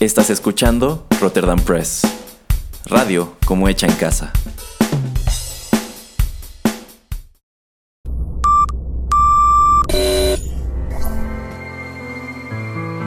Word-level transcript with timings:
Estás 0.00 0.30
escuchando 0.30 1.06
Rotterdam 1.20 1.58
Press. 1.58 2.00
Radio 2.86 3.34
como 3.44 3.68
hecha 3.68 3.86
en 3.86 3.92
casa. 3.96 4.32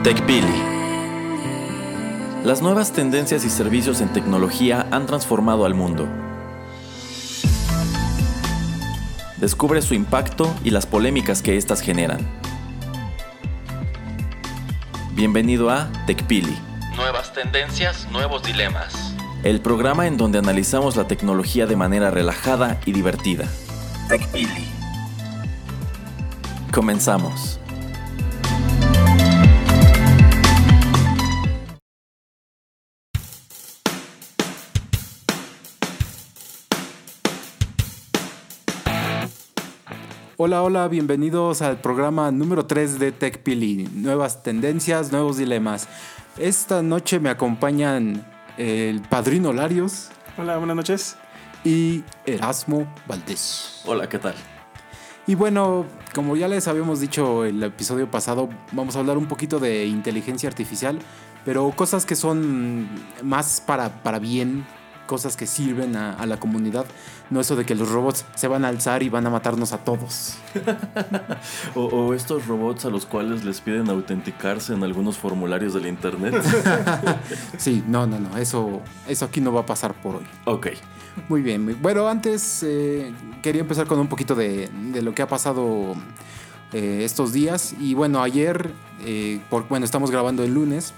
TechPili. 0.04 0.46
Las 2.44 2.62
nuevas 2.62 2.92
tendencias 2.92 3.44
y 3.44 3.50
servicios 3.50 4.00
en 4.00 4.12
tecnología 4.12 4.86
han 4.92 5.06
transformado 5.06 5.64
al 5.64 5.74
mundo. 5.74 6.06
Descubre 9.38 9.82
su 9.82 9.94
impacto 9.94 10.48
y 10.62 10.70
las 10.70 10.86
polémicas 10.86 11.42
que 11.42 11.56
éstas 11.56 11.80
generan. 11.80 12.20
Bienvenido 15.16 15.70
a 15.70 15.90
TechPili. 16.06 16.63
Tendencias, 17.34 18.08
nuevos 18.12 18.44
dilemas. 18.44 19.12
El 19.42 19.60
programa 19.60 20.06
en 20.06 20.16
donde 20.16 20.38
analizamos 20.38 20.94
la 20.94 21.08
tecnología 21.08 21.66
de 21.66 21.74
manera 21.74 22.12
relajada 22.12 22.80
y 22.86 22.92
divertida. 22.92 23.48
TechPili. 24.08 24.68
Comenzamos. 26.72 27.58
Hola, 40.36 40.62
hola, 40.62 40.86
bienvenidos 40.86 41.62
al 41.62 41.80
programa 41.80 42.30
número 42.30 42.66
3 42.66 43.00
de 43.00 43.10
TechPili. 43.10 43.88
Nuevas 43.92 44.44
tendencias, 44.44 45.10
nuevos 45.10 45.36
dilemas. 45.36 45.88
Esta 46.38 46.82
noche 46.82 47.20
me 47.20 47.30
acompañan 47.30 48.24
el 48.56 49.00
padrino 49.02 49.52
Larios 49.52 50.08
Hola, 50.36 50.56
buenas 50.58 50.76
noches. 50.76 51.16
y 51.64 52.02
Erasmo 52.26 52.92
Valdés. 53.06 53.82
Hola, 53.86 54.08
¿qué 54.08 54.18
tal? 54.18 54.34
Y 55.26 55.36
bueno, 55.36 55.86
como 56.12 56.36
ya 56.36 56.48
les 56.48 56.66
habíamos 56.66 57.00
dicho 57.00 57.44
el 57.44 57.62
episodio 57.62 58.10
pasado, 58.10 58.48
vamos 58.72 58.96
a 58.96 58.98
hablar 58.98 59.16
un 59.16 59.26
poquito 59.26 59.60
de 59.60 59.86
inteligencia 59.86 60.48
artificial, 60.48 60.98
pero 61.44 61.70
cosas 61.70 62.04
que 62.04 62.16
son 62.16 62.88
más 63.22 63.62
para, 63.64 64.02
para 64.02 64.18
bien, 64.18 64.66
cosas 65.06 65.36
que 65.36 65.46
sirven 65.46 65.94
a, 65.96 66.14
a 66.14 66.26
la 66.26 66.38
comunidad, 66.38 66.84
no 67.30 67.40
eso 67.40 67.56
de 67.56 67.64
que 67.64 67.74
los 67.74 67.90
robots 67.90 68.24
se 68.34 68.48
van 68.48 68.64
a 68.64 68.68
alzar 68.68 69.02
y 69.02 69.08
van 69.08 69.26
a 69.26 69.30
matarnos 69.30 69.72
a 69.72 69.78
todos. 69.78 70.36
O, 71.74 71.84
o 71.84 72.14
estos 72.14 72.46
robots 72.46 72.84
a 72.84 72.90
los 72.90 73.06
cuales 73.06 73.44
les 73.44 73.60
piden 73.60 73.88
autenticarse 73.90 74.72
en 74.72 74.82
algunos 74.84 75.18
formularios 75.18 75.74
del 75.74 75.86
internet. 75.86 76.34
Sí, 77.58 77.82
no, 77.86 78.06
no, 78.06 78.18
no, 78.18 78.36
eso, 78.36 78.80
eso 79.08 79.24
aquí 79.24 79.40
no 79.40 79.52
va 79.52 79.62
a 79.62 79.66
pasar 79.66 79.94
por 79.94 80.16
hoy. 80.16 80.26
ok. 80.44 80.68
Muy 81.28 81.42
bien, 81.42 81.78
bueno, 81.80 82.08
antes 82.08 82.64
eh, 82.64 83.12
quería 83.40 83.60
empezar 83.60 83.86
con 83.86 84.00
un 84.00 84.08
poquito 84.08 84.34
de, 84.34 84.68
de 84.92 85.00
lo 85.00 85.14
que 85.14 85.22
ha 85.22 85.28
pasado 85.28 85.94
eh, 86.74 87.02
estos 87.04 87.32
días. 87.32 87.72
Y 87.78 87.94
bueno, 87.94 88.20
ayer, 88.20 88.72
eh, 89.04 89.40
por, 89.48 89.68
bueno, 89.68 89.84
estamos 89.84 90.10
grabando 90.10 90.42
el 90.42 90.52
lunes, 90.52 90.92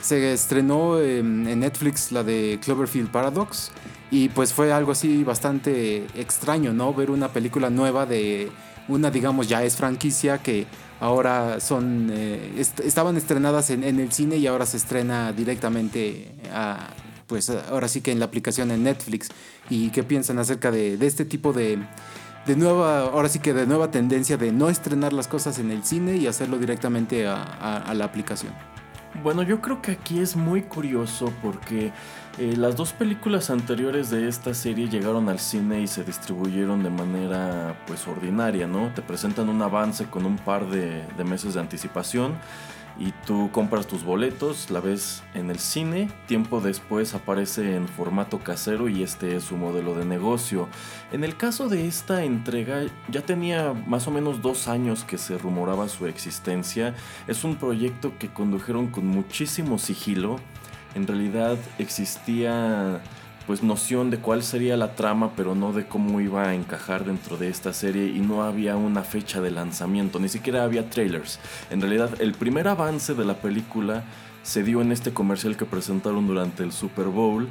se 0.00 0.32
estrenó 0.32 0.98
eh, 0.98 1.18
en 1.18 1.60
Netflix 1.60 2.10
la 2.10 2.24
de 2.24 2.58
Cloverfield 2.64 3.10
Paradox. 3.10 3.70
Y 4.14 4.28
pues 4.28 4.52
fue 4.52 4.72
algo 4.72 4.92
así 4.92 5.24
bastante 5.24 6.06
extraño, 6.14 6.72
¿no? 6.72 6.94
Ver 6.94 7.10
una 7.10 7.30
película 7.32 7.68
nueva 7.68 8.06
de 8.06 8.48
una, 8.86 9.10
digamos, 9.10 9.48
ya 9.48 9.64
es 9.64 9.74
franquicia 9.74 10.38
que 10.38 10.68
ahora 11.00 11.58
son, 11.58 12.10
eh, 12.12 12.52
est- 12.56 12.78
estaban 12.78 13.16
estrenadas 13.16 13.70
en, 13.70 13.82
el 13.82 14.12
cine 14.12 14.36
y 14.36 14.46
ahora 14.46 14.66
se 14.66 14.76
estrena 14.76 15.32
directamente 15.32 16.32
a, 16.52 16.90
pues 17.26 17.50
ahora 17.50 17.88
sí 17.88 18.02
que 18.02 18.12
en 18.12 18.20
la 18.20 18.26
aplicación 18.26 18.70
en 18.70 18.84
Netflix. 18.84 19.30
¿Y 19.68 19.90
qué 19.90 20.04
piensan 20.04 20.38
acerca 20.38 20.70
de, 20.70 20.96
este 21.04 21.24
tipo 21.24 21.52
de, 21.52 21.80
de 22.46 22.54
nueva, 22.54 23.00
ahora 23.00 23.28
sí 23.28 23.40
que 23.40 23.52
de 23.52 23.66
nueva 23.66 23.90
tendencia 23.90 24.36
de 24.36 24.52
no 24.52 24.68
estrenar 24.68 25.12
las 25.12 25.26
cosas 25.26 25.58
en 25.58 25.72
el 25.72 25.82
cine 25.82 26.18
y 26.18 26.28
hacerlo 26.28 26.58
directamente 26.58 27.26
a 27.26 27.92
la 27.96 28.04
aplicación? 28.04 28.52
Bueno, 29.22 29.42
yo 29.42 29.60
creo 29.60 29.80
que 29.80 29.92
aquí 29.92 30.18
es 30.18 30.34
muy 30.34 30.62
curioso 30.62 31.32
porque 31.40 31.92
eh, 32.38 32.54
las 32.56 32.74
dos 32.74 32.92
películas 32.92 33.48
anteriores 33.48 34.10
de 34.10 34.28
esta 34.28 34.54
serie 34.54 34.88
llegaron 34.88 35.28
al 35.28 35.38
cine 35.38 35.80
y 35.80 35.86
se 35.86 36.02
distribuyeron 36.02 36.82
de 36.82 36.90
manera 36.90 37.76
pues 37.86 38.08
ordinaria, 38.08 38.66
¿no? 38.66 38.88
Te 38.92 39.02
presentan 39.02 39.48
un 39.48 39.62
avance 39.62 40.06
con 40.06 40.26
un 40.26 40.36
par 40.36 40.66
de, 40.66 41.04
de 41.16 41.24
meses 41.24 41.54
de 41.54 41.60
anticipación 41.60 42.34
y 42.98 43.12
tú 43.26 43.50
compras 43.52 43.86
tus 43.86 44.04
boletos, 44.04 44.70
la 44.70 44.80
ves 44.80 45.22
en 45.34 45.50
el 45.50 45.58
cine, 45.58 46.10
tiempo 46.26 46.60
después 46.60 47.14
aparece 47.14 47.74
en 47.74 47.88
formato 47.88 48.38
casero 48.38 48.88
y 48.88 49.02
este 49.02 49.36
es 49.36 49.44
su 49.44 49.56
modelo 49.56 49.94
de 49.94 50.04
negocio. 50.04 50.68
En 51.12 51.24
el 51.24 51.36
caso 51.36 51.68
de 51.68 51.88
esta 51.88 52.22
entrega 52.22 52.82
ya 53.08 53.22
tenía 53.22 53.72
más 53.72 54.06
o 54.06 54.10
menos 54.10 54.42
dos 54.42 54.68
años 54.68 55.04
que 55.04 55.18
se 55.18 55.38
rumoraba 55.38 55.88
su 55.88 56.06
existencia. 56.06 56.94
Es 57.26 57.42
un 57.42 57.56
proyecto 57.56 58.16
que 58.18 58.32
condujeron 58.32 58.88
con 58.88 59.06
muchísimo 59.06 59.78
sigilo. 59.78 60.36
En 60.94 61.06
realidad 61.08 61.58
existía 61.78 63.02
pues 63.46 63.62
noción 63.62 64.10
de 64.10 64.18
cuál 64.18 64.42
sería 64.42 64.76
la 64.76 64.94
trama, 64.94 65.32
pero 65.36 65.54
no 65.54 65.72
de 65.72 65.86
cómo 65.86 66.20
iba 66.20 66.44
a 66.48 66.54
encajar 66.54 67.04
dentro 67.04 67.36
de 67.36 67.48
esta 67.48 67.72
serie 67.72 68.06
y 68.06 68.20
no 68.20 68.42
había 68.42 68.76
una 68.76 69.02
fecha 69.02 69.40
de 69.40 69.50
lanzamiento, 69.50 70.18
ni 70.18 70.28
siquiera 70.28 70.64
había 70.64 70.88
trailers. 70.88 71.38
En 71.70 71.80
realidad 71.80 72.10
el 72.20 72.32
primer 72.32 72.68
avance 72.68 73.14
de 73.14 73.24
la 73.24 73.34
película 73.34 74.04
se 74.42 74.62
dio 74.62 74.80
en 74.80 74.92
este 74.92 75.12
comercial 75.12 75.56
que 75.56 75.64
presentaron 75.66 76.26
durante 76.26 76.62
el 76.62 76.72
Super 76.72 77.06
Bowl, 77.06 77.48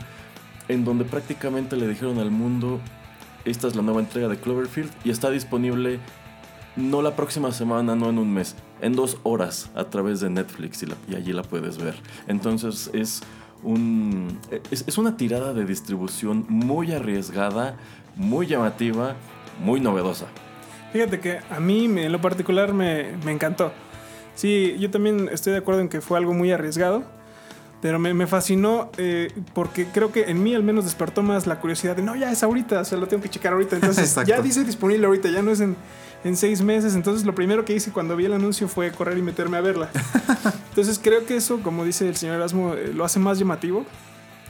en 0.68 0.84
donde 0.86 1.06
prácticamente 1.06 1.76
le 1.76 1.88
dijeron 1.88 2.18
al 2.20 2.32
mundo, 2.32 2.80
esta 3.46 3.68
es 3.68 3.76
la 3.76 3.82
nueva 3.82 4.00
entrega 4.00 4.28
de 4.30 4.38
Cloverfield 4.38 4.90
y 5.04 5.10
está 5.10 5.30
disponible 5.30 6.00
no 6.76 7.04
la 7.04 7.16
próxima 7.16 7.52
semana, 7.52 7.96
no 7.96 8.10
en 8.10 8.18
un 8.18 8.34
mes, 8.34 8.56
en 8.82 8.96
dos 8.96 9.18
horas 9.22 9.70
a 9.76 9.84
través 9.86 10.22
de 10.22 10.30
Netflix 10.32 10.82
y, 10.82 10.88
la- 10.88 10.96
allí 11.16 11.32
la 11.34 11.44
puedes 11.44 11.78
ver. 11.78 11.96
Entonces 12.28 12.90
es, 12.94 13.22
un, 13.64 14.40
es, 14.72 14.84
es 14.88 14.98
una 14.98 15.18
tirada 15.18 15.54
de 15.54 15.66
distribución 15.66 16.46
muy 16.50 16.92
arriesgada, 16.94 17.76
muy 18.16 18.48
llamativa, 18.48 19.16
muy 19.64 19.80
novedosa. 19.80 20.26
Fíjate 20.92 21.20
que 21.20 21.40
a 21.50 21.60
mí 21.60 21.88
me- 21.88 22.06
en 22.06 22.12
lo 22.12 22.22
particular 22.22 22.74
me, 22.74 23.18
me 23.26 23.32
encantó. 23.32 23.72
Sí, 24.36 24.76
yo 24.80 24.90
también 24.92 25.30
estoy 25.32 25.54
de 25.54 25.60
acuerdo 25.60 25.82
en 25.82 25.90
que 25.90 26.02
fue 26.02 26.18
algo 26.18 26.34
muy 26.34 26.52
arriesgado, 26.52 27.04
pero 27.82 28.00
me, 28.00 28.14
me 28.14 28.28
fascinó 28.28 28.90
eh, 28.98 29.32
porque 29.54 29.86
creo 29.88 30.12
que 30.12 30.24
en 30.32 30.42
mí 30.42 30.56
al 30.56 30.64
menos 30.64 30.86
despertó 30.86 31.22
más 31.22 31.48
la 31.48 31.60
curiosidad 31.60 31.96
de, 31.96 32.02
no, 32.02 32.16
ya 32.16 32.32
es 32.32 32.42
ahorita, 32.44 32.82
o 32.82 32.86
sea, 32.86 32.98
lo 32.98 33.08
tengo 33.08 33.22
que 33.24 33.30
checar 33.30 33.54
ahorita. 33.54 33.76
Entonces 33.76 34.16
ya 34.26 34.42
dice 34.42 34.64
disponible 34.64 35.06
ahorita, 35.06 35.30
ya 35.30 35.42
no 35.42 35.52
es 35.52 35.60
en, 35.60 35.76
en 36.24 36.36
seis 36.38 36.62
meses. 36.62 36.96
Entonces 36.96 37.26
lo 37.26 37.36
primero 37.36 37.66
que 37.66 37.74
hice 37.76 37.92
cuando 37.92 38.16
vi 38.16 38.26
el 38.26 38.34
anuncio 38.34 38.68
fue 38.68 38.92
correr 38.92 39.18
y 39.18 39.22
meterme 39.22 39.58
a 39.58 39.62
verla. 39.62 39.90
Entonces 40.70 41.00
creo 41.02 41.26
que 41.26 41.36
eso, 41.36 41.60
como 41.62 41.86
dice 41.86 42.08
el 42.08 42.16
señor 42.16 42.36
Erasmo, 42.38 42.74
eh, 42.74 42.92
lo 42.94 43.06
hace 43.06 43.20
más 43.20 43.40
llamativo. 43.40 43.86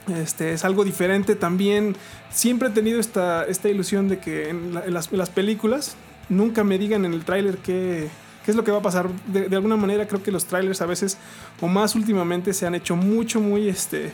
Este, 0.08 0.52
es 0.52 0.64
algo 0.64 0.84
diferente 0.84 1.34
también. 1.34 1.96
Siempre 2.30 2.68
he 2.68 2.70
tenido 2.70 3.00
esta, 3.00 3.44
esta 3.44 3.68
ilusión 3.68 4.08
de 4.08 4.18
que 4.18 4.50
en, 4.50 4.74
la- 4.74 4.84
en 4.84 4.92
las, 4.94 5.10
en 5.10 5.18
las 5.18 5.30
películas 5.30 5.96
nunca 6.28 6.62
me 6.64 6.78
digan 6.78 7.04
en 7.04 7.14
el 7.14 7.24
tráiler 7.24 7.56
qué, 7.58 8.08
qué 8.44 8.50
es 8.50 8.56
lo 8.56 8.64
que 8.64 8.70
va 8.70 8.78
a 8.78 8.82
pasar. 8.82 9.08
De, 9.26 9.48
de 9.48 9.56
alguna 9.56 9.76
manera 9.76 10.06
creo 10.06 10.22
que 10.22 10.30
los 10.30 10.44
trailers 10.44 10.80
a 10.82 10.86
veces, 10.86 11.16
o 11.60 11.68
más 11.68 11.94
últimamente, 11.94 12.52
se 12.52 12.66
han 12.66 12.74
hecho 12.74 12.96
mucho, 12.96 13.40
muy, 13.40 13.68
este, 13.68 14.12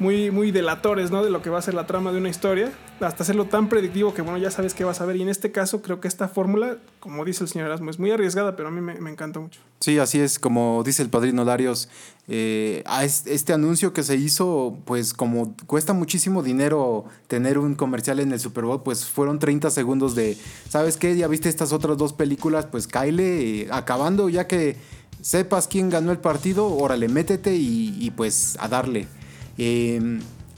muy, 0.00 0.30
muy 0.30 0.50
delatores 0.50 1.10
¿no? 1.10 1.22
de 1.22 1.30
lo 1.30 1.42
que 1.42 1.50
va 1.50 1.58
a 1.58 1.62
ser 1.62 1.74
la 1.74 1.86
trama 1.86 2.10
de 2.10 2.18
una 2.18 2.28
historia. 2.28 2.72
Hasta 3.00 3.22
hacerlo 3.22 3.44
tan 3.44 3.68
predictivo 3.68 4.12
que, 4.12 4.22
bueno, 4.22 4.38
ya 4.38 4.50
sabes 4.50 4.74
qué 4.74 4.82
vas 4.82 5.00
a 5.00 5.06
ver. 5.06 5.16
Y 5.16 5.22
en 5.22 5.28
este 5.28 5.52
caso 5.52 5.82
creo 5.82 6.00
que 6.00 6.08
esta 6.08 6.26
fórmula, 6.26 6.78
como 6.98 7.24
dice 7.24 7.44
el 7.44 7.48
señor 7.48 7.68
Erasmo, 7.68 7.90
es 7.90 7.98
muy 7.98 8.10
arriesgada, 8.10 8.56
pero 8.56 8.68
a 8.68 8.72
mí 8.72 8.80
me, 8.80 9.10
encanta 9.10 9.38
mucho. 9.40 9.60
Sí, 9.78 9.98
así 9.98 10.18
es, 10.18 10.38
como 10.38 10.82
dice 10.84 11.02
el 11.02 11.10
padrino 11.10 11.44
Larios, 11.44 11.88
eh, 12.28 12.82
a 12.86 13.04
es- 13.04 13.26
este 13.26 13.52
anuncio 13.52 13.92
que 13.92 14.02
se 14.02 14.16
hizo, 14.16 14.76
pues 14.84 15.14
como 15.14 15.54
cuesta 15.66 15.92
muchísimo 15.92 16.42
dinero 16.42 17.04
tener 17.28 17.58
un 17.58 17.74
comercial 17.74 18.20
en 18.20 18.32
el 18.32 18.40
Super 18.40 18.64
Bowl, 18.64 18.82
pues 18.82 19.04
fueron 19.06 19.38
30 19.38 19.70
segundos 19.70 20.14
de, 20.14 20.36
¿sabes 20.68 20.96
qué? 20.96 21.16
Ya 21.16 21.28
viste 21.28 21.48
estas 21.48 21.72
otras 21.72 21.96
dos 21.96 22.12
películas, 22.12 22.66
pues 22.66 22.86
cáile, 22.86 23.62
eh, 23.62 23.68
acabando 23.70 24.28
ya 24.28 24.46
que 24.46 24.76
sepas 25.22 25.68
quién 25.68 25.90
ganó 25.90 26.12
el 26.12 26.18
partido, 26.18 26.66
órale, 26.66 27.08
métete 27.08 27.54
y, 27.54 28.10
pues 28.16 28.56
a 28.60 28.68
darle. 28.68 29.06
Eh, 29.62 30.00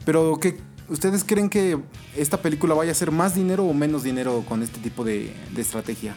pero, 0.05 0.39
¿qué, 0.41 0.59
¿ustedes 0.89 1.25
creen 1.25 1.51
que 1.51 1.77
esta 2.17 2.41
película 2.41 2.73
vaya 2.75 2.93
a 2.93 2.95
ser 2.95 3.11
más 3.11 3.35
dinero 3.35 3.65
o 3.65 3.75
menos 3.75 4.05
dinero 4.05 4.45
con 4.49 4.63
este 4.63 4.79
tipo 4.79 5.03
de, 5.03 5.35
de 5.53 5.61
estrategia? 5.61 6.15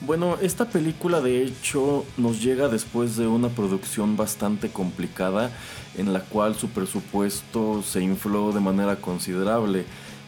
Bueno, 0.00 0.38
esta 0.40 0.64
película 0.70 1.20
de 1.20 1.42
hecho 1.42 2.06
nos 2.16 2.42
llega 2.42 2.68
después 2.68 3.16
de 3.18 3.26
una 3.26 3.50
producción 3.50 4.16
bastante 4.16 4.70
complicada 4.70 5.50
en 5.94 6.14
la 6.14 6.20
cual 6.20 6.54
su 6.54 6.70
presupuesto 6.70 7.82
se 7.82 8.00
infló 8.00 8.52
de 8.52 8.60
manera 8.60 8.96
considerable. 8.96 9.84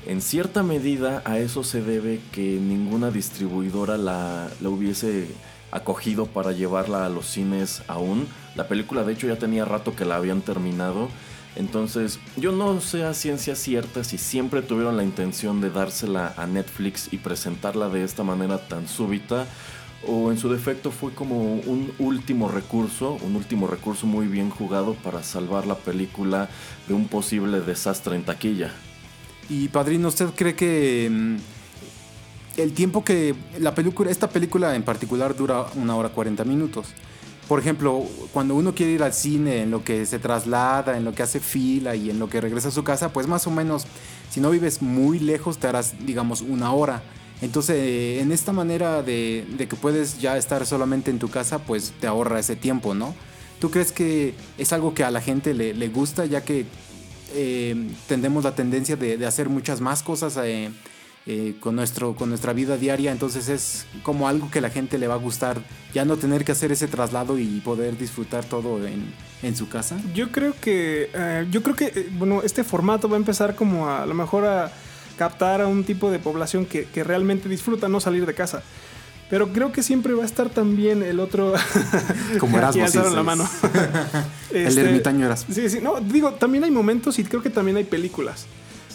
En 0.06 0.20
cierta 0.20 0.62
medida 0.62 1.22
a 1.24 1.38
eso 1.38 1.64
se 1.64 1.80
debe 1.80 2.20
que 2.32 2.60
ninguna 2.60 3.10
distribuidora 3.10 3.96
la, 3.96 4.50
la 4.60 4.68
hubiese 4.68 5.26
acogido 5.70 6.26
para 6.26 6.52
llevarla 6.52 7.06
a 7.06 7.08
los 7.08 7.26
cines 7.26 7.82
aún. 7.88 8.28
La 8.56 8.68
película 8.68 9.04
de 9.04 9.14
hecho 9.14 9.26
ya 9.26 9.38
tenía 9.38 9.64
rato 9.64 9.96
que 9.96 10.04
la 10.04 10.16
habían 10.16 10.42
terminado. 10.42 11.08
Entonces, 11.56 12.18
yo 12.36 12.52
no 12.52 12.80
sé 12.80 13.04
a 13.04 13.14
ciencia 13.14 13.54
cierta 13.54 14.02
si 14.02 14.18
siempre 14.18 14.62
tuvieron 14.62 14.96
la 14.96 15.04
intención 15.04 15.60
de 15.60 15.70
dársela 15.70 16.34
a 16.36 16.46
Netflix 16.46 17.12
y 17.12 17.18
presentarla 17.18 17.88
de 17.88 18.02
esta 18.02 18.24
manera 18.24 18.66
tan 18.66 18.88
súbita 18.88 19.46
o 20.06 20.30
en 20.30 20.38
su 20.38 20.50
defecto 20.50 20.90
fue 20.90 21.12
como 21.12 21.54
un 21.54 21.92
último 21.98 22.48
recurso, 22.48 23.16
un 23.22 23.36
último 23.36 23.66
recurso 23.66 24.06
muy 24.06 24.26
bien 24.26 24.50
jugado 24.50 24.94
para 24.94 25.22
salvar 25.22 25.66
la 25.66 25.76
película 25.76 26.48
de 26.88 26.94
un 26.94 27.08
posible 27.08 27.60
desastre 27.60 28.16
en 28.16 28.24
taquilla. 28.24 28.72
Y 29.48 29.68
padrino, 29.68 30.08
¿usted 30.08 30.30
cree 30.34 30.54
que 30.54 31.08
mm, 31.10 31.36
el 32.60 32.72
tiempo 32.72 33.04
que 33.04 33.34
la 33.58 33.74
película, 33.74 34.10
esta 34.10 34.28
película 34.28 34.74
en 34.74 34.82
particular 34.82 35.36
dura 35.36 35.66
una 35.74 35.96
hora 35.96 36.08
40 36.10 36.44
minutos? 36.44 36.88
Por 37.48 37.60
ejemplo, 37.60 38.04
cuando 38.32 38.54
uno 38.54 38.74
quiere 38.74 38.92
ir 38.92 39.02
al 39.02 39.12
cine, 39.12 39.62
en 39.62 39.70
lo 39.70 39.84
que 39.84 40.06
se 40.06 40.18
traslada, 40.18 40.96
en 40.96 41.04
lo 41.04 41.14
que 41.14 41.22
hace 41.22 41.40
fila 41.40 41.94
y 41.94 42.08
en 42.08 42.18
lo 42.18 42.30
que 42.30 42.40
regresa 42.40 42.68
a 42.68 42.70
su 42.70 42.84
casa, 42.84 43.12
pues 43.12 43.26
más 43.26 43.46
o 43.46 43.50
menos, 43.50 43.86
si 44.30 44.40
no 44.40 44.50
vives 44.50 44.80
muy 44.80 45.18
lejos, 45.18 45.58
te 45.58 45.66
harás, 45.66 45.94
digamos, 46.06 46.40
una 46.40 46.72
hora. 46.72 47.02
Entonces, 47.42 48.22
en 48.22 48.32
esta 48.32 48.52
manera 48.52 49.02
de, 49.02 49.44
que 49.58 49.76
puedes 49.76 50.20
ya 50.20 50.38
estar 50.38 50.64
solamente 50.64 51.10
en 51.10 51.18
tu 51.18 51.28
casa, 51.28 51.58
pues 51.58 51.92
te 52.00 52.06
ahorra 52.06 52.38
ese 52.38 52.56
tiempo, 52.56 52.94
¿no? 52.94 53.14
¿Tú 53.58 53.70
crees 53.70 53.92
que 53.92 54.34
es 54.56 54.72
algo 54.72 54.94
que 54.94 55.04
a 55.04 55.10
la 55.10 55.20
gente 55.20 55.52
le, 55.52 55.88
gusta, 55.88 56.24
ya 56.24 56.42
que 56.44 56.64
eh, 57.34 57.90
tendemos 58.06 58.44
la 58.44 58.54
tendencia 58.54 58.96
de, 58.96 59.24
hacer 59.26 59.50
muchas 59.50 59.82
más 59.82 60.02
cosas 60.02 60.38
eh, 60.42 60.70
eh, 61.26 61.56
con, 61.60 61.76
nuestro, 61.76 62.14
con 62.14 62.28
nuestra 62.28 62.52
vida 62.52 62.76
diaria? 62.76 63.12
Entonces 63.12 63.48
es 63.48 63.86
como 64.02 64.28
algo 64.28 64.50
que 64.50 64.58
a 64.58 64.62
la 64.62 64.70
gente 64.70 64.98
le 64.98 65.06
va 65.06 65.14
a 65.14 65.18
gustar, 65.18 65.62
ya 65.92 66.04
no 66.04 66.16
tener 66.16 66.44
que 66.44 66.52
hacer 66.52 66.72
ese 66.72 66.88
traslado 66.88 67.38
y 67.38 67.60
poder 67.60 67.96
disfrutar 67.98 68.44
todo 68.44 68.86
en, 68.86 69.12
en 69.42 69.56
su 69.56 69.68
casa. 69.68 69.96
Yo 70.14 70.30
creo 70.32 70.54
que, 70.60 71.10
yo 71.50 71.62
creo 71.62 71.76
que, 71.76 72.08
bueno, 72.18 72.42
este 72.42 72.64
formato 72.64 73.08
va 73.08 73.16
a 73.16 73.20
empezar 73.20 73.54
como 73.54 73.88
a, 73.88 74.02
a 74.02 74.06
lo 74.06 74.14
mejor 74.14 74.44
a 74.44 74.72
captar 75.16 75.60
a 75.60 75.66
un 75.66 75.84
tipo 75.84 76.10
de 76.10 76.18
población 76.18 76.66
que, 76.66 76.86
realmente 77.04 77.48
disfruta 77.48 77.88
no 77.88 78.00
salir 78.00 78.26
de 78.26 78.34
casa. 78.34 78.62
Pero 79.30 79.52
creo 79.52 79.72
que 79.72 79.82
siempre 79.82 80.12
va 80.12 80.22
a 80.22 80.26
estar 80.26 80.50
también 80.50 81.02
el 81.02 81.18
otro. 81.18 81.54
Como 82.38 82.58
Erasmo. 82.58 82.86
Sí, 82.86 82.98
la 82.98 83.22
mano. 83.22 83.48
el 84.52 84.66
este, 84.66 84.82
ermitaño 84.82 85.26
Erasmo. 85.26 85.54
Sí, 85.54 85.68
sí. 85.70 85.78
No, 85.80 86.00
digo, 86.00 86.32
también 86.34 86.64
hay 86.64 86.70
momentos 86.70 87.18
y 87.18 87.24
creo 87.24 87.42
que 87.42 87.50
también 87.50 87.76
hay 87.76 87.84
películas. 87.84 88.46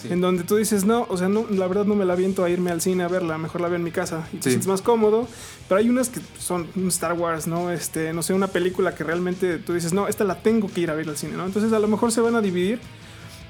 En 0.08 0.20
donde 0.20 0.44
tú 0.44 0.56
dices, 0.56 0.84
no, 0.84 1.06
o 1.08 1.16
sea, 1.16 1.28
no, 1.28 1.46
la 1.50 1.66
verdad 1.66 1.84
no 1.84 1.94
me 1.94 2.04
la 2.04 2.12
aviento 2.12 2.44
a 2.44 2.50
irme 2.50 2.70
al 2.70 2.80
cine 2.80 3.04
a 3.04 3.08
verla, 3.08 3.38
mejor 3.38 3.60
la 3.60 3.68
veo 3.68 3.76
en 3.76 3.84
mi 3.84 3.90
casa 3.90 4.28
y 4.32 4.36
te 4.36 4.50
sientes 4.50 4.66
más 4.66 4.82
cómodo. 4.82 5.26
Pero 5.68 5.78
hay 5.78 5.88
unas 5.88 6.08
que 6.08 6.20
son 6.38 6.68
Star 6.88 7.12
Wars, 7.14 7.46
¿no? 7.46 7.70
Este, 7.70 8.12
no 8.12 8.22
sé, 8.22 8.32
una 8.32 8.48
película 8.48 8.94
que 8.94 9.04
realmente 9.04 9.58
tú 9.58 9.74
dices, 9.74 9.92
no, 9.92 10.08
esta 10.08 10.24
la 10.24 10.36
tengo 10.36 10.68
que 10.68 10.80
ir 10.80 10.90
a 10.90 10.94
ver 10.94 11.08
al 11.08 11.16
cine, 11.16 11.36
¿no? 11.36 11.44
Entonces 11.44 11.72
a 11.72 11.78
lo 11.78 11.88
mejor 11.88 12.12
se 12.12 12.20
van 12.20 12.36
a 12.36 12.40
dividir 12.40 12.80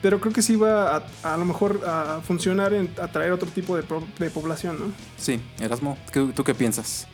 pero 0.03 0.19
creo 0.19 0.33
que 0.33 0.41
sí 0.41 0.57
va 0.57 0.97
a, 0.97 1.35
a 1.35 1.37
lo 1.37 1.45
mejor 1.45 1.83
a 1.87 2.21
funcionar 2.27 2.73
en 2.73 2.91
atraer 3.01 3.33
otro 3.33 3.51
tipo 3.51 3.77
de, 3.77 3.85
de 4.19 4.31
población, 4.31 4.79
¿no? 4.81 4.87
Sí, 5.19 5.41
Erasmo, 5.61 5.99
¿tú 6.35 6.43
qué 6.43 6.55
piensas? 6.55 7.07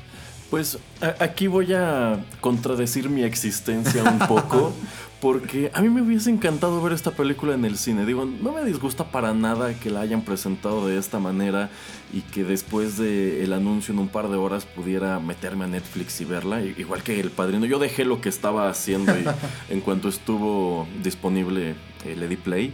Pues 0.51 0.79
aquí 1.19 1.49
voy 1.49 1.75
a 1.75 2.25
contradecir 2.41 3.11
mi 3.11 3.25
existencia 3.25 4.05
un 4.05 4.21
poco, 4.21 4.73
porque 5.21 5.71
a 5.73 5.81
mí 5.81 5.89
me 5.89 6.03
hubiese 6.03 6.31
encantado 6.31 6.83
ver 6.83 6.93
esta 6.93 7.11
película 7.11 7.55
en 7.55 7.65
el 7.65 7.79
cine. 7.79 8.05
Digo, 8.05 8.27
no 8.27 8.53
me 8.53 8.65
disgusta 8.65 9.11
para 9.11 9.33
nada 9.33 9.73
que 9.75 9.91
la 9.91 10.01
hayan 10.01 10.23
presentado 10.23 10.87
de 10.87 10.99
esta 10.99 11.19
manera 11.19 11.71
y 12.13 12.21
que 12.21 12.45
después 12.45 12.99
del 12.99 13.53
anuncio 13.53 13.95
en 13.95 14.01
un 14.01 14.09
par 14.09 14.29
de 14.29 14.37
horas 14.37 14.67
pudiera 14.67 15.19
meterme 15.19 15.65
a 15.65 15.69
Netflix 15.69 16.21
y 16.21 16.25
verla, 16.27 16.63
igual 16.63 17.03
que 17.03 17.19
El 17.19 17.31
Padrino. 17.31 17.65
Yo 17.65 17.79
dejé 17.79 18.05
lo 18.05 18.21
que 18.21 18.29
estaba 18.29 18.69
haciendo 18.69 19.13
y 19.19 19.25
en 19.73 19.81
cuanto 19.81 20.09
estuvo 20.09 20.87
disponible 21.03 21.75
el 22.05 22.21
le 22.21 22.37
play, 22.37 22.73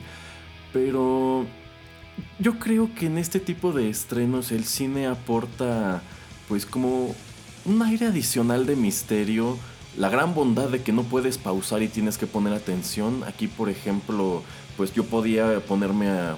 pero 0.72 1.46
yo 2.38 2.58
creo 2.58 2.90
que 2.94 3.06
en 3.06 3.18
este 3.18 3.38
tipo 3.40 3.72
de 3.72 3.88
estrenos 3.88 4.50
el 4.50 4.64
cine 4.64 5.06
aporta 5.06 6.02
pues 6.48 6.66
como 6.66 7.14
un 7.64 7.82
aire 7.82 8.06
adicional 8.06 8.66
de 8.66 8.76
misterio, 8.76 9.58
la 9.96 10.08
gran 10.08 10.34
bondad 10.34 10.68
de 10.68 10.82
que 10.82 10.92
no 10.92 11.02
puedes 11.02 11.38
pausar 11.38 11.82
y 11.82 11.88
tienes 11.88 12.18
que 12.18 12.26
poner 12.26 12.52
atención. 12.54 13.24
Aquí, 13.24 13.46
por 13.46 13.68
ejemplo, 13.68 14.42
pues 14.76 14.92
yo 14.92 15.04
podía 15.04 15.60
ponerme 15.60 16.08
a 16.08 16.36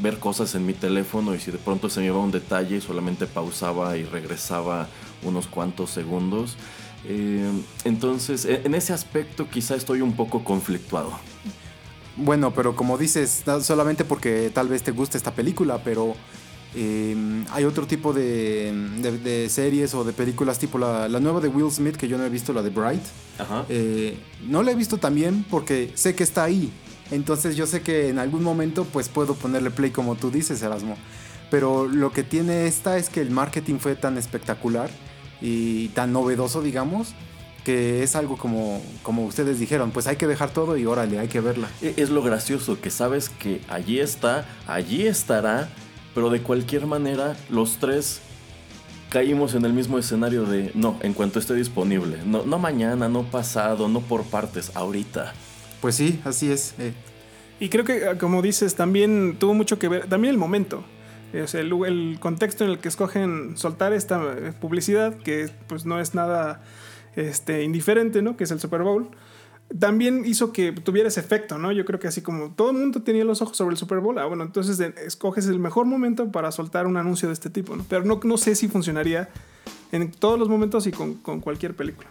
ver 0.00 0.18
cosas 0.18 0.54
en 0.54 0.66
mi 0.66 0.72
teléfono 0.72 1.34
y 1.34 1.38
si 1.38 1.50
de 1.50 1.58
pronto 1.58 1.88
se 1.88 2.00
me 2.00 2.06
iba 2.06 2.18
un 2.18 2.32
detalle 2.32 2.80
solamente 2.80 3.26
pausaba 3.26 3.96
y 3.96 4.04
regresaba 4.04 4.88
unos 5.22 5.46
cuantos 5.46 5.90
segundos. 5.90 6.56
Eh, 7.06 7.50
entonces, 7.84 8.44
e-, 8.44 8.62
en 8.64 8.74
ese 8.74 8.92
aspecto 8.92 9.48
quizá 9.48 9.74
estoy 9.74 10.00
un 10.00 10.14
poco 10.14 10.42
conflictuado. 10.42 11.12
Bueno, 12.16 12.52
pero 12.52 12.76
como 12.76 12.96
dices, 12.96 13.42
solamente 13.62 14.04
porque 14.04 14.50
tal 14.54 14.68
vez 14.68 14.82
te 14.82 14.92
guste 14.92 15.18
esta 15.18 15.32
película, 15.32 15.82
pero 15.82 16.14
Em, 16.76 17.44
hay 17.50 17.64
otro 17.64 17.86
tipo 17.86 18.12
de, 18.12 19.46
series 19.48 19.94
o 19.94 20.02
de 20.02 20.12
películas 20.12 20.58
tipo 20.58 20.78
la, 20.78 21.08
nueva 21.20 21.40
de 21.40 21.48
Will 21.48 21.70
Smith 21.70 21.96
que 21.96 22.08
yo 22.08 22.18
no 22.18 22.24
he 22.24 22.28
visto, 22.28 22.52
la 22.52 22.62
de 22.62 22.70
Bright. 22.70 23.02
Eh, 23.68 24.16
no 24.46 24.62
la 24.62 24.72
he 24.72 24.74
visto 24.74 24.98
también 24.98 25.44
porque 25.48 25.90
sé 25.94 26.14
que 26.14 26.24
está 26.24 26.44
ahí. 26.44 26.72
Entonces 27.10 27.56
yo 27.56 27.66
sé 27.66 27.82
que 27.82 28.08
en 28.08 28.18
algún 28.18 28.42
momento 28.42 28.84
pues 28.84 29.08
puedo 29.08 29.34
ponerle 29.34 29.70
play 29.70 29.90
como 29.90 30.16
tú 30.16 30.30
dices, 30.30 30.62
Erasmo. 30.62 30.96
Pero 31.50 31.86
lo 31.86 32.10
que 32.10 32.24
tiene 32.24 32.66
esta 32.66 32.96
es 32.96 33.08
que 33.08 33.20
el 33.20 33.30
marketing 33.30 33.78
fue 33.78 33.94
tan 33.94 34.18
espectacular 34.18 34.90
y 35.40 35.88
tan 35.88 36.12
novedoso, 36.12 36.62
digamos, 36.62 37.14
que 37.64 38.02
es 38.02 38.16
algo 38.16 38.36
como, 38.36 38.82
como 39.02 39.24
ustedes 39.24 39.60
dijeron, 39.60 39.90
pues 39.90 40.06
hay 40.06 40.16
que 40.16 40.26
dejar 40.26 40.50
todo 40.50 40.76
y 40.76 40.86
órale, 40.86 41.18
hay 41.18 41.28
que 41.28 41.40
verla. 41.40 41.68
E, 41.80 41.94
es 41.96 42.10
lo 42.10 42.22
gracioso, 42.22 42.80
que 42.80 42.90
sabes 42.90 43.28
que 43.28 43.60
allí 43.68 44.00
está, 44.00 44.46
allí 44.66 45.06
estará 45.06 45.68
pero 46.14 46.30
de 46.30 46.40
cualquier 46.40 46.86
manera, 46.86 47.36
los 47.50 47.78
tres 47.78 48.20
caímos 49.10 49.54
en 49.54 49.64
el 49.64 49.72
mismo 49.72 49.98
escenario 49.98 50.44
de 50.44 50.70
no, 50.74 50.98
en 51.02 51.12
cuanto 51.12 51.38
esté 51.38 51.54
disponible. 51.54 52.18
No, 52.24 52.44
no 52.44 52.58
mañana, 52.58 53.08
no 53.08 53.22
pasado, 53.24 53.88
no 53.88 54.00
por 54.00 54.24
partes, 54.24 54.72
ahorita. 54.74 55.32
Pues 55.80 55.96
sí, 55.96 56.20
así 56.24 56.50
es. 56.50 56.74
Eh. 56.78 56.92
Y 57.60 57.68
creo 57.68 57.84
que, 57.84 58.06
ah, 58.06 58.18
como 58.18 58.42
dices, 58.42 58.74
también 58.74 59.36
tuvo 59.38 59.54
mucho 59.54 59.78
que 59.78 59.88
ver, 59.88 60.08
también 60.08 60.32
el 60.32 60.38
momento. 60.38 60.84
O 61.42 61.46
sea, 61.48 61.60
el, 61.60 62.18
contexto 62.20 62.64
en 62.64 62.70
el 62.70 62.78
que 62.78 62.88
escogen 62.88 63.56
soltar 63.56 63.92
esta 63.92 64.22
eh, 64.22 64.52
publicidad, 64.60 65.16
que 65.16 65.50
pues 65.66 65.84
no 65.84 66.00
es 66.00 66.14
nada 66.14 66.62
este, 67.16 67.64
indiferente, 67.64 68.22
¿no? 68.22 68.36
Que 68.36 68.44
es 68.44 68.50
el 68.52 68.60
Super 68.60 68.82
Bowl 68.82 69.10
también 69.78 70.24
hizo 70.24 70.52
que 70.52 70.72
tuviera 70.72 71.08
ese 71.08 71.20
efecto, 71.20 71.58
¿no? 71.58 71.72
Yo 71.72 71.84
creo 71.84 71.98
que 71.98 72.06
así 72.06 72.22
como 72.22 72.50
todo 72.52 72.70
el 72.70 72.76
mundo 72.76 73.02
tenía 73.02 73.24
los 73.24 73.42
ojos 73.42 73.56
sobre 73.56 73.72
el 73.72 73.78
Super 73.78 74.00
Bowl, 74.00 74.18
ah, 74.18 74.26
bueno, 74.26 74.44
entonces 74.44 74.78
escoges 74.80 75.46
el 75.46 75.58
mejor 75.58 75.86
momento 75.86 76.30
para 76.30 76.52
soltar 76.52 76.86
un 76.86 76.96
anuncio 76.96 77.28
de 77.28 77.34
este 77.34 77.50
tipo, 77.50 77.74
¿no? 77.76 77.84
Pero 77.88 78.04
no, 78.04 78.20
no 78.22 78.36
sé 78.36 78.54
si 78.54 78.68
funcionaría 78.68 79.28
en 79.92 80.10
todos 80.10 80.38
los 80.38 80.48
momentos 80.48 80.86
y 80.86 80.92
con, 80.92 81.14
con 81.14 81.40
cualquier 81.40 81.74
película. 81.74 82.08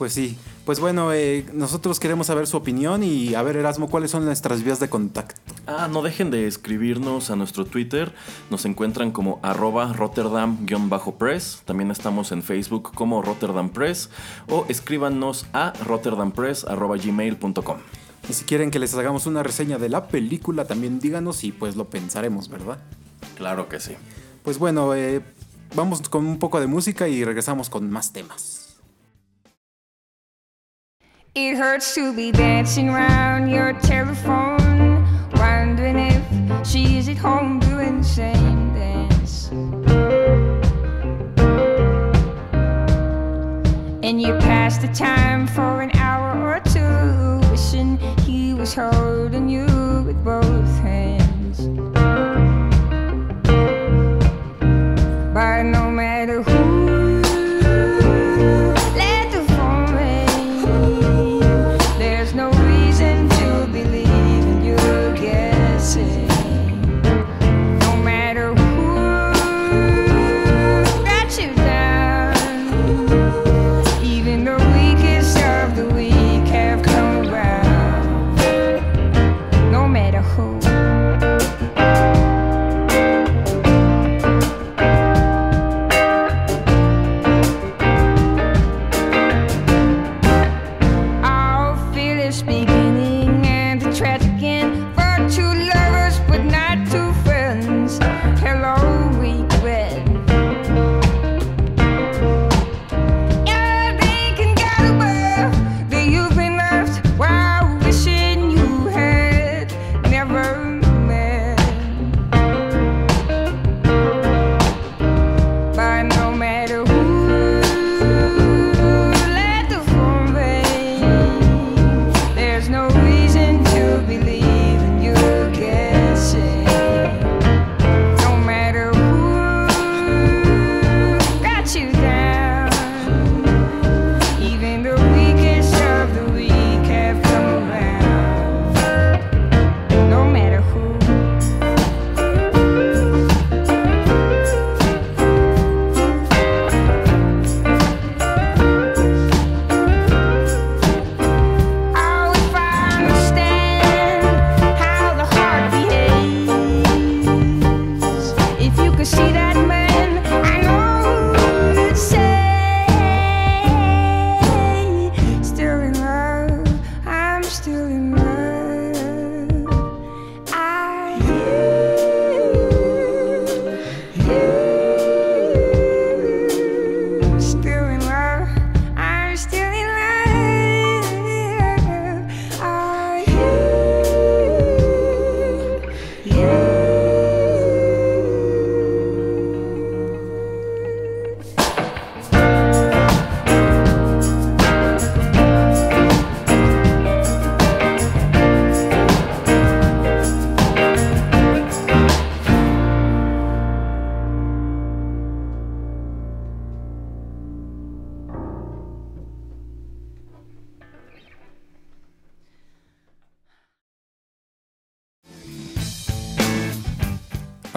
Pues 0.00 0.14
sí, 0.14 0.38
pues 0.64 0.80
bueno, 0.80 1.12
eh, 1.12 1.44
nosotros 1.52 2.00
queremos 2.00 2.28
saber 2.28 2.46
su 2.46 2.56
opinión 2.56 3.02
y 3.02 3.34
a 3.34 3.42
ver 3.42 3.58
Erasmo, 3.58 3.90
¿cuáles 3.90 4.10
son 4.10 4.24
nuestras 4.24 4.62
vías 4.62 4.80
de 4.80 4.88
contacto? 4.88 5.38
Ah, 5.66 5.88
no 5.92 6.00
dejen 6.00 6.30
de 6.30 6.46
escribirnos 6.46 7.28
a 7.28 7.36
nuestro 7.36 7.66
Twitter, 7.66 8.14
nos 8.48 8.64
encuentran 8.64 9.10
como 9.12 9.40
arroba 9.42 9.92
Rotterdam-press, 9.92 11.64
también 11.66 11.90
estamos 11.90 12.32
en 12.32 12.42
Facebook 12.42 12.94
como 12.94 13.20
Rotterdam 13.20 13.68
Press 13.68 14.08
o 14.48 14.64
escríbanos 14.70 15.44
a 15.52 15.74
rotterdampress.gmail.com. 15.84 17.76
Y 18.26 18.32
si 18.32 18.44
quieren 18.46 18.70
que 18.70 18.78
les 18.78 18.94
hagamos 18.94 19.26
una 19.26 19.42
reseña 19.42 19.76
de 19.76 19.90
la 19.90 20.08
película, 20.08 20.64
también 20.64 20.98
díganos 20.98 21.44
y 21.44 21.52
pues 21.52 21.76
lo 21.76 21.90
pensaremos, 21.90 22.48
¿verdad? 22.48 22.78
Claro 23.36 23.68
que 23.68 23.80
sí. 23.80 23.96
Pues 24.44 24.58
bueno, 24.58 24.94
eh, 24.94 25.20
vamos 25.74 26.00
con 26.08 26.24
un 26.24 26.38
poco 26.38 26.58
de 26.58 26.68
música 26.68 27.06
y 27.06 27.22
regresamos 27.22 27.68
con 27.68 27.90
más 27.90 28.14
temas. 28.14 28.59
It 31.32 31.54
hurts 31.54 31.94
to 31.94 32.12
be 32.12 32.32
dancing 32.32 32.88
around 32.88 33.50
your 33.50 33.72
telephone, 33.74 35.06
wondering 35.36 35.96
if 35.96 36.66
she's 36.66 37.08
at 37.08 37.18
home 37.18 37.60
doing 37.60 37.98
the 37.98 38.04
same 38.04 38.74
dance. 38.74 39.48
And 44.02 44.20
you 44.20 44.34
pass 44.38 44.78
the 44.78 44.88
time 44.88 45.46
for 45.46 45.82
an 45.82 45.92
hour 45.94 46.56
or 46.56 46.58
two, 46.58 47.48
wishing 47.48 47.96
he 48.24 48.52
was 48.52 48.74
holding 48.74 49.48
you 49.48 49.79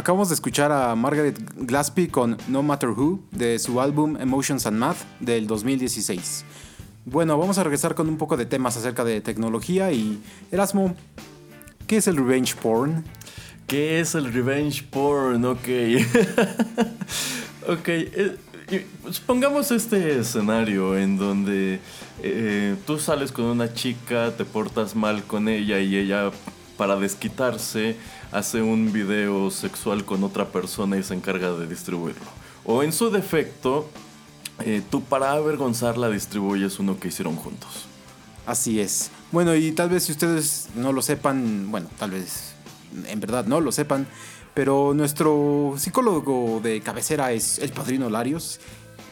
Acabamos 0.03 0.27
de 0.27 0.35
escuchar 0.35 0.69
a 0.73 0.93
Margaret 0.97 1.39
Glaspie 1.55 2.09
con 2.09 2.35
No 2.49 2.61
Matter 2.61 2.89
Who 2.89 3.21
de 3.31 3.57
su 3.57 3.79
álbum 3.79 4.17
Emotions 4.19 4.65
and 4.65 4.77
Math 4.77 4.97
del 5.21 5.47
2016. 5.47 6.43
Bueno, 7.05 7.37
vamos 7.37 7.57
a 7.57 7.63
regresar 7.63 7.95
con 7.95 8.09
un 8.09 8.17
poco 8.17 8.35
de 8.35 8.45
temas 8.45 8.75
acerca 8.75 9.05
de 9.05 9.21
tecnología 9.21 9.93
y 9.93 10.21
Erasmo, 10.51 10.93
¿qué 11.87 11.95
es 11.95 12.07
el 12.07 12.17
revenge 12.17 12.53
porn? 12.53 13.05
¿Qué 13.65 14.01
es 14.01 14.13
el 14.13 14.33
revenge 14.33 14.83
porn? 14.83 15.45
Ok. 15.45 15.59
ok. 17.69 17.87
Eh, 17.87 18.37
Pongamos 19.25 19.71
este 19.71 20.19
escenario 20.19 20.97
en 20.97 21.15
donde 21.15 21.79
eh, 22.21 22.75
tú 22.85 22.99
sales 22.99 23.31
con 23.31 23.45
una 23.45 23.73
chica, 23.73 24.33
te 24.35 24.43
portas 24.43 24.97
mal 24.97 25.23
con 25.23 25.47
ella 25.47 25.79
y 25.79 25.95
ella, 25.95 26.29
para 26.75 26.97
desquitarse, 26.97 27.95
hace 28.33 28.61
un 28.61 28.91
video 28.91 29.51
sexual 29.51 30.05
con 30.05 30.23
otra 30.23 30.47
persona 30.49 30.97
y 30.97 31.03
se 31.03 31.13
encarga 31.13 31.53
de 31.53 31.67
distribuirlo. 31.67 32.25
O 32.65 32.81
en 32.81 32.91
su 32.91 33.11
defecto, 33.11 33.87
eh, 34.65 34.81
tú 34.89 35.03
para 35.03 35.31
avergonzarla 35.33 36.09
distribuyes 36.09 36.79
uno 36.79 36.99
que 36.99 37.09
hicieron 37.09 37.35
juntos. 37.35 37.85
Así 38.45 38.79
es. 38.79 39.11
Bueno, 39.31 39.55
y 39.55 39.71
tal 39.71 39.89
vez 39.89 40.03
si 40.03 40.11
ustedes 40.11 40.69
no 40.75 40.91
lo 40.91 41.01
sepan, 41.01 41.71
bueno, 41.71 41.87
tal 41.97 42.11
vez 42.11 42.55
en 43.07 43.19
verdad 43.19 43.45
no 43.45 43.61
lo 43.61 43.71
sepan, 43.71 44.07
pero 44.53 44.93
nuestro 44.93 45.75
psicólogo 45.77 46.59
de 46.61 46.81
cabecera 46.81 47.31
es 47.31 47.59
el 47.59 47.71
padrino 47.71 48.09
Larios 48.09 48.59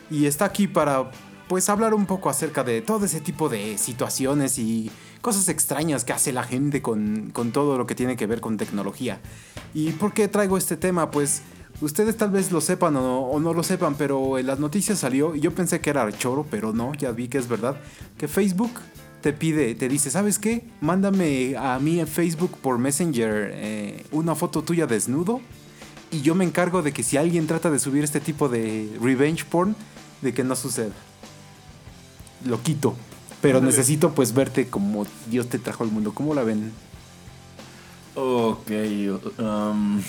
y 0.09 0.25
está 0.25 0.45
aquí 0.45 0.67
para 0.67 1.11
pues 1.51 1.67
hablar 1.67 1.93
un 1.93 2.05
poco 2.05 2.29
acerca 2.29 2.63
de 2.63 2.81
todo 2.81 3.03
ese 3.03 3.19
tipo 3.19 3.49
de 3.49 3.77
situaciones 3.77 4.57
y 4.57 4.89
cosas 5.19 5.49
extrañas 5.49 6.05
que 6.05 6.13
hace 6.13 6.31
la 6.31 6.43
gente 6.43 6.81
con, 6.81 7.33
todo 7.51 7.77
lo 7.77 7.85
que 7.85 7.93
tiene 7.93 8.15
que 8.15 8.25
ver 8.25 8.39
con 8.39 8.55
tecnología. 8.55 9.19
¿Y 9.73 9.89
por 9.91 10.13
qué 10.13 10.29
traigo 10.29 10.57
este 10.57 10.77
tema? 10.77 11.11
Pues 11.11 11.41
ustedes 11.81 12.15
tal 12.15 12.31
vez 12.31 12.53
lo 12.53 12.61
sepan 12.61 12.95
o 12.95 13.01
no, 13.01 13.19
o 13.23 13.37
no, 13.41 13.53
lo 13.53 13.63
sepan, 13.63 13.95
pero 13.95 14.37
en 14.37 14.47
las 14.47 14.59
noticias 14.61 14.99
salió, 14.99 15.35
y 15.35 15.41
yo 15.41 15.53
pensé 15.53 15.81
que 15.81 15.89
era 15.89 16.09
choro, 16.17 16.45
pero 16.49 16.71
no, 16.71 16.93
ya 16.93 17.11
vi 17.11 17.27
que 17.27 17.39
es 17.39 17.49
verdad, 17.49 17.75
que 18.17 18.29
Facebook 18.29 18.71
te 19.19 19.33
pide, 19.33 19.75
te 19.75 19.89
dice, 19.89 20.09
¿sabes 20.09 20.39
qué? 20.39 20.69
Mándame 20.79 21.57
a 21.57 21.77
mí 21.79 21.99
en 21.99 22.07
Facebook 22.07 22.57
por 22.61 22.77
Messenger 22.77 23.51
eh, 23.53 24.05
una 24.13 24.35
foto 24.35 24.61
tuya 24.61 24.87
desnudo 24.87 25.41
y 26.11 26.21
yo 26.21 26.33
me 26.33 26.45
encargo 26.45 26.81
de 26.81 26.93
que 26.93 27.03
si 27.03 27.17
alguien 27.17 27.45
trata 27.45 27.69
de 27.69 27.77
subir 27.77 28.05
este 28.05 28.21
tipo 28.21 28.47
de 28.47 28.89
revenge 29.01 29.43
porn, 29.43 29.75
de 30.21 30.33
que 30.33 30.45
no 30.45 30.55
suceda. 30.55 30.93
Lo 32.45 32.61
quito. 32.61 32.95
Pero 33.41 33.59
necesito 33.59 34.11
pues 34.11 34.33
verte 34.33 34.67
como 34.67 35.05
Dios 35.29 35.47
te 35.47 35.57
trajo 35.57 35.83
al 35.83 35.91
mundo. 35.91 36.13
¿Cómo 36.13 36.35
la 36.35 36.43
ven? 36.43 36.71
Ok. 38.15 38.71
Um, 39.39 40.01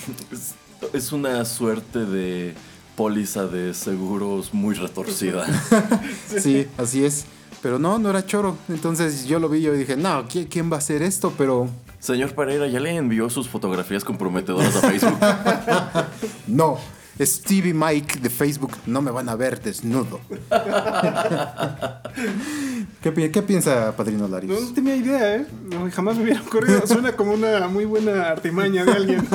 es 0.93 1.11
una 1.11 1.43
suerte 1.45 2.05
de 2.05 2.53
póliza 2.95 3.47
de 3.47 3.73
seguros 3.73 4.53
muy 4.53 4.75
retorcida. 4.75 5.45
sí, 6.27 6.67
así 6.77 7.05
es. 7.05 7.25
Pero 7.61 7.79
no, 7.79 7.97
no 7.97 8.09
era 8.09 8.25
choro. 8.25 8.57
Entonces 8.69 9.25
yo 9.25 9.39
lo 9.39 9.49
vi 9.49 9.59
y 9.59 9.61
yo 9.63 9.73
dije, 9.73 9.95
no, 9.95 10.25
¿quién 10.27 10.71
va 10.71 10.75
a 10.75 10.79
hacer 10.79 11.01
esto? 11.01 11.33
Pero... 11.37 11.69
Señor 11.99 12.35
Pereira, 12.35 12.67
¿ya 12.67 12.81
le 12.81 12.93
envió 12.95 13.29
sus 13.29 13.47
fotografías 13.47 14.03
comprometedoras 14.03 14.75
a 14.75 14.81
Facebook? 14.81 15.17
no. 16.47 16.77
Stevie 17.19 17.73
Mike 17.73 18.19
de 18.19 18.29
Facebook 18.29 18.71
no 18.85 19.01
me 19.01 19.11
van 19.11 19.29
a 19.29 19.35
ver 19.35 19.61
desnudo. 19.61 20.19
¿Qué, 23.01 23.41
piensa 23.41 23.95
Padrino 23.95 24.27
Larios? 24.27 24.61
No, 24.61 24.73
tenía 24.73 24.95
idea, 24.95 25.35
¿eh? 25.35 25.45
jamás 25.91 26.17
me 26.17 26.23
hubiera 26.23 26.41
ocurrido. 26.41 26.81
Suena 26.87 27.15
como 27.15 27.33
una 27.33 27.67
muy 27.67 27.85
buena 27.85 28.29
artimaña 28.29 28.85
de 28.85 28.93
alguien. 28.93 29.27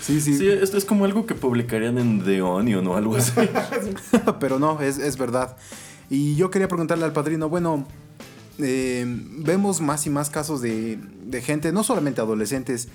sí, 0.00 0.20
sí. 0.20 0.38
Sí, 0.38 0.48
esto 0.48 0.78
es 0.78 0.84
como 0.84 1.04
algo 1.04 1.26
que 1.26 1.34
publicarían 1.34 1.98
en 1.98 2.24
The 2.24 2.42
Onion 2.42 2.86
o 2.86 2.96
algo 2.96 3.16
así. 3.16 3.32
Pero 4.40 4.58
no, 4.58 4.80
es, 4.80 4.98
es 4.98 5.18
verdad. 5.18 5.56
Y 6.08 6.36
yo 6.36 6.50
quería 6.50 6.68
preguntarle 6.68 7.04
al 7.04 7.12
padrino, 7.12 7.48
bueno, 7.48 7.86
eh, 8.58 9.04
vemos 9.06 9.80
más 9.80 10.06
y 10.06 10.10
más 10.10 10.30
casos 10.30 10.60
de, 10.60 10.98
gente, 11.42 11.72
no 11.72 11.84
solamente 11.84 12.20
adolescentes, 12.20 12.88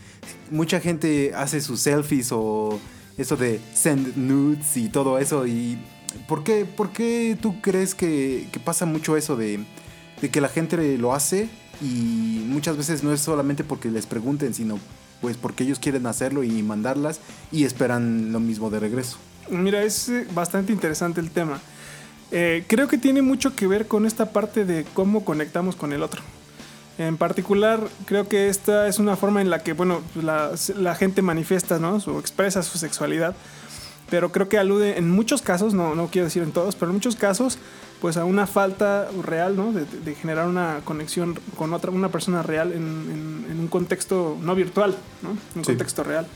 mucha 0.51 0.79
gente 0.79 1.33
hace 1.35 1.61
sus 1.61 1.79
selfies 1.79 2.31
o 2.31 2.79
eso 3.17 3.35
de 3.37 3.59
send 3.73 4.15
nudes 4.17 4.77
y 4.77 4.89
todo 4.89 5.19
eso. 5.19 5.47
¿Y 5.47 5.77
por 6.27 6.43
qué, 6.43 6.65
por 6.65 6.91
qué 6.91 7.37
tú 7.41 7.61
crees 7.61 7.95
que, 7.95 8.47
pasa 8.63 8.85
mucho 8.85 9.17
eso 9.17 9.35
de, 9.35 9.63
de, 10.21 10.29
que 10.29 10.41
la 10.41 10.49
gente 10.49 10.97
lo 10.97 11.13
hace 11.13 11.49
y 11.81 12.43
muchas 12.47 12.77
veces 12.77 13.03
no 13.03 13.13
es 13.13 13.21
solamente 13.21 13.63
porque 13.63 13.89
les 13.89 14.05
pregunten, 14.05 14.53
sino 14.53 14.79
pues 15.21 15.37
porque 15.37 15.63
ellos 15.63 15.79
quieren 15.79 16.05
hacerlo 16.07 16.43
y 16.43 16.61
mandarlas 16.61 17.19
y 17.51 17.63
esperan 17.63 18.31
lo 18.31 18.39
mismo 18.39 18.69
de 18.69 18.79
regreso? 18.79 19.17
Mira, 19.49 19.83
es 19.83 20.09
eh, 20.09 20.27
bastante 20.33 20.73
interesante 20.73 21.19
el 21.19 21.31
tema. 21.31 21.59
Eh, 22.31 22.63
creo 22.67 22.87
que 22.87 22.97
tiene 22.97 23.21
mucho 23.21 23.55
que 23.55 23.67
ver 23.67 23.87
con 23.87 24.05
esta 24.05 24.31
parte 24.31 24.65
de 24.65 24.85
cómo 24.93 25.23
conectamos 25.23 25.75
con 25.75 25.93
el 25.93 26.03
otro. 26.03 26.21
En 26.97 27.17
particular, 27.17 27.81
creo 28.05 28.29
que 28.29 28.47
esta 28.47 28.87
es 28.87 28.99
una 28.99 29.17
forma 29.17 29.41
en 29.41 29.49
la 29.49 29.59
que, 29.59 29.73
bueno, 29.73 30.01
la, 30.15 30.95
gente 30.95 31.21
manifiesta, 31.21 31.77
¿no? 31.77 31.97
O 32.05 32.19
expresa 32.19 32.63
su 32.63 32.77
sexualidad. 32.77 33.35
Pero 34.09 34.31
creo 34.31 34.47
que 34.47 34.57
alude 34.57 34.97
en 34.97 35.09
muchos 35.09 35.41
casos, 35.41 35.73
no, 35.73 35.95
no 35.95 36.07
quiero 36.07 36.25
decir 36.25 36.43
en 36.43 36.51
todos, 36.51 36.75
pero 36.75 36.91
en 36.91 36.95
muchos 36.95 37.15
casos, 37.15 37.57
pues 38.01 38.17
a 38.17 38.23
una 38.23 38.47
falta 38.47 39.09
real, 39.23 39.57
¿no? 39.57 39.73
De, 39.73 40.15
generar 40.15 40.47
una 40.47 40.81
conexión 40.85 41.37
con 41.57 41.73
otra, 41.73 41.91
una 41.91 42.09
persona 42.09 42.43
real 42.43 42.71
en, 42.71 43.57
un 43.59 43.67
contexto 43.67 44.37
no 44.41 44.55
virtual, 44.55 44.95
¿no? 45.21 45.31
Un 45.55 45.63
contexto 45.63 46.03
real. 46.03 46.27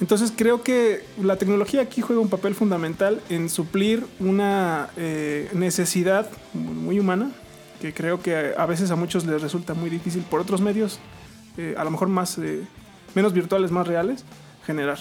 Entonces 0.00 0.32
creo 0.34 0.62
que 0.62 1.04
la 1.20 1.36
tecnología 1.36 1.82
aquí 1.82 2.00
juega 2.00 2.22
un 2.22 2.28
papel 2.28 2.54
fundamental 2.54 3.20
en 3.28 3.48
suplir 3.48 4.06
una 4.20 4.90
eh, 4.96 5.50
necesidad 5.52 6.30
muy 6.54 7.00
humana, 7.00 7.32
que 7.80 7.94
creo 7.94 8.20
que 8.20 8.54
a 8.56 8.66
veces 8.66 8.90
a 8.90 8.96
muchos 8.96 9.24
les 9.26 9.40
resulta 9.40 9.74
muy 9.74 9.90
difícil 9.90 10.22
por 10.22 10.40
otros 10.40 10.60
medios, 10.60 10.98
eh, 11.56 11.74
a 11.76 11.84
lo 11.84 11.90
mejor 11.90 12.08
más, 12.08 12.38
eh, 12.38 12.66
menos 13.14 13.32
virtuales, 13.32 13.70
más 13.70 13.86
reales, 13.86 14.24
generar. 14.66 14.98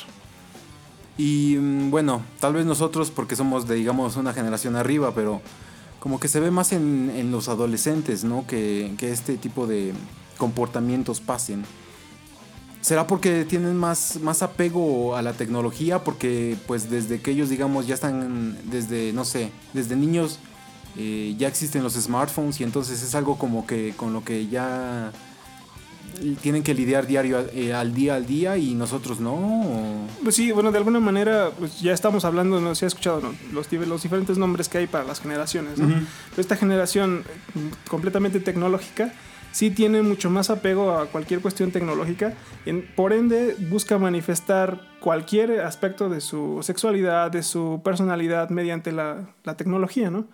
Y 1.18 1.58
mm, 1.60 1.90
bueno, 1.92 2.24
tal 2.40 2.54
vez 2.54 2.66
nosotros, 2.66 3.12
porque 3.12 3.36
somos 3.36 3.68
de, 3.68 3.76
digamos, 3.76 4.16
una 4.16 4.34
generación 4.34 4.76
arriba, 4.76 5.14
pero 5.16 5.42
como 6.00 6.20
que 6.20 6.28
se 6.28 6.40
ve 6.40 6.52
más 6.52 6.74
en, 6.74 7.32
los 7.32 7.50
adolescentes, 7.50 8.24
¿no? 8.24 8.46
Que, 8.48 8.94
que 8.98 9.12
este 9.12 9.38
tipo 9.38 9.68
de 9.68 9.94
comportamientos 10.38 11.20
pasen. 11.20 11.64
¿Será 12.82 13.08
porque 13.08 13.44
tienen 13.44 13.76
más, 13.76 14.20
más 14.22 14.44
apego 14.44 15.16
a 15.16 15.22
la 15.22 15.34
tecnología? 15.34 16.04
Porque 16.04 16.56
pues 16.68 16.90
desde 16.90 17.20
que 17.20 17.32
ellos 17.32 17.50
digamos 17.50 17.88
ya 17.88 17.96
están, 17.96 18.58
desde, 18.70 19.12
no 19.12 19.26
sé, 19.26 19.52
desde 19.74 19.96
niños 19.96 20.40
eh, 20.98 21.36
ya 21.38 21.48
existen 21.48 21.84
los 21.84 21.94
smartphones 21.94 22.60
y 22.60 22.64
entonces 22.64 23.04
es 23.04 23.14
algo 23.14 23.38
como 23.38 23.68
que 23.68 23.94
con 23.96 24.14
lo 24.14 24.24
que 24.24 24.48
ya 24.48 25.12
tienen 26.42 26.64
que 26.64 26.74
lidiar 26.74 27.06
diario 27.06 27.46
eh, 27.54 27.74
al 27.74 27.94
día 27.94 28.16
al 28.16 28.26
día 28.26 28.58
y 28.58 28.74
nosotros 28.74 29.20
no. 29.20 30.08
Pues 30.24 30.36
sí, 30.36 30.52
bueno, 30.52 30.72
de 30.72 30.80
alguna 30.80 31.00
manera 31.00 31.52
pues 31.58 31.80
ya 31.80 31.94
estamos 31.94 32.26
hablando, 32.26 32.60
no 32.60 32.74
se 32.76 32.86
ha 32.86 32.88
escuchado 32.88 33.22
los, 33.52 33.72
los 33.72 34.04
diferentes 34.04 34.38
nombres 34.38 34.70
que 34.70 34.80
hay 34.80 34.88
para 34.88 35.04
las 35.04 35.22
generaciones. 35.22 35.80
Esta 36.36 36.56
generación 36.56 37.24
completamente 37.88 38.40
tecnológica 38.40 39.14
sí 39.52 39.72
tiene 39.72 40.04
mucho 40.04 40.30
más 40.30 40.50
apego 40.50 40.92
a 40.92 41.08
cualquier 41.08 41.42
cuestión 41.42 41.72
tecnológica, 41.72 42.34
por 42.96 43.12
ende 43.12 43.56
busca 43.72 43.98
manifestar 43.98 44.80
cualquier 45.00 45.62
aspecto 45.62 46.10
de 46.10 46.22
su 46.22 46.60
sexualidad, 46.62 47.32
de 47.32 47.44
su 47.44 47.82
personalidad 47.84 48.50
mediante 48.50 48.92
la, 48.92 49.30
tecnología, 49.58 50.12
¿no? 50.12 50.28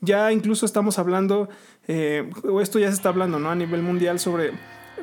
Ya 0.00 0.32
incluso 0.32 0.66
estamos 0.66 0.98
hablando, 0.98 1.48
eh, 1.86 2.30
o 2.48 2.60
esto 2.60 2.78
ya 2.78 2.88
se 2.88 2.94
está 2.94 3.10
hablando, 3.10 3.38
¿no? 3.38 3.50
A 3.50 3.54
nivel 3.54 3.82
mundial 3.82 4.18
sobre 4.18 4.52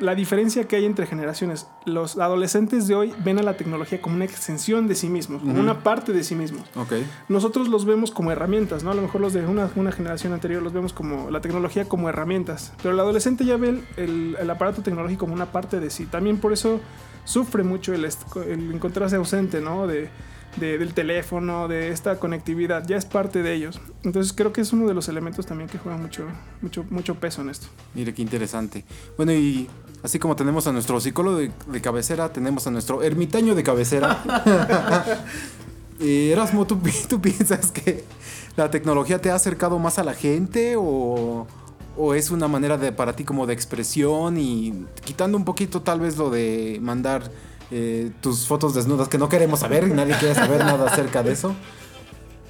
la 0.00 0.14
diferencia 0.14 0.64
que 0.66 0.76
hay 0.76 0.84
entre 0.84 1.06
generaciones. 1.06 1.66
Los 1.84 2.18
adolescentes 2.18 2.86
de 2.86 2.94
hoy 2.94 3.14
ven 3.24 3.38
a 3.38 3.42
la 3.42 3.56
tecnología 3.56 4.00
como 4.00 4.16
una 4.16 4.24
extensión 4.24 4.86
de 4.86 4.94
sí 4.94 5.08
mismos, 5.08 5.42
como 5.42 5.58
una 5.58 5.82
parte 5.82 6.12
de 6.12 6.22
sí 6.24 6.34
mismos. 6.34 6.68
Okay. 6.74 7.06
Nosotros 7.28 7.68
los 7.68 7.84
vemos 7.84 8.10
como 8.10 8.30
herramientas, 8.30 8.84
¿no? 8.84 8.90
A 8.90 8.94
lo 8.94 9.02
mejor 9.02 9.20
los 9.20 9.32
de 9.32 9.44
una, 9.46 9.70
una, 9.76 9.92
generación 9.92 10.32
anterior 10.32 10.62
los 10.62 10.72
vemos 10.72 10.92
como 10.92 11.30
la 11.30 11.40
tecnología 11.40 11.86
como 11.86 12.08
herramientas. 12.08 12.72
Pero 12.82 12.94
el 12.94 13.00
adolescente 13.00 13.44
ya 13.44 13.56
ve 13.56 13.80
el, 13.96 14.36
el, 14.38 14.50
aparato 14.50 14.82
tecnológico 14.82 15.20
como 15.20 15.34
una 15.34 15.46
parte 15.46 15.80
de 15.80 15.90
sí. 15.90 16.06
También 16.06 16.38
por 16.38 16.52
eso 16.52 16.80
sufre 17.24 17.62
mucho 17.62 17.92
el, 17.92 18.04
el 18.04 18.72
encontrarse 18.72 19.16
ausente, 19.16 19.60
¿no? 19.60 19.86
De, 19.86 20.08
del 20.58 20.94
teléfono, 20.94 21.68
de 21.68 21.90
esta 21.90 22.18
conectividad, 22.18 22.86
ya 22.86 22.96
es 22.96 23.04
parte 23.04 23.42
de 23.42 23.54
ellos. 23.54 23.80
Entonces 24.02 24.32
creo 24.32 24.52
que 24.52 24.60
es 24.60 24.72
uno 24.72 24.86
de 24.86 24.94
los 24.94 25.08
elementos 25.08 25.46
también 25.46 25.68
que 25.68 25.78
juega 25.78 25.98
mucho, 25.98 26.24
mucho, 26.62 26.84
mucho 26.90 27.14
peso 27.14 27.42
en 27.42 27.50
esto. 27.50 27.68
Mire, 27.94 28.12
qué 28.14 28.22
interesante. 28.22 28.84
Bueno, 29.16 29.32
y 29.32 29.68
así 30.02 30.18
como 30.18 30.36
tenemos 30.36 30.66
a 30.66 30.72
nuestro 30.72 31.00
psicólogo 31.00 31.38
de, 31.38 31.80
cabecera, 31.80 32.32
tenemos 32.32 32.66
a 32.66 32.70
nuestro 32.70 33.02
ermitaño 33.02 33.54
de 33.54 33.62
cabecera. 33.62 34.22
Eh, 36.00 36.30
Erasmo, 36.30 36.64
¿tú, 36.64 36.78
¿tú 37.08 37.20
piensas 37.20 37.72
que 37.72 38.04
la 38.54 38.70
tecnología 38.70 39.20
te 39.20 39.32
ha 39.32 39.34
acercado 39.34 39.80
más 39.80 39.98
a 39.98 40.04
la 40.04 40.14
gente 40.14 40.76
o, 40.76 41.44
o 41.96 42.14
es 42.14 42.30
una 42.30 42.46
manera 42.46 42.78
de 42.78 42.92
para 42.92 43.14
ti 43.14 43.24
como 43.24 43.46
de 43.46 43.54
expresión 43.54 44.38
y 44.38 44.86
quitando 45.04 45.36
un 45.36 45.44
poquito 45.44 45.82
tal 45.82 46.00
vez 46.00 46.16
lo 46.16 46.30
de 46.30 46.78
mandar 46.80 47.30
eh, 47.70 48.10
tus 48.20 48.46
fotos 48.46 48.74
desnudas 48.74 49.08
que 49.08 49.18
no 49.18 49.28
queremos 49.28 49.60
saber 49.60 49.88
y 49.88 49.92
nadie 49.92 50.14
quiere 50.18 50.34
saber 50.34 50.60
nada 50.64 50.90
acerca 50.90 51.22
de 51.22 51.32
eso. 51.32 51.54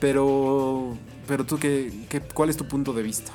Pero, 0.01 0.97
pero 1.27 1.45
tú, 1.45 1.59
¿qué, 1.59 1.93
qué, 2.09 2.21
cuál 2.21 2.51
es 2.51 2.57
tu 2.57 2.67
punto 2.67 2.93
de 2.93 3.03
vista? 3.03 3.33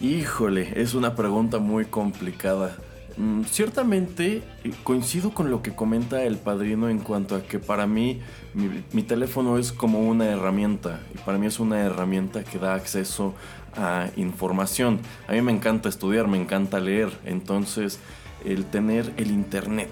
Híjole, 0.00 0.72
es 0.80 0.94
una 0.94 1.14
pregunta 1.14 1.58
muy 1.58 1.84
complicada. 1.86 2.76
Mm, 3.16 3.42
ciertamente 3.44 4.42
eh, 4.64 4.72
coincido 4.82 5.34
con 5.34 5.50
lo 5.50 5.60
que 5.62 5.74
comenta 5.74 6.22
el 6.22 6.38
padrino 6.38 6.88
en 6.88 7.00
cuanto 7.00 7.34
a 7.36 7.42
que 7.42 7.58
para 7.58 7.86
mí 7.86 8.20
mi, 8.54 9.02
teléfono 9.02 9.58
es 9.58 9.72
como 9.72 10.00
una 10.00 10.26
herramienta 10.26 11.00
y 11.14 11.18
para 11.18 11.36
mí 11.36 11.46
es 11.46 11.60
una 11.60 11.80
herramienta 11.80 12.44
que 12.44 12.58
da 12.58 12.74
acceso 12.74 13.34
a 13.76 14.08
información. 14.16 15.00
A 15.28 15.32
mí 15.32 15.42
me 15.42 15.52
encanta 15.52 15.90
estudiar, 15.90 16.28
me 16.28 16.40
encanta 16.40 16.80
leer, 16.80 17.10
entonces 17.26 17.98
el 18.44 18.64
tener 18.64 19.12
el 19.18 19.30
internet, 19.30 19.90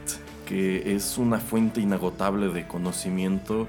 que 0.49 0.95
es 0.95 1.19
una 1.19 1.41
fuente 1.41 1.83
inagotable 1.83 2.49
de 2.49 2.67
conocimiento, 2.67 3.69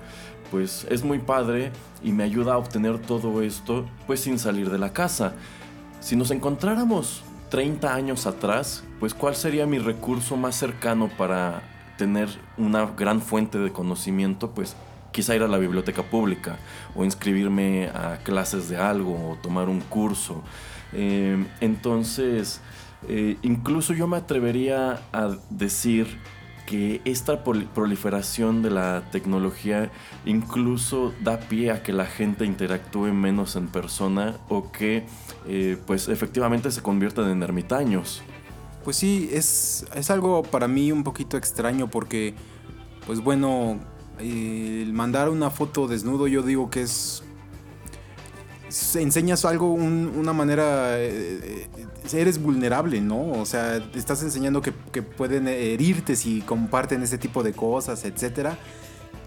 pues 0.49 0.87
es 0.89 1.03
muy 1.03 1.19
padre 1.19 1.71
y 2.01 2.13
me 2.13 2.23
ayuda 2.23 2.53
a 2.53 2.57
obtener 2.57 2.99
todo 2.99 3.41
esto 3.41 3.85
pues 4.07 4.21
sin 4.21 4.39
salir 4.39 4.69
de 4.69 4.79
la 4.79 4.93
casa. 4.93 5.33
Si 5.99 6.15
nos 6.15 6.31
encontráramos 6.31 7.21
30 7.49 7.93
años 7.93 8.25
atrás, 8.25 8.85
pues 9.01 9.13
cuál 9.13 9.35
sería 9.35 9.65
mi 9.65 9.77
recurso 9.77 10.37
más 10.37 10.55
cercano 10.55 11.09
para 11.17 11.63
tener 11.97 12.29
una 12.57 12.85
gran 12.85 13.21
fuente 13.21 13.57
de 13.57 13.73
conocimiento, 13.73 14.51
pues 14.51 14.77
quizá 15.11 15.35
ir 15.35 15.43
a 15.43 15.49
la 15.49 15.57
biblioteca 15.57 16.03
pública 16.03 16.59
o 16.95 17.03
inscribirme 17.03 17.89
a 17.89 18.19
clases 18.23 18.69
de 18.69 18.77
algo 18.77 19.31
o 19.31 19.35
tomar 19.35 19.67
un 19.67 19.81
curso. 19.81 20.41
Eh, 20.93 21.45
entonces, 21.59 22.61
eh, 23.09 23.35
incluso 23.41 23.93
yo 23.93 24.07
me 24.07 24.15
atrevería 24.15 25.01
a 25.11 25.35
decir 25.49 26.07
que 26.69 27.01
esta 27.03 27.43
proliferación 27.43 28.61
de 28.61 28.69
la 28.69 29.01
tecnología 29.11 29.91
incluso 30.23 31.11
da 31.19 31.39
pie 31.39 31.71
a 31.71 31.81
que 31.81 31.91
la 31.91 32.05
gente 32.05 32.45
interactúe 32.45 33.11
menos 33.11 33.55
en 33.55 33.69
persona 33.69 34.37
o 34.49 34.71
que 34.71 35.03
eh, 35.47 35.77
pues 35.87 36.09
efectivamente 36.09 36.69
se 36.69 36.83
conviertan 36.83 37.31
en 37.31 37.41
ermitaños. 37.41 38.21
Pues 38.83 38.97
sí, 38.97 39.31
es, 39.33 39.87
es 39.95 40.11
algo 40.11 40.43
para 40.43 40.67
mí 40.67 40.91
un 40.91 41.03
poquito 41.03 41.37
extraño 41.37 41.89
porque 41.89 42.35
pues 43.07 43.19
bueno, 43.19 43.79
el 44.19 44.93
mandar 44.93 45.29
una 45.29 45.49
foto 45.49 45.87
desnudo 45.87 46.27
yo 46.27 46.43
digo 46.43 46.69
que 46.69 46.83
es 46.83 47.23
enseñas 48.95 49.45
algo, 49.45 49.73
una 49.73 50.33
manera, 50.33 50.99
eh, 50.99 51.67
eh, 51.75 51.87
eres 52.13 52.41
vulnerable, 52.41 53.01
¿no? 53.01 53.31
O 53.31 53.45
sea, 53.45 53.77
estás 53.95 54.23
enseñando 54.23 54.61
que, 54.61 54.73
que, 54.91 55.01
pueden 55.01 55.47
herirte 55.47 56.15
si 56.15 56.41
comparten 56.41 57.01
ese 57.03 57.17
tipo 57.17 57.43
de 57.43 57.53
cosas, 57.53 58.05
etcétera. 58.05 58.57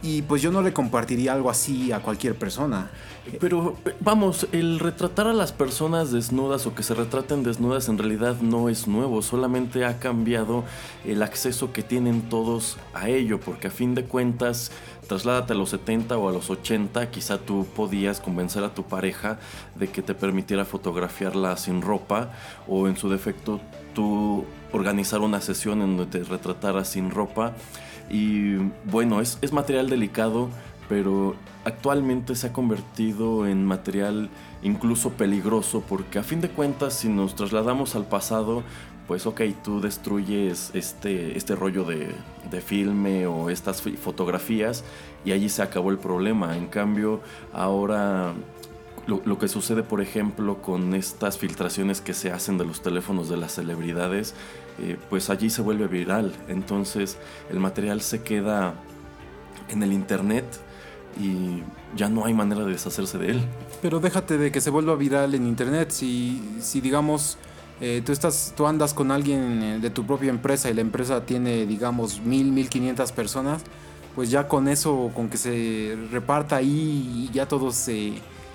Y 0.03 0.23
pues 0.23 0.42
yo 0.42 0.51
no 0.51 0.62
le 0.62 0.73
compartiría 0.73 1.33
algo 1.33 1.49
así 1.49 1.92
a 1.92 2.01
cualquier 2.01 2.35
persona. 2.35 2.90
Pero 3.38 3.77
vamos, 4.01 4.49
el 4.51 4.81
retratar 4.81 5.29
a 5.29 5.33
las 5.33 5.53
personas 5.53 6.11
desnudas 6.11 6.66
o 6.66 6.75
que 6.75 6.83
se 6.83 6.92
retraten 6.92 7.45
desnudas 7.45 7.88
en 7.88 7.99
realidad 7.99 8.40
no 8.40 8.68
es 8.68 8.88
nuevo, 8.88 9.23
solamente 9.23 9.85
ha 9.85 10.01
cambiado 10.01 10.64
el 11.05 11.23
acceso 11.23 11.73
que 11.73 11.85
tienen 11.85 12.23
todos 12.23 12.79
a 12.95 13.09
ello, 13.09 13.38
porque 13.38 13.68
a 13.68 13.71
fin 13.71 13.95
de 13.95 14.05
cuentas, 14.05 14.73
trasládate 15.07 15.53
a 15.53 15.57
los 15.57 15.71
70 15.71 16.18
o 16.18 16.29
a 16.29 16.33
los 16.33 16.51
80, 16.51 17.11
quizá 17.12 17.38
tú 17.38 17.64
podías 17.77 18.18
convencer 18.18 18.64
a 18.64 18.75
tu 18.75 18.83
pareja 18.83 19.38
de 19.77 19.87
que 19.87 20.03
te 20.03 20.14
permitiera 20.14 20.64
fotografiarla 20.64 21.57
sin 21.57 21.81
ropa 21.81 22.33
o 22.66 22.88
en 22.88 22.97
su 22.97 23.09
defecto 23.09 23.61
tú 23.95 24.45
organizar 24.73 25.21
una 25.21 25.40
sesión 25.40 25.81
en 25.83 25.97
donde 25.97 26.18
te 26.18 26.25
retratara 26.25 26.85
sin 26.85 27.11
ropa 27.11 27.55
y 28.12 28.57
bueno, 28.85 29.20
es, 29.20 29.38
es 29.40 29.53
material 29.53 29.88
delicado, 29.88 30.51
pero 30.88 31.35
actualmente 31.64 32.37
se 32.37 32.48
ha 32.48 32.53
convertido 32.53 33.46
en 33.46 33.64
material 33.64 34.29
incluso 34.62 35.11
peligroso 35.11 35.83
porque 35.88 36.18
a 36.18 36.22
fin 36.22 36.40
de 36.40 36.51
cuentas 36.51 36.94
si 36.94 37.09
nos 37.09 37.35
trasladamos 37.35 37.94
al 37.94 38.05
pasado, 38.05 38.62
pues 39.09 39.27
ok, 39.27 39.40
tú 39.64 39.81
destruyes 39.81 40.70
este, 40.75 41.37
este 41.37 41.57
rollo 41.57 41.85
de, 41.85 42.14
de, 42.51 42.61
filme 42.61 43.27
o 43.27 43.51
estas 43.51 43.83
fotografías 43.83 44.85
y 45.25 45.33
allí 45.33 45.48
se 45.48 45.62
acabó 45.62 45.90
el 45.90 45.98
problema. 45.98 46.57
En 46.57 46.66
cambio, 46.66 47.20
ahora 47.53 48.35
lo, 49.07 49.20
lo, 49.25 49.38
que 49.38 49.48
sucede, 49.48 49.83
por 49.83 50.01
ejemplo, 50.01 50.62
con 50.62 50.94
estas 50.94 51.37
filtraciones 51.37 52.01
que 52.01 52.14
se 52.14 52.31
hacen 52.31 52.59
de 52.59 52.64
los 52.64 52.83
teléfonos 52.83 53.29
de 53.29 53.37
las 53.37 53.55
celebridades, 53.55 54.35
eh, 54.80 54.96
pues 55.11 55.30
allí 55.30 55.50
se 55.50 55.62
vuelve 55.62 55.87
viral. 55.87 56.32
Entonces 56.48 57.18
el 57.50 57.61
material 57.61 58.00
se 58.00 58.22
queda 58.22 58.74
en 59.68 59.82
el 59.82 59.92
internet 59.92 60.44
y 61.20 61.62
ya 61.96 62.08
no 62.08 62.24
hay 62.24 62.35
manera 62.35 62.64
de 62.64 62.72
deshacerse 62.72 63.18
de 63.18 63.32
él. 63.32 63.40
Pero 63.80 64.00
déjate 64.00 64.38
de 64.38 64.50
que 64.50 64.61
se 64.61 64.70
vuelva 64.70 64.94
viral 64.96 65.35
en 65.35 65.46
internet. 65.46 65.90
Si, 65.90 66.56
si 66.61 66.80
digamos, 66.80 67.37
eh, 67.80 68.02
tú, 68.04 68.12
estás, 68.12 68.54
tú 68.56 68.66
andas 68.66 68.94
con 68.94 69.11
alguien 69.11 69.62
eh, 69.62 69.78
de 69.78 69.90
tu 69.90 70.06
propia 70.06 70.30
empresa 70.30 70.70
y 70.70 70.74
la 70.74 70.80
empresa 70.80 71.24
tiene, 71.26 71.66
digamos, 71.66 72.20
mil, 72.20 72.50
mil 72.52 72.68
quinientas 72.68 73.12
personas, 73.12 73.62
pues 74.14 74.30
ya 74.30 74.48
con 74.48 74.68
eso, 74.68 75.11
con 75.14 75.28
que 75.28 75.37
se 75.37 75.96
reparta 76.11 76.56
ahí 76.56 77.28
y 77.28 77.35
ya 77.35 77.46
todos 77.46 77.88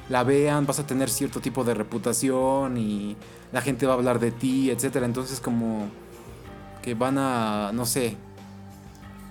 la 0.09 0.23
vean, 0.23 0.65
vas 0.65 0.79
a 0.79 0.87
tener 0.87 1.09
cierto 1.09 1.39
tipo 1.39 1.63
de 1.63 1.73
reputación 1.73 2.77
y 2.77 3.15
la 3.51 3.61
gente 3.61 3.85
va 3.85 3.93
a 3.93 3.95
hablar 3.95 4.19
de 4.19 4.31
ti, 4.31 4.69
etcétera. 4.69 5.05
Entonces 5.05 5.39
como 5.39 5.89
que 6.87 6.93
van 6.93 7.17
a, 7.17 7.71
no 7.73 7.85
sé, 7.85 8.15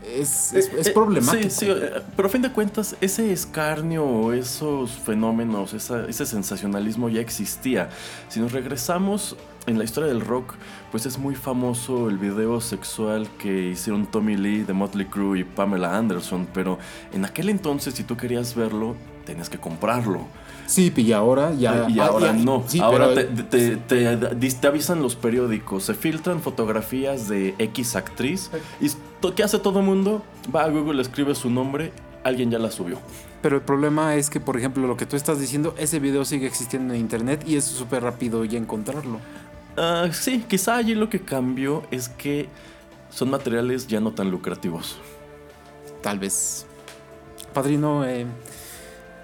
es, 0.05 0.53
es, 0.53 0.67
eh, 0.67 0.73
eh, 0.85 0.91
problemático. 0.93 1.49
Sí, 1.49 1.65
sí, 1.65 1.67
eh, 1.71 2.03
pero 2.15 2.29
a 2.29 2.31
fin 2.31 2.43
de 2.43 2.53
cuentas, 2.53 2.95
ese 3.01 3.33
escarnio 3.33 4.35
esos 4.35 4.91
fenómenos, 4.91 5.73
ese 5.73 6.27
sensacionalismo 6.27 7.09
ya 7.09 7.23
existía. 7.23 7.89
Si 8.29 8.41
nos 8.41 8.53
regresamos 8.53 9.39
en 9.67 9.79
la 9.79 9.85
historia 9.85 10.09
del 10.09 10.21
rock, 10.21 10.55
pues 10.91 11.07
es 11.07 11.19
muy 11.19 11.35
famoso 11.35 12.09
el 12.09 12.19
video 12.19 12.61
sexual 12.61 13.29
que 13.39 13.69
hicieron 13.69 14.07
Tommy 14.07 14.37
Lee 14.37 14.63
de 14.63 14.73
Motley 14.73 15.07
Crue 15.07 15.41
y 15.41 15.45
Pamela 15.45 15.97
Anderson, 15.97 16.47
pero 16.53 16.79
en 17.13 17.25
aquel 17.25 17.49
entonces, 17.49 17.95
si 17.95 18.05
tú 18.05 18.17
querías 18.17 18.55
verlo, 18.55 18.97
tenías 19.25 19.51
que 19.51 19.59
comprarlo. 19.59 20.21
Sí, 20.67 20.93
y 20.97 21.13
ahora 21.13 21.53
ya. 21.53 21.89
Y 21.89 22.01
ahora 22.01 22.33
no. 22.33 22.65
ahora 22.81 23.15
te, 23.15 23.77
te, 23.77 24.67
avisan 24.67 25.03
los 25.03 25.15
periódicos, 25.15 25.85
se 25.85 25.95
filtran 25.95 26.41
fotografías 26.41 27.29
de 27.29 27.55
X 27.59 27.97
actriz. 27.97 28.51
¿Y 28.81 28.91
qué 29.33 29.43
hace 29.43 29.59
todo 29.59 29.81
el 29.81 29.85
mundo? 29.85 30.23
Va 30.55 30.65
a 30.65 30.69
Google, 30.69 31.03
escribe 31.03 31.35
su 31.35 31.51
nombre, 31.51 31.93
alguien 32.25 32.51
ya 32.51 32.59
la 32.59 32.71
subió. 32.71 32.99
Pero 33.43 33.57
el 33.57 33.63
problema 33.63 34.17
es 34.17 34.29
que, 34.29 34.41
por 34.41 34.57
ejemplo, 34.57 34.87
lo 34.87 34.97
que 34.97 35.07
tú 35.07 35.15
estás 35.15 35.39
diciendo, 35.39 35.75
ese 35.79 36.01
video 36.01 36.25
sigue 36.25 36.47
existiendo 36.47 36.95
en 36.95 37.01
internet 37.01 37.45
y 37.47 37.57
es 37.57 37.65
súper 37.65 38.03
rápido 38.03 38.45
ya 38.45 38.59
encontrarlo. 38.59 39.21
Uh, 39.77 40.13
sí, 40.13 40.45
quizá 40.49 40.77
allí 40.77 40.95
lo 40.95 41.09
que 41.09 41.21
cambió 41.21 41.83
es 41.91 42.09
que 42.09 42.49
son 43.11 43.31
materiales 43.31 43.87
ya 43.87 44.01
no 44.01 44.13
tan 44.13 44.31
lucrativos. 44.31 44.99
Tal 46.03 46.19
vez. 46.19 46.67
Padrino, 47.53 48.05
eh, 48.05 48.27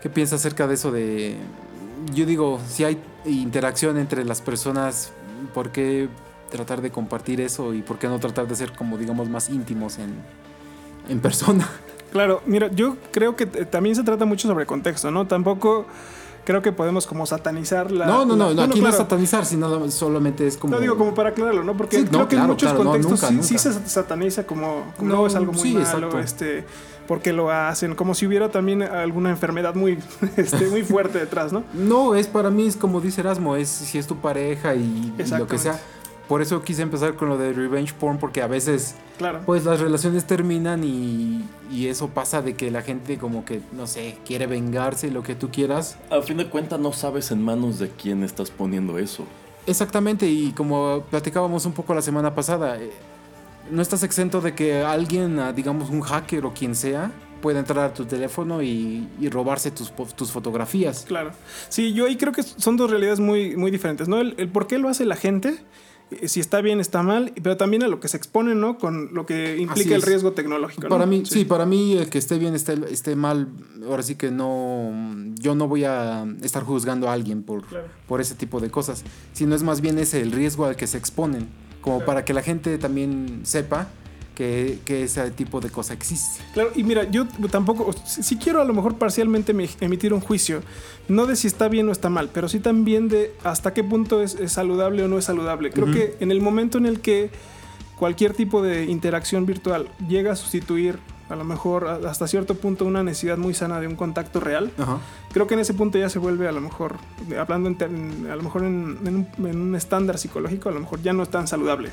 ¿Qué 0.03 0.11
piensas 0.11 0.41
acerca 0.41 0.67
de 0.67 0.75
eso 0.75 0.91
de... 0.91 1.37
Yo 2.13 2.27
digo, 2.27 2.61
si 2.67 2.83
hay 2.83 3.01
interacción 3.25 3.97
entre 3.99 4.25
las 4.25 4.41
personas, 4.41 5.13
¿por 5.55 5.71
qué 5.71 6.09
tratar 6.51 6.83
de 6.83 6.91
compartir 6.91 7.41
eso 7.41 7.73
y 7.73 7.83
por 7.83 8.01
qué 8.01 8.09
no 8.09 8.19
tratar 8.19 8.49
de 8.49 8.57
ser 8.57 8.73
como 8.73 8.99
digamos 8.99 9.29
más 9.29 9.49
íntimos 9.49 9.99
en, 9.99 10.17
en 11.09 11.21
persona? 11.21 11.71
Claro, 12.11 12.43
mira, 12.47 12.69
yo 12.73 12.97
creo 13.13 13.37
que 13.37 13.47
también 13.47 13.95
se 13.95 14.03
trata 14.03 14.25
mucho 14.25 14.49
sobre 14.49 14.67
contexto, 14.67 15.13
¿no? 15.13 15.29
Tampoco 15.29 15.87
creo 16.45 16.63
que 16.63 16.73
podemos 16.73 17.07
como 17.07 17.27
satanizar 17.27 17.91
la... 17.91 18.07
No, 18.07 18.25
no, 18.25 18.37
no, 18.37 18.63
aquí 18.63 18.81
no 18.81 18.89
es 18.89 18.97
satanizar, 18.97 19.45
sino 19.47 19.91
solamente 19.91 20.47
es 20.47 20.57
como... 20.57 20.75
No 20.75 20.81
digo 20.81 20.97
como 20.97 21.15
para 21.15 21.31
aclararlo, 21.31 21.65
¿no? 21.65 21.77
Porque 21.77 22.05
creo 22.05 22.29
que 22.29 22.37
en 22.37 22.47
muchos 22.47 22.73
contextos 22.73 23.21
sí, 23.41 23.59
se 23.59 23.73
sataniza 23.89 24.47
como, 24.47 24.93
como 24.97 25.09
no, 25.09 25.27
es 25.27 25.35
algo 25.35 25.53
muy 25.53 25.75
malo, 25.75 26.19
este 26.19 26.65
porque 27.07 27.33
lo 27.33 27.51
hacen, 27.51 27.95
como 27.95 28.15
si 28.15 28.27
hubiera 28.27 28.51
también 28.51 28.83
alguna 28.83 29.31
enfermedad 29.31 29.75
muy, 29.75 29.99
este, 30.37 30.69
muy 30.69 30.83
fuerte 30.83 31.19
detrás, 31.19 31.53
¿no? 31.53 31.65
No, 31.75 32.15
es 32.15 32.27
para 32.27 32.51
mí, 32.51 32.67
es 32.67 32.77
como 32.77 33.01
dice 33.01 33.21
Erasmo, 33.21 33.57
es 33.57 33.69
si 33.69 33.99
es 33.99 34.07
tu 34.07 34.17
pareja 34.17 34.75
y, 34.75 35.13
lo 35.39 35.47
que 35.47 35.59
sea. 35.59 35.79
Por 36.33 36.41
eso 36.41 36.63
quise 36.63 36.81
empezar 36.81 37.15
con 37.15 37.29
lo 37.29 37.37
de 37.37 37.53
revenge 37.53 37.93
porn, 37.93 38.17
porque 38.17 38.41
a 38.41 38.47
veces, 38.47 38.95
claro. 39.19 39.43
pues 39.45 39.67
las 39.67 39.81
relaciones 39.81 40.27
terminan 40.27 40.83
y, 40.83 41.45
y 41.71 41.89
eso 41.89 42.09
pasa 42.09 42.41
de 42.41 42.55
que 42.55 42.71
la 42.71 42.81
gente 42.81 43.19
como 43.19 43.45
que, 43.45 43.61
no 43.73 43.87
sé, 43.87 44.17
quiere 44.25 44.47
vengarse, 44.47 45.11
lo 45.11 45.23
que 45.23 45.35
tú 45.35 45.51
quieras. 45.51 45.99
A 46.09 46.23
fin 46.23 46.39
de 46.39 46.49
cuentas 46.49 46.81
no 46.81 46.95
sabes 46.95 47.33
en 47.33 47.43
manos 47.43 47.79
de 47.79 47.91
quién 47.91 48.23
estás 48.23 48.51
poniendo 48.51 48.97
eso. 48.97 49.27
Exactamente, 49.67 50.27
y 50.27 50.53
como 50.53 51.05
platicábamos 51.11 51.67
un 51.67 51.73
poco 51.75 51.93
la 51.93 52.01
semana 52.01 52.35
pasada, 52.35 52.81
eh, 52.81 52.91
no 53.71 53.83
estás 53.83 54.03
exento 54.03 54.41
de 54.41 54.55
que 54.55 54.81
alguien, 54.81 55.39
ah, 55.39 55.53
digamos 55.53 55.91
un 55.91 56.01
hacker 56.01 56.47
o 56.47 56.55
quien 56.55 56.75
sea, 56.75 57.13
pueda 57.43 57.59
entrar 57.59 57.85
a 57.85 57.93
tu 57.93 58.07
teléfono 58.07 58.63
y, 58.63 59.07
robarse 59.31 59.71
tus, 59.71 59.93
tus, 60.17 60.33
fotografías. 60.33 61.05
Claro. 61.07 61.33
Sí, 61.69 61.93
yo 61.93 62.07
ahí 62.07 62.17
creo 62.17 62.33
que 62.33 62.43
son 62.43 62.79
dos 62.79 62.91
realidades 62.91 63.21
muy, 63.21 63.55
muy 63.55 63.71
diferentes, 63.71 64.09
¿no? 64.09 64.19
El, 64.19 64.49
por 64.49 64.67
qué 64.67 64.79
lo 64.79 64.89
hace 64.89 65.05
la 65.05 65.17
gente 65.17 65.59
si 66.27 66.41
está 66.41 66.61
bien, 66.61 66.81
está 66.81 67.03
mal, 67.03 67.33
pero 67.43 67.57
también 67.57 67.83
a 67.83 67.89
lo 67.89 68.01
que 68.01 68.09
se 68.09 68.17
expone, 68.17 68.55
¿no? 68.55 68.79
Con 68.79 69.13
lo 69.13 69.27
que 69.27 69.59
implica 69.59 69.95
el 69.95 70.03
riesgo 70.03 70.33
tecnológico. 70.33 70.89
Para 70.89 71.07
mí, 71.07 71.25
sí. 71.25 71.45
para 71.45 71.67
mí 71.67 71.97
el 71.97 72.09
que 72.09 72.19
esté 72.19 72.39
bien, 72.39 72.55
esté, 72.55 72.75
esté 72.91 73.17
mal, 73.17 73.49
ahora 73.87 74.03
sí 74.03 74.15
que 74.17 74.31
no, 74.31 74.93
yo 75.35 75.55
no 75.55 75.69
voy 75.69 75.85
a 75.85 76.27
estar 76.43 76.63
juzgando 76.63 77.09
a 77.09 77.13
alguien 77.13 77.43
por, 77.43 77.65
por 78.07 78.21
ese 78.21 78.35
tipo 78.35 78.61
de 78.61 78.71
cosas, 78.71 79.05
sino 79.33 79.55
es 79.55 79.63
más 79.63 79.81
bien 79.81 79.99
ese 79.99 80.21
el 80.21 80.33
riesgo 80.33 80.67
al 80.67 80.77
que 80.77 80.87
se 80.87 80.99
exponen, 80.99 81.49
como 81.81 82.05
para 82.05 82.25
que 82.25 82.33
la 82.33 82.43
gente 82.43 82.79
también 82.79 83.41
sepa 83.45 83.89
que, 84.35 84.79
ese 84.87 85.31
tipo 85.31 85.61
de 85.61 85.71
cosa 85.71 85.95
existe. 85.95 86.43
Claro, 86.55 86.71
y 86.75 86.83
mira, 86.83 87.09
yo 87.11 87.27
tampoco, 87.51 87.93
si 88.05 88.37
quiero 88.37 88.61
a 88.61 88.65
lo 88.65 88.75
mejor 88.75 88.97
parcialmente 88.97 89.55
emitir 89.81 90.13
un 90.13 90.21
juicio, 90.21 90.63
no 91.09 91.27
de 91.27 91.37
si 91.37 91.47
está 91.47 91.69
bien 91.69 91.89
o 91.89 91.93
está 91.93 92.11
mal, 92.11 92.31
pero 92.33 92.49
sí 92.49 92.61
también 92.61 93.09
de 93.09 93.35
hasta 93.45 93.75
qué 93.75 93.85
punto 93.85 94.23
es, 94.23 94.37
saludable 94.47 95.05
o 95.05 95.09
no 95.09 95.19
es 95.19 95.25
saludable. 95.25 95.71
Creo 95.71 95.91
que 95.91 96.17
en 96.21 96.31
el 96.31 96.41
momento 96.41 96.79
en 96.79 96.87
el 96.87 97.01
que 97.01 97.31
cualquier 97.99 98.35
tipo 98.35 98.63
de 98.63 98.87
interacción 98.87 99.47
virtual 99.47 99.89
llega 100.09 100.33
a 100.33 100.37
sustituir 100.37 100.99
a 101.29 101.37
lo 101.37 101.45
mejor 101.45 101.87
hasta 101.87 102.27
cierto 102.29 102.55
punto 102.57 102.85
una 102.85 103.03
necesidad 103.03 103.39
muy 103.39 103.55
sana 103.55 103.81
de 103.81 103.87
un 103.87 103.97
contacto 103.97 104.39
real. 104.39 104.71
Creo 105.33 105.47
que 105.47 105.55
en 105.55 105.61
ese 105.61 105.73
punto 105.73 105.99
ya 105.99 106.11
se 106.11 106.19
vuelve 106.19 106.47
a 106.47 106.53
lo 106.53 106.61
mejor, 106.61 106.97
hablando 107.41 107.71
en, 107.71 108.29
a 108.31 108.37
lo 108.37 108.43
mejor 108.43 108.65
en, 108.65 109.27
un, 109.39 109.75
estándar 109.75 110.19
psicológico, 110.19 110.69
a 110.69 110.73
lo 110.73 110.81
mejor 110.81 111.01
ya 111.01 111.15
no 111.15 111.23
es 111.23 111.31
tan 111.31 111.49
saludable 111.49 111.91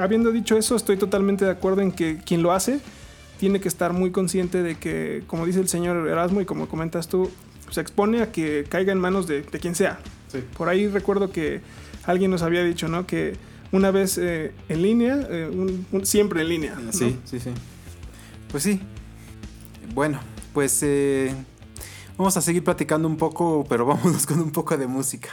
habiendo 0.00 0.32
dicho 0.32 0.56
eso, 0.56 0.76
estoy 0.76 0.96
totalmente 0.96 1.44
de 1.44 1.50
acuerdo 1.50 1.82
en 1.82 1.92
que 1.92 2.18
quien 2.18 2.42
lo 2.42 2.52
hace 2.52 2.80
tiene 3.38 3.60
que 3.60 3.68
estar 3.68 3.92
muy 3.92 4.10
consciente 4.10 4.62
de 4.62 4.76
que, 4.76 5.22
como 5.26 5.46
dice 5.46 5.60
el 5.60 5.68
señor 5.68 6.08
Erasmo 6.08 6.40
y 6.40 6.44
como 6.44 6.68
comentas 6.68 7.08
tú, 7.08 7.30
se 7.70 7.80
expone 7.80 8.22
a 8.22 8.32
que 8.32 8.64
caiga 8.68 8.92
en 8.92 8.98
manos 8.98 9.26
de, 9.26 9.42
quien 9.42 9.74
sea. 9.74 9.98
Por 10.56 10.68
ahí 10.68 10.86
recuerdo 10.86 11.30
que 11.30 11.60
alguien 12.04 12.30
nos 12.30 12.42
había 12.42 12.62
dicho, 12.62 12.88
¿no? 12.88 13.06
Que 13.06 13.36
una 13.72 13.90
vez 13.90 14.18
eh, 14.18 14.52
en 14.68 14.82
línea, 14.82 15.26
eh, 15.30 15.80
siempre 16.02 16.42
en 16.42 16.48
línea. 16.48 16.78
Sí, 16.90 17.18
sí, 17.24 17.40
sí. 17.40 17.50
Pues 18.50 18.62
sí. 18.62 18.80
Bueno, 19.94 20.20
pues 20.52 20.82
eh, 20.82 21.34
vamos 22.16 22.36
a 22.36 22.40
seguir 22.42 22.62
platicando 22.64 23.08
un 23.08 23.16
poco, 23.16 23.64
pero 23.68 23.86
vámonos 23.86 24.26
con 24.26 24.40
un 24.40 24.52
poco 24.52 24.76
de 24.76 24.86
música. 24.86 25.30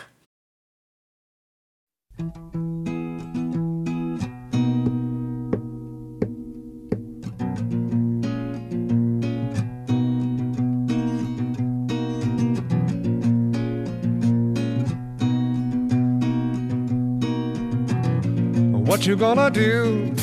What 18.93 19.08
you 19.08 19.15
gonna 19.15 19.49
do? 19.49 20.13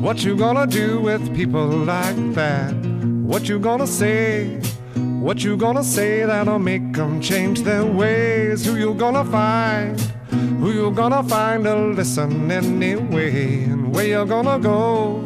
What 0.00 0.24
you 0.24 0.38
gonna 0.38 0.66
do 0.66 1.02
with 1.02 1.36
people 1.36 1.66
like 1.66 2.32
that? 2.32 2.72
What 3.30 3.46
you 3.46 3.58
gonna 3.58 3.86
say? 3.86 4.58
What 5.20 5.44
you 5.44 5.58
gonna 5.58 5.84
say 5.84 6.24
that'll 6.24 6.58
make 6.58 6.94
them 6.94 7.20
change 7.20 7.60
their 7.60 7.84
ways? 7.84 8.64
Who 8.64 8.76
you 8.76 8.94
gonna 8.94 9.22
find? 9.22 10.00
Who 10.60 10.72
you 10.72 10.90
gonna 10.92 11.24
find 11.24 11.64
to 11.64 11.76
listen 11.88 12.50
anyway? 12.50 13.64
And 13.64 13.94
where 13.94 14.06
you 14.06 14.24
gonna 14.24 14.60
go? 14.60 15.20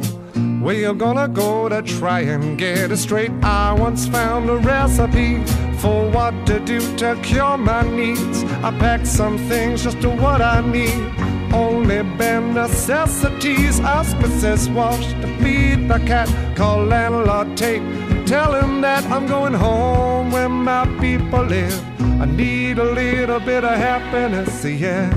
Where 0.61 0.75
you 0.75 0.93
gonna 0.93 1.29
go 1.29 1.69
to 1.69 1.83
try 1.83 2.23
and 2.23 2.59
get 2.59 2.91
it 2.91 2.97
straight? 2.97 3.31
I 3.45 3.73
once 3.73 4.09
found 4.09 4.51
a 4.51 4.57
recipe 4.57 5.45
for 5.79 6.11
what 6.11 6.35
to 6.49 6.59
do 6.59 6.81
to 6.97 7.17
cure 7.23 7.57
my 7.57 7.83
needs. 7.83 8.43
I 8.65 8.77
packed 8.81 9.07
some 9.07 9.39
things 9.49 9.85
just 9.85 10.01
to 10.01 10.11
what 10.11 10.43
I 10.43 10.61
need 10.69 11.40
only 11.53 12.03
bare 12.19 12.41
necessities. 12.41 13.81
Ask 13.81 14.17
Mrs. 14.19 14.73
Walsh 14.75 15.13
to 15.21 15.27
feed 15.39 15.89
the 15.89 15.99
cat. 16.07 16.29
Call 16.57 16.85
landlord 16.85 17.57
Tate. 17.57 17.83
Tell 18.27 18.55
him 18.55 18.81
that 18.81 19.05
I'm 19.07 19.27
going 19.27 19.55
home 19.55 20.31
where 20.31 20.49
my 20.49 20.87
people 21.01 21.43
live. 21.43 22.01
I 22.21 22.27
need 22.27 22.79
a 22.79 22.85
little 22.85 23.41
bit 23.41 23.65
of 23.65 23.77
happiness, 23.77 24.65
yeah. 24.65 25.11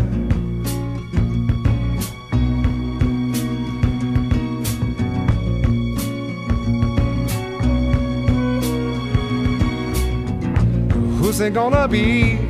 Who's 11.20 11.40
it 11.40 11.54
gonna 11.54 11.88
be? 11.88 12.43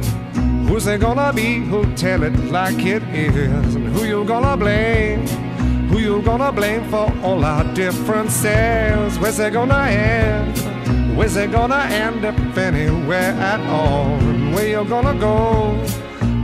Who's 0.73 0.87
it 0.87 1.01
gonna 1.01 1.31
be 1.31 1.59
who'll 1.59 1.93
tell 1.93 2.23
it 2.23 2.33
like 2.45 2.83
it 2.83 3.03
is? 3.13 3.75
And 3.75 3.89
who 3.89 4.05
you 4.05 4.25
gonna 4.25 4.57
blame? 4.57 5.19
Who 5.89 5.99
you 5.99 6.19
gonna 6.23 6.51
blame 6.51 6.83
for 6.89 7.13
all 7.21 7.45
our 7.45 7.63
differences? 7.75 9.19
Where's 9.19 9.37
it 9.37 9.53
gonna 9.53 9.83
end? 9.85 11.15
Where's 11.15 11.35
it 11.35 11.51
gonna 11.51 11.83
end 11.91 12.25
if 12.25 12.57
anywhere 12.57 13.33
at 13.33 13.59
all? 13.69 14.15
And 14.15 14.55
where 14.55 14.67
you 14.67 14.83
gonna 14.85 15.13
go? 15.19 15.75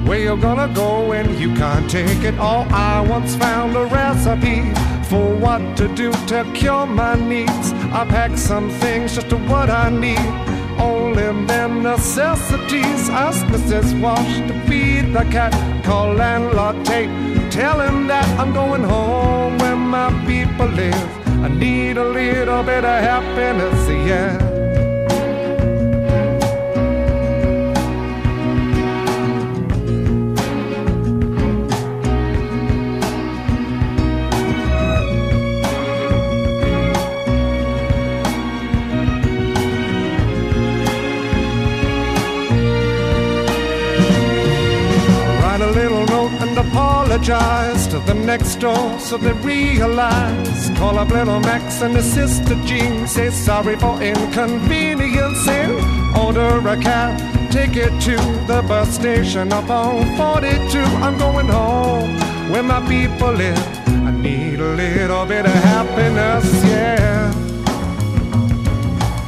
Where 0.07 0.19
you 0.19 0.37
gonna 0.37 0.71
go 0.75 1.07
when 1.09 1.35
you 1.39 1.51
can't 1.55 1.89
take 1.89 2.23
it 2.23 2.37
all? 2.37 2.67
I 2.71 3.01
once 3.01 3.35
found 3.35 3.75
a 3.75 3.85
recipe 3.85 4.61
for 5.09 5.33
what 5.37 5.75
to 5.77 5.87
do 5.95 6.11
to 6.27 6.45
cure 6.53 6.85
my 6.85 7.15
needs. 7.15 7.73
I 7.91 8.05
packed 8.07 8.37
some 8.37 8.69
things 8.69 9.15
just 9.15 9.31
to 9.31 9.37
what 9.37 9.71
I 9.71 9.89
need 9.89 10.48
them 11.33 11.83
necessities. 11.83 13.09
Ask 13.09 13.45
Mrs. 13.47 13.99
Wash 14.01 14.37
to 14.47 14.53
feed 14.67 15.13
the 15.13 15.23
cat. 15.31 15.53
Call 15.83 16.13
landlord 16.13 16.85
Tate. 16.85 17.09
Tell 17.51 17.79
him 17.79 18.07
that 18.07 18.27
I'm 18.39 18.53
going 18.53 18.83
home 18.83 19.57
where 19.59 19.75
my 19.75 20.09
people 20.25 20.67
live. 20.67 21.09
I 21.43 21.47
need 21.47 21.97
a 21.97 22.03
little 22.03 22.63
bit 22.63 22.83
of 22.83 23.03
happiness, 23.03 23.87
yeah. 24.07 24.48
Apologize 47.19 47.87
to 47.87 47.99
the 47.99 48.13
next 48.13 48.55
door 48.55 48.99
so 48.99 49.17
they 49.17 49.33
realize. 49.33 50.69
Call 50.77 50.97
up 50.97 51.09
little 51.09 51.39
Max 51.41 51.81
and 51.81 51.95
his 51.95 52.11
sister 52.13 52.55
Jean, 52.65 53.07
say 53.07 53.29
sorry 53.29 53.75
for 53.77 54.01
inconveniencing. 54.01 55.71
Order 56.17 56.67
a 56.67 56.77
cab, 56.77 57.51
take 57.51 57.75
it 57.75 57.91
to 58.01 58.15
the 58.47 58.63
bus 58.67 58.95
station 58.95 59.51
up 59.51 59.69
on 59.69 60.05
42. 60.17 60.79
I'm 60.79 61.17
going 61.17 61.47
home 61.47 62.17
where 62.51 62.63
my 62.63 62.79
people 62.87 63.31
live. 63.31 63.57
I 63.87 64.11
need 64.11 64.59
a 64.59 64.75
little 64.75 65.25
bit 65.25 65.45
of 65.45 65.51
happiness, 65.51 66.45
yeah. 66.65 67.33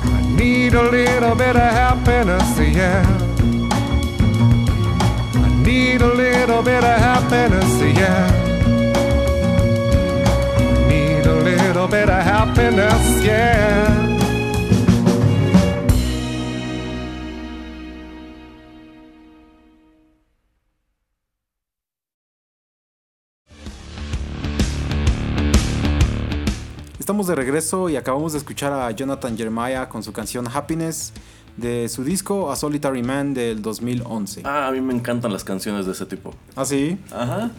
I 0.05 0.35
need 0.35 0.73
a 0.73 0.89
little 0.89 1.35
bit 1.35 1.55
of 1.55 1.71
happiness, 1.71 2.59
yeah 2.59 3.30
need 5.91 6.01
a 6.01 6.13
little 6.13 6.63
bit 6.63 6.83
of 6.83 6.99
happiness, 6.99 7.97
yeah. 7.97 8.31
Need 10.87 11.25
a 11.25 11.35
little 11.35 11.87
bit 11.87 12.09
of 12.09 12.23
happiness, 12.23 13.25
yeah. 13.25 14.07
Estamos 26.99 27.27
de 27.27 27.35
regreso 27.35 27.89
y 27.89 27.97
acabamos 27.97 28.31
de 28.31 28.37
escuchar 28.37 28.71
a 28.71 28.89
Jonathan 28.91 29.35
Jeremiah 29.35 29.89
con 29.89 30.01
su 30.01 30.13
canción 30.13 30.47
Happiness 30.47 31.11
de 31.57 31.89
su 31.89 32.03
disco 32.03 32.51
A 32.51 32.55
Solitary 32.55 33.03
Man 33.03 33.33
del 33.33 33.61
2011. 33.61 34.41
Ah, 34.45 34.67
a 34.67 34.71
mí 34.71 34.81
me 34.81 34.93
encantan 34.93 35.33
las 35.33 35.43
canciones 35.43 35.85
de 35.85 35.93
ese 35.93 36.05
tipo. 36.05 36.33
¿Ah, 36.55 36.65
sí? 36.65 36.97
Ajá. 37.11 37.51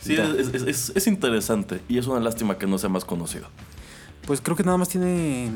Sí, 0.00 0.16
es, 0.16 1.06
interesante 1.06 1.80
y 1.88 1.96
es 1.96 2.06
una 2.06 2.20
lástima 2.20 2.58
que 2.58 2.66
no 2.66 2.76
sea 2.76 2.90
más 2.90 3.04
conocido. 3.04 3.46
Pues 4.26 4.40
creo 4.40 4.56
que 4.56 4.62
nada 4.62 4.76
más 4.76 4.88
tiene 4.88 5.50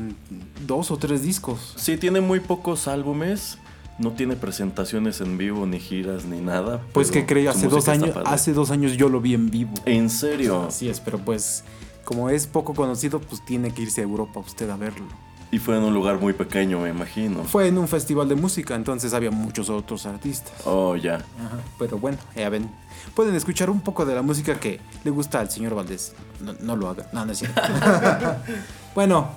dos 0.65 0.89
o 0.89 0.97
tres 0.97 1.21
discos. 1.21 1.73
Sí, 1.75 1.97
tiene 1.97 2.21
muy 2.21 2.39
pocos 2.39 2.87
álbumes. 2.87 3.57
No 3.99 4.11
tiene 4.11 4.35
presentaciones 4.37 5.19
en 5.19 5.37
vivo, 5.37 5.65
ni 5.65 5.79
giras, 5.79 6.25
ni 6.25 6.39
nada. 6.39 6.81
Pues 6.93 7.11
que 7.11 7.25
creí, 7.25 7.47
hace 7.47 7.67
dos 7.67 7.89
años, 7.89 8.15
hace 8.25 8.53
dos 8.53 8.71
años 8.71 8.93
yo 8.93 9.09
lo 9.09 9.19
vi 9.19 9.33
en 9.33 9.51
vivo. 9.51 9.73
¿En 9.85 10.09
serio? 10.09 10.67
Así 10.67 10.87
es, 10.87 10.99
pero 11.01 11.19
pues 11.19 11.65
como 12.05 12.29
es 12.29 12.47
poco 12.47 12.73
conocido, 12.73 13.19
pues 13.19 13.43
tiene 13.45 13.71
que 13.71 13.83
irse 13.83 14.01
a 14.01 14.05
Europa 14.05 14.39
usted 14.39 14.69
a 14.69 14.77
verlo. 14.77 15.05
Y 15.51 15.57
fue 15.57 15.77
en 15.77 15.83
un 15.83 15.93
lugar 15.93 16.19
muy 16.19 16.33
pequeño, 16.33 16.79
me 16.79 16.89
imagino. 16.89 17.43
Fue 17.43 17.67
en 17.67 17.77
un 17.79 17.87
festival 17.87 18.29
de 18.29 18.35
música, 18.35 18.75
entonces 18.75 19.13
había 19.13 19.31
muchos 19.31 19.69
otros 19.69 20.05
artistas. 20.05 20.53
Oh, 20.65 20.95
ya. 20.95 21.15
Ajá, 21.15 21.57
pero 21.79 21.97
bueno, 21.97 22.19
ya 22.35 22.49
ven. 22.49 22.69
Pueden 23.15 23.33
escuchar 23.33 23.69
un 23.71 23.81
poco 23.81 24.05
de 24.05 24.13
la 24.13 24.21
música 24.21 24.59
que 24.59 24.79
le 25.03 25.09
gusta 25.09 25.39
al 25.39 25.49
señor 25.49 25.73
Valdés. 25.73 26.13
No, 26.61 26.75
lo 26.75 26.87
haga. 26.87 27.07
No, 27.13 27.25
no 27.25 27.31
es 27.31 27.39
cierto. 27.39 27.59
bueno, 28.95 29.29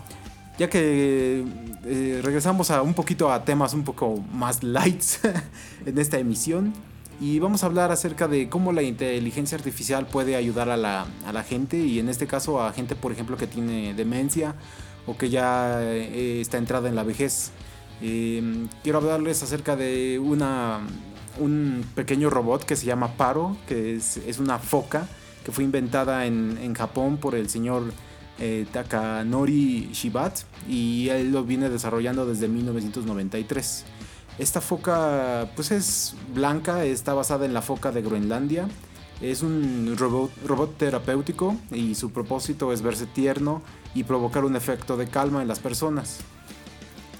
ya 0.58 0.68
que 0.68 1.46
eh, 1.86 2.20
regresamos 2.22 2.70
a 2.70 2.82
un 2.82 2.92
poquito 2.92 3.32
a 3.32 3.44
temas 3.44 3.72
un 3.72 3.82
poco 3.82 4.22
más 4.32 4.62
lights 4.62 5.20
en 5.86 5.96
esta 5.96 6.18
emisión. 6.18 6.74
Y 7.20 7.38
vamos 7.38 7.62
a 7.62 7.66
hablar 7.66 7.90
acerca 7.90 8.28
de 8.28 8.50
cómo 8.50 8.72
la 8.72 8.82
inteligencia 8.82 9.56
artificial 9.56 10.06
puede 10.06 10.36
ayudar 10.36 10.68
a 10.68 10.76
la, 10.76 11.06
a 11.24 11.32
la 11.32 11.44
gente 11.44 11.78
y 11.78 12.00
en 12.00 12.08
este 12.08 12.26
caso 12.26 12.60
a 12.60 12.72
gente, 12.72 12.96
por 12.96 13.12
ejemplo, 13.12 13.36
que 13.36 13.46
tiene 13.46 13.94
demencia 13.94 14.56
o 15.06 15.16
que 15.16 15.30
ya 15.30 15.82
eh, 15.82 16.40
está 16.40 16.58
entrada 16.58 16.88
en 16.88 16.94
la 16.94 17.02
vejez. 17.02 17.50
Em, 18.00 18.68
quiero 18.82 18.98
hablarles 18.98 19.42
acerca 19.42 19.76
de 19.76 20.18
una, 20.18 20.80
un 21.38 21.84
pequeño 21.94 22.30
robot 22.30 22.64
que 22.64 22.76
se 22.76 22.86
llama 22.86 23.16
Paro, 23.16 23.56
que 23.66 23.94
es, 23.94 24.16
es 24.18 24.38
una 24.38 24.58
foca 24.58 25.06
que 25.44 25.52
fue 25.52 25.64
inventada 25.64 26.26
en, 26.26 26.58
en 26.60 26.74
Japón 26.74 27.16
por 27.16 27.34
el 27.34 27.48
señor 27.48 27.92
eh, 28.38 28.66
Takanori 28.72 29.90
Shibat 29.92 30.40
y 30.68 31.08
él 31.10 31.32
lo 31.32 31.44
viene 31.44 31.68
desarrollando 31.68 32.26
desde 32.26 32.48
1993. 32.48 33.84
Esta 34.38 34.60
foca 34.60 35.50
pues 35.54 35.70
es 35.70 36.16
blanca, 36.34 36.84
está 36.84 37.14
basada 37.14 37.44
en 37.44 37.54
la 37.54 37.62
foca 37.62 37.92
de 37.92 38.02
Groenlandia. 38.02 38.68
Es 39.20 39.42
un 39.42 39.94
robot, 39.96 40.32
robot 40.44 40.76
terapéutico 40.76 41.56
y 41.70 41.94
su 41.94 42.10
propósito 42.10 42.72
es 42.72 42.82
verse 42.82 43.06
tierno 43.06 43.62
y 43.94 44.04
provocar 44.04 44.44
un 44.44 44.56
efecto 44.56 44.96
de 44.96 45.08
calma 45.08 45.42
en 45.42 45.48
las 45.48 45.60
personas. 45.60 46.18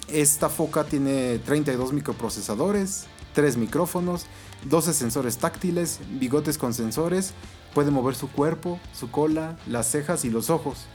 Esta 0.08 0.48
foca 0.48 0.84
tiene 0.84 1.38
32 1.38 1.92
microprocesadores, 1.92 3.06
3 3.34 3.56
micrófonos, 3.56 4.26
12 4.68 4.92
sensores 4.92 5.38
táctiles, 5.38 6.00
bigotes 6.18 6.58
con 6.58 6.74
sensores, 6.74 7.32
puede 7.74 7.90
mover 7.90 8.14
su 8.14 8.30
cuerpo, 8.30 8.78
su 8.92 9.10
cola, 9.10 9.56
las 9.66 9.90
cejas 9.90 10.24
y 10.24 10.30
los 10.30 10.50
ojos. 10.50 10.86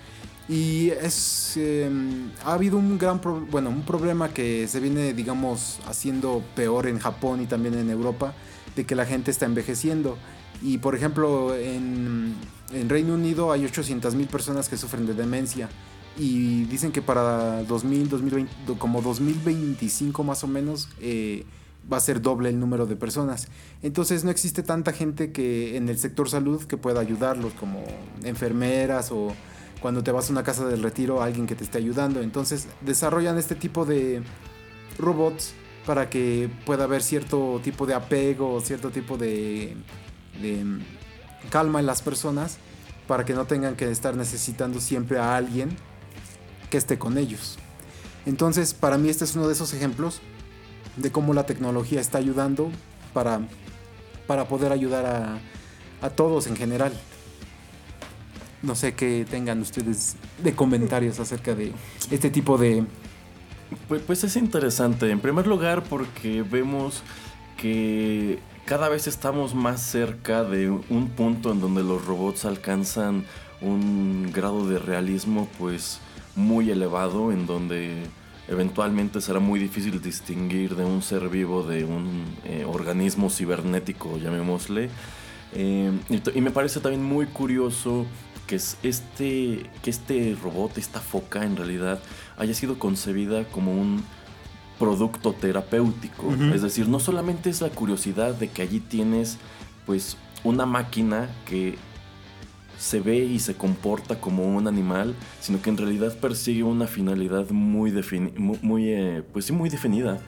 Y 0.49 0.91
es 0.91 1.57
em, 1.57 2.31
ha 2.45 2.53
habido 2.53 2.77
un 2.77 2.97
gran 2.97 3.19
bueno, 3.51 3.69
un 3.69 3.83
problema 3.83 4.29
que 4.29 4.67
se 4.67 4.79
viene 4.79 5.13
digamos 5.13 5.79
haciendo 5.87 6.41
peor 6.55 6.87
en 6.87 6.99
Japón 6.99 7.41
y 7.41 7.47
también 7.47 7.73
en 7.73 7.89
Europa 7.89 8.33
de 8.75 8.85
que 8.85 8.95
la 8.95 9.05
gente 9.05 9.29
está 9.29 9.45
envejeciendo 9.45 10.17
y 10.61 10.77
por 10.77 10.95
ejemplo 10.95 11.53
en 11.53 12.33
en 12.71 12.89
Reino 12.89 13.13
Unido 13.13 13.51
hay 13.51 13.65
800 13.65 14.15
mil 14.15 14.27
personas 14.27 14.69
que 14.69 14.77
sufren 14.77 15.05
de 15.05 15.13
demencia 15.13 15.69
y 16.17 16.63
dicen 16.65 16.91
que 16.91 17.01
para 17.01 17.63
2000, 17.63 18.09
2020, 18.09 18.77
como 18.77 19.01
2025 19.01 20.23
más 20.23 20.43
o 20.43 20.47
menos, 20.47 20.89
eh, 20.99 21.45
va 21.91 21.97
a 21.97 21.99
ser 21.99 22.21
doble 22.21 22.49
el 22.49 22.59
número 22.59 22.85
de 22.85 22.95
personas. 22.95 23.47
Entonces 23.81 24.23
no 24.23 24.31
existe 24.31 24.63
tanta 24.63 24.91
gente 24.91 25.31
que 25.31 25.77
en 25.77 25.89
el 25.89 25.97
sector 25.97 26.29
salud 26.29 26.63
que 26.63 26.75
pueda 26.75 26.99
ayudarlos, 26.99 27.53
como 27.53 27.83
enfermeras 28.23 29.11
o 29.11 29.33
cuando 29.79 30.03
te 30.03 30.11
vas 30.11 30.29
a 30.29 30.31
una 30.31 30.43
casa 30.43 30.65
del 30.65 30.81
retiro, 30.81 31.21
alguien 31.21 31.45
que 31.45 31.55
te 31.55 31.63
esté 31.63 31.77
ayudando. 31.77 32.21
Entonces 32.21 32.67
desarrollan 32.81 33.37
este 33.37 33.55
tipo 33.55 33.85
de 33.85 34.23
robots 34.97 35.53
para 35.85 36.09
que 36.09 36.49
pueda 36.65 36.85
haber 36.85 37.03
cierto 37.03 37.61
tipo 37.63 37.85
de 37.85 37.93
apego, 37.93 38.59
cierto 38.59 38.89
tipo 38.89 39.17
de 39.17 39.77
calma 41.49 41.79
en 41.79 41.85
las 41.85 42.01
personas 42.01 42.57
para 43.07 43.25
que 43.25 43.33
no 43.33 43.45
tengan 43.45 43.75
que 43.75 43.89
estar 43.89 44.15
necesitando 44.15 44.79
siempre 44.79 45.19
a 45.19 45.35
alguien 45.35 45.69
que 46.69 46.77
esté 46.77 46.97
con 46.97 47.17
ellos. 47.17 47.57
Entonces, 48.25 48.73
para 48.73 48.97
mí 48.97 49.09
este 49.09 49.23
es 49.23 49.35
uno 49.35 49.47
de 49.47 49.53
esos 49.53 49.73
ejemplos 49.73 50.19
de 50.97 51.11
cómo 51.11 51.33
la 51.33 51.45
tecnología 51.45 52.01
está 52.01 52.17
ayudando 52.17 52.69
para, 53.13 53.39
para 54.27 54.47
poder 54.47 54.71
ayudar 54.71 55.05
a, 55.05 55.39
a 56.05 56.09
todos 56.09 56.47
en 56.47 56.55
general. 56.55 56.91
No 58.61 58.75
sé 58.75 58.95
qué 58.95 59.25
tengan 59.29 59.61
ustedes 59.61 60.15
de 60.43 60.53
comentarios 60.53 61.19
acerca 61.19 61.55
de 61.55 61.71
este 62.11 62.29
tipo 62.29 62.57
de... 62.57 62.83
Pues, 63.87 64.01
pues 64.01 64.23
es 64.23 64.35
interesante, 64.35 65.09
en 65.09 65.19
primer 65.19 65.45
lugar 65.45 65.83
porque 65.83 66.41
vemos 66.41 67.03
que 67.57 68.39
cada 68.67 68.89
vez 68.89 69.07
estamos 69.07 69.55
más 69.55 69.81
cerca 69.81 70.43
de 70.43 70.69
un 70.69 71.07
punto 71.15 71.53
en 71.53 71.61
donde 71.61 71.83
los 71.83 72.05
robots 72.05 72.43
alcanzan 72.43 73.23
un 73.61 74.29
grado 74.33 74.67
de 74.67 74.77
realismo 74.77 75.47
pues 75.57 76.01
muy 76.35 76.69
elevado 76.69 77.31
en 77.31 77.47
donde 77.47 77.95
eventualmente 78.49 79.21
será 79.21 79.39
muy 79.39 79.57
difícil 79.57 80.01
distinguir 80.01 80.75
de 80.75 80.83
un 80.83 81.01
ser 81.01 81.29
vivo 81.29 81.63
de 81.63 81.85
un 81.85 82.25
eh, 82.43 82.65
organismo 82.67 83.29
cibernético, 83.29 84.17
llamémosle. 84.17 84.89
Eh, 85.53 85.91
y, 86.35 86.41
me 86.41 86.51
parece 86.51 86.81
también 86.81 87.05
muy 87.05 87.27
curioso 87.27 88.05
que, 88.47 88.57
este, 88.57 89.69
que 89.81 89.89
este 89.89 90.35
robot, 90.43 90.77
esta 90.77 90.99
foca 90.99 91.45
en 91.45 91.55
realidad, 91.55 92.01
haya 92.37 92.53
sido 92.53 92.77
concebida 92.77 93.45
como 93.45 93.71
un 93.71 94.03
producto 94.79 95.33
terapéutico. 95.33 96.33
Es 96.53 96.61
decir, 96.61 96.87
no 96.87 96.99
solamente 96.99 97.49
es 97.49 97.61
la 97.61 97.69
curiosidad 97.69 98.35
de 98.35 98.49
que 98.49 98.61
allí 98.61 98.79
tienes 98.79 99.37
pues 99.85 100.17
una 100.43 100.65
máquina 100.65 101.29
que 101.45 101.77
se 102.77 102.99
ve 102.99 103.17
y 103.17 103.39
se 103.39 103.55
comporta 103.55 104.21
como 104.21 104.43
un 104.55 104.67
animal, 104.67 105.15
sino 105.41 105.61
que 105.61 105.69
en 105.69 105.77
realidad 105.77 106.15
persigue 106.17 106.63
una 106.63 106.87
finalidad 106.87 107.49
muy, 107.49 107.91
muy, 108.37 108.89
eh, 108.89 109.23
pues 109.33 109.51
muy 109.51 109.69
definida. 109.69 110.19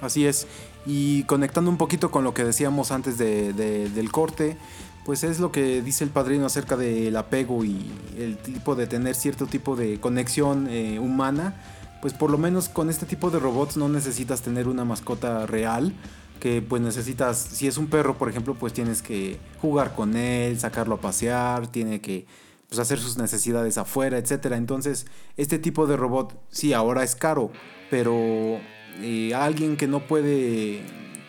Así 0.00 0.26
es. 0.26 0.46
Y 0.84 1.22
conectando 1.24 1.70
un 1.70 1.76
poquito 1.76 2.10
con 2.10 2.24
lo 2.24 2.34
que 2.34 2.42
decíamos 2.42 2.90
antes 2.90 3.18
del 3.18 4.10
corte, 4.10 4.56
pues 5.04 5.22
es 5.22 5.38
lo 5.38 5.52
que 5.52 5.80
dice 5.80 6.04
el 6.04 6.10
padrino 6.10 6.46
acerca 6.46 6.76
del 6.76 7.16
apego 7.16 7.64
y 7.64 7.90
el 8.16 8.36
tipo 8.36 8.74
de 8.74 8.86
tener 8.86 9.14
cierto 9.14 9.46
tipo 9.46 9.76
de 9.76 10.00
conexión 10.00 10.68
eh, 10.68 10.98
humana 10.98 11.54
pues 12.02 12.14
por 12.14 12.30
lo 12.30 12.36
menos 12.36 12.68
con 12.68 12.90
este 12.90 13.06
tipo 13.06 13.30
de 13.30 13.38
robots 13.38 13.76
no 13.76 13.88
necesitas 13.88 14.42
tener 14.42 14.66
una 14.66 14.84
mascota 14.84 15.46
real, 15.46 15.94
que 16.40 16.60
pues 16.60 16.82
necesitas, 16.82 17.38
si 17.38 17.68
es 17.68 17.78
un 17.78 17.86
perro 17.86 18.18
por 18.18 18.28
ejemplo, 18.28 18.56
pues 18.56 18.72
tienes 18.72 19.02
que 19.02 19.38
jugar 19.60 19.94
con 19.94 20.16
él, 20.16 20.58
sacarlo 20.58 20.96
a 20.96 21.00
pasear, 21.00 21.68
tiene 21.68 22.00
que 22.00 22.26
pues, 22.68 22.80
hacer 22.80 22.98
sus 22.98 23.18
necesidades 23.18 23.78
afuera, 23.78 24.18
etc. 24.18 24.46
Entonces, 24.54 25.06
este 25.36 25.60
tipo 25.60 25.86
de 25.86 25.96
robot 25.96 26.36
sí, 26.50 26.72
ahora 26.72 27.04
es 27.04 27.14
caro, 27.14 27.52
pero 27.88 28.58
eh, 29.00 29.32
alguien 29.32 29.76
que 29.76 29.86
no 29.86 30.04
puede 30.08 30.82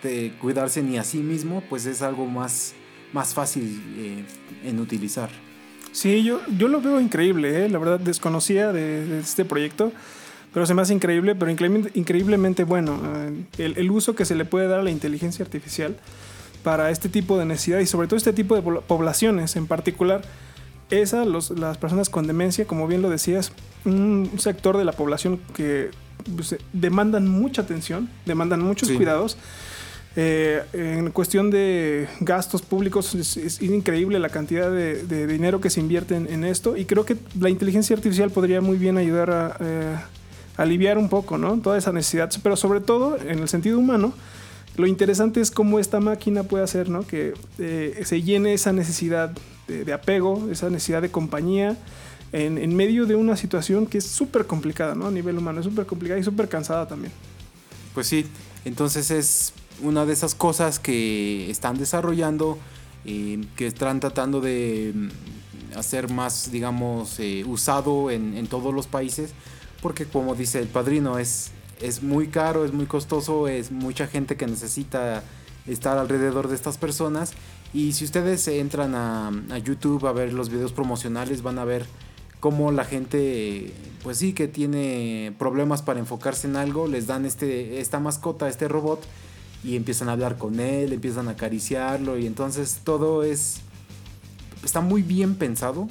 eh, 0.04 0.34
cuidarse 0.42 0.82
ni 0.82 0.98
a 0.98 1.04
sí 1.04 1.20
mismo, 1.20 1.62
pues 1.70 1.86
es 1.86 2.02
algo 2.02 2.26
más, 2.26 2.74
más 3.14 3.36
fácil 3.36 3.80
eh, 3.96 4.26
en 4.68 4.80
utilizar. 4.80 5.30
Sí, 5.92 6.24
yo, 6.24 6.42
yo 6.58 6.68
lo 6.68 6.82
veo 6.82 7.00
increíble, 7.00 7.70
la 7.70 7.78
verdad 7.78 8.00
desconocía 8.00 8.72
de 8.72 9.20
este 9.20 9.46
proyecto. 9.46 9.92
Pero 10.54 10.66
se 10.66 10.74
me 10.74 10.82
hace 10.84 10.94
increíble, 10.94 11.36
pero 11.36 11.52
increíblemente 11.52 12.64
bueno. 12.64 13.00
Eh, 13.58 13.74
el, 13.76 13.92
uso 13.92 14.16
que 14.16 14.26
se 14.26 14.36
le 14.36 14.46
puede 14.46 14.68
dar 14.68 14.80
a 14.80 14.84
la 14.84 14.92
inteligencia 14.92 15.44
artificial 15.44 15.98
para 16.64 16.92
este 16.92 17.10
tipo 17.10 17.38
de 17.38 17.46
necesidad 17.46 17.80
y 17.80 17.88
sobre 17.88 18.08
todo 18.08 18.18
este 18.18 18.34
tipo 18.34 18.56
de 18.56 18.62
poblaciones 18.62 19.56
en 19.56 19.68
particular. 19.68 20.22
Esa, 20.92 21.26
las 21.26 21.78
personas 21.80 22.10
con 22.10 22.28
demencia, 22.28 22.66
como 22.66 22.88
bien 22.88 23.02
lo 23.02 23.10
decías, 23.10 23.52
un 23.84 24.30
sector 24.38 24.78
de 24.78 24.86
la 24.86 24.92
población 24.92 25.40
que 25.56 25.90
pues, 26.36 26.56
demandan 26.72 27.28
mucha 27.28 27.64
atención, 27.64 28.10
demandan 28.26 28.62
muchos 28.62 28.92
cuidados. 28.92 29.38
Eh, 30.16 30.62
en 30.74 31.10
cuestión 31.10 31.50
de 31.50 32.08
gastos 32.20 32.62
públicos 32.62 33.16
es, 33.16 33.60
increíble 33.64 34.20
la 34.20 34.30
cantidad 34.30 34.70
de, 34.70 35.26
dinero 35.26 35.60
que 35.60 35.72
se 35.72 35.80
invierte 35.80 36.16
en, 36.16 36.44
esto 36.44 36.78
y 36.78 36.86
creo 36.86 37.04
que 37.04 37.18
la 37.40 37.50
inteligencia 37.50 37.96
artificial 37.96 38.30
podría 38.30 38.62
muy 38.62 38.78
bien 38.78 39.00
ayudar 39.00 39.32
a, 39.32 39.58
eh, 39.60 39.96
aliviar 40.58 40.98
un 40.98 41.10
poco, 41.10 41.38
¿no? 41.38 41.58
Toda 41.60 41.78
esa 41.78 41.92
necesidad, 41.92 42.32
pero 42.42 42.56
sobre 42.56 42.82
todo 42.82 43.18
en 43.18 43.40
el 43.40 43.50
sentido 43.50 43.80
humano, 43.80 44.14
lo 44.76 44.88
interesante 44.88 45.42
es 45.42 45.52
cómo 45.52 45.80
esta 45.80 46.00
máquina 46.00 46.44
puede 46.44 46.64
hacer, 46.64 46.90
¿no? 46.90 47.06
Que 47.06 47.34
eh, 47.60 48.02
se 48.06 48.22
llene 48.22 48.54
esa 48.54 48.74
necesidad 48.74 49.32
de, 49.68 49.94
apego, 49.94 50.50
esa 50.52 50.70
necesidad 50.70 51.02
de 51.02 51.12
compañía. 51.12 51.78
En, 52.32 52.76
medio 52.76 53.06
de 53.06 53.14
una 53.14 53.38
situación 53.38 53.86
que 53.86 54.00
es 54.00 54.06
súper 54.06 54.48
complicada, 54.48 54.96
¿no? 54.96 55.06
A 55.06 55.12
nivel 55.12 55.38
humano, 55.38 55.60
es 55.60 55.66
súper 55.66 55.86
complicada 55.86 56.20
y 56.20 56.24
súper 56.24 56.50
cansada 56.50 56.88
también. 56.88 57.14
Pues 57.94 58.08
sí, 58.08 58.26
entonces 58.66 59.12
es 59.12 59.54
una 59.84 60.08
de 60.08 60.14
esas 60.14 60.34
cosas 60.34 60.80
que 60.80 61.52
están 61.52 61.78
desarrollando, 61.78 62.58
eh, 63.06 63.46
que 63.56 63.68
están 63.68 64.00
tratando 64.00 64.42
de 64.42 64.94
mm, 64.96 65.78
hacer 65.78 66.10
más, 66.10 66.52
digamos, 66.52 67.20
eh, 67.20 67.44
usado 67.46 68.10
en, 68.10 68.36
en, 68.36 68.48
todos 68.48 68.74
los 68.74 68.88
países 68.88 69.36
porque 69.84 70.06
como 70.06 70.34
dice 70.34 70.60
el 70.60 70.68
padrino, 70.68 71.20
es, 71.20 71.52
es 71.82 72.02
muy 72.02 72.30
caro, 72.30 72.64
es 72.64 72.72
muy 72.72 72.86
costoso, 72.86 73.50
es 73.50 73.70
mucha 73.70 74.08
gente 74.08 74.38
que 74.38 74.48
necesita 74.48 75.24
estar 75.68 75.98
alrededor 75.98 76.48
de 76.48 76.56
estas 76.56 76.78
personas. 76.78 77.34
Y 77.74 77.92
si 77.92 78.06
ustedes 78.06 78.48
entran 78.48 78.96
a, 78.96 79.58
YouTube 79.58 80.08
a 80.08 80.14
ver 80.14 80.32
los 80.32 80.50
videos 80.50 80.72
promocionales, 80.72 81.42
van 81.42 81.60
a 81.60 81.66
ver 81.66 81.86
cómo 82.40 82.72
la 82.72 82.86
gente, 82.86 83.74
pues 84.04 84.20
sí, 84.20 84.32
que 84.32 84.48
tiene 84.48 85.36
problemas 85.38 85.82
para 85.82 86.00
enfocarse 86.00 86.48
en 86.48 86.56
algo, 86.56 86.88
les 86.88 87.06
dan 87.06 87.26
este, 87.26 87.82
esta 87.82 88.00
mascota, 88.00 88.48
este 88.48 88.70
robot, 88.70 89.04
y 89.66 89.76
empiezan 89.76 90.08
a 90.08 90.14
hablar 90.14 90.38
con 90.38 90.62
él, 90.62 90.94
empiezan 90.94 91.28
a 91.28 91.32
acariciarlo, 91.32 92.18
y 92.18 92.26
entonces 92.26 92.80
todo 92.86 93.24
es, 93.24 93.58
está 94.64 94.80
muy 94.80 95.02
bien 95.02 95.36
pensado 95.36 95.90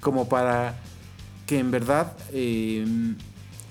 como 0.00 0.30
para 0.30 0.80
que 1.46 1.58
en 1.58 1.70
verdad 1.70 2.16
eh, 2.32 2.86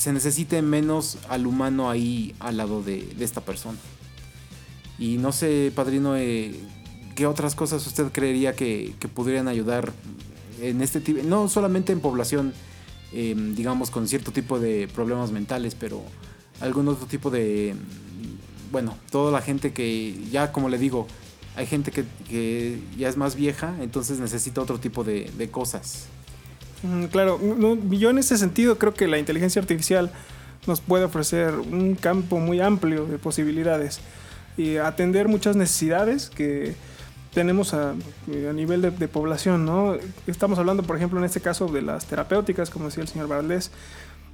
se 0.03 0.11
necesite 0.11 0.61
menos 0.61 1.17
al 1.29 1.47
humano 1.47 1.89
ahí 1.89 2.35
al 2.41 2.57
lado 2.57 2.83
de, 2.83 3.15
esta 3.21 3.39
persona. 3.39 3.77
Y 4.99 5.15
no 5.15 5.31
sé, 5.31 5.71
padrino, 5.73 6.17
eh, 6.17 6.53
¿qué 7.15 7.25
otras 7.25 7.55
cosas 7.55 7.87
usted 7.87 8.11
creería 8.11 8.53
que, 8.53 8.95
que 8.99 9.07
podrían 9.07 9.47
ayudar 9.47 9.93
en 10.59 10.81
este 10.81 10.99
tipo, 10.99 11.23
no 11.23 11.47
solamente 11.47 11.93
en 11.93 12.01
población, 12.01 12.53
em, 13.13 13.55
digamos, 13.55 13.91
con 13.91 14.09
cierto 14.09 14.33
tipo 14.33 14.59
de 14.59 14.89
problemas 14.93 15.31
mentales, 15.31 15.73
pero 15.73 16.01
algún 16.59 16.89
otro 16.89 17.07
tipo 17.07 17.29
de, 17.29 17.73
bueno, 18.69 18.97
toda 19.09 19.31
la 19.31 19.41
gente 19.41 19.71
que 19.71 20.21
ya, 20.29 20.51
como 20.51 20.67
le 20.67 20.77
digo, 20.77 21.07
hay 21.55 21.65
gente 21.65 21.93
que, 21.93 22.77
ya 22.97 23.07
es 23.07 23.15
más 23.15 23.35
vieja, 23.35 23.73
entonces 23.79 24.19
necesita 24.19 24.59
otro 24.59 24.81
tipo 24.81 25.05
de, 25.05 25.49
cosas. 25.49 26.07
Claro, 27.11 27.39
yo 27.91 28.09
en 28.09 28.17
ese 28.17 28.37
sentido 28.37 28.77
creo 28.77 28.93
que 28.93 29.07
la 29.07 29.17
inteligencia 29.17 29.61
artificial 29.61 30.11
nos 30.67 30.81
puede 30.81 31.05
ofrecer 31.05 31.53
un 31.55 31.95
campo 31.95 32.39
muy 32.39 32.59
amplio 32.59 33.05
de 33.05 33.17
posibilidades 33.17 34.01
y 34.57 34.77
atender 34.77 35.27
muchas 35.27 35.55
necesidades 35.55 36.29
que 36.29 36.75
tenemos 37.33 37.73
a, 37.73 37.95
eh, 38.31 38.47
a 38.49 38.53
nivel 38.53 38.81
de, 38.81 39.07
población, 39.07 39.65
¿no? 39.65 39.97
Estamos 40.27 40.59
hablando, 40.59 40.83
por 40.83 40.95
ejemplo, 40.95 41.19
en 41.19 41.25
este 41.25 41.41
caso 41.41 41.67
de 41.67 41.81
las 41.81 42.05
terapéuticas, 42.05 42.69
como 42.69 42.85
decía 42.85 43.01
el 43.01 43.09
señor 43.09 43.27
Valdés. 43.27 43.71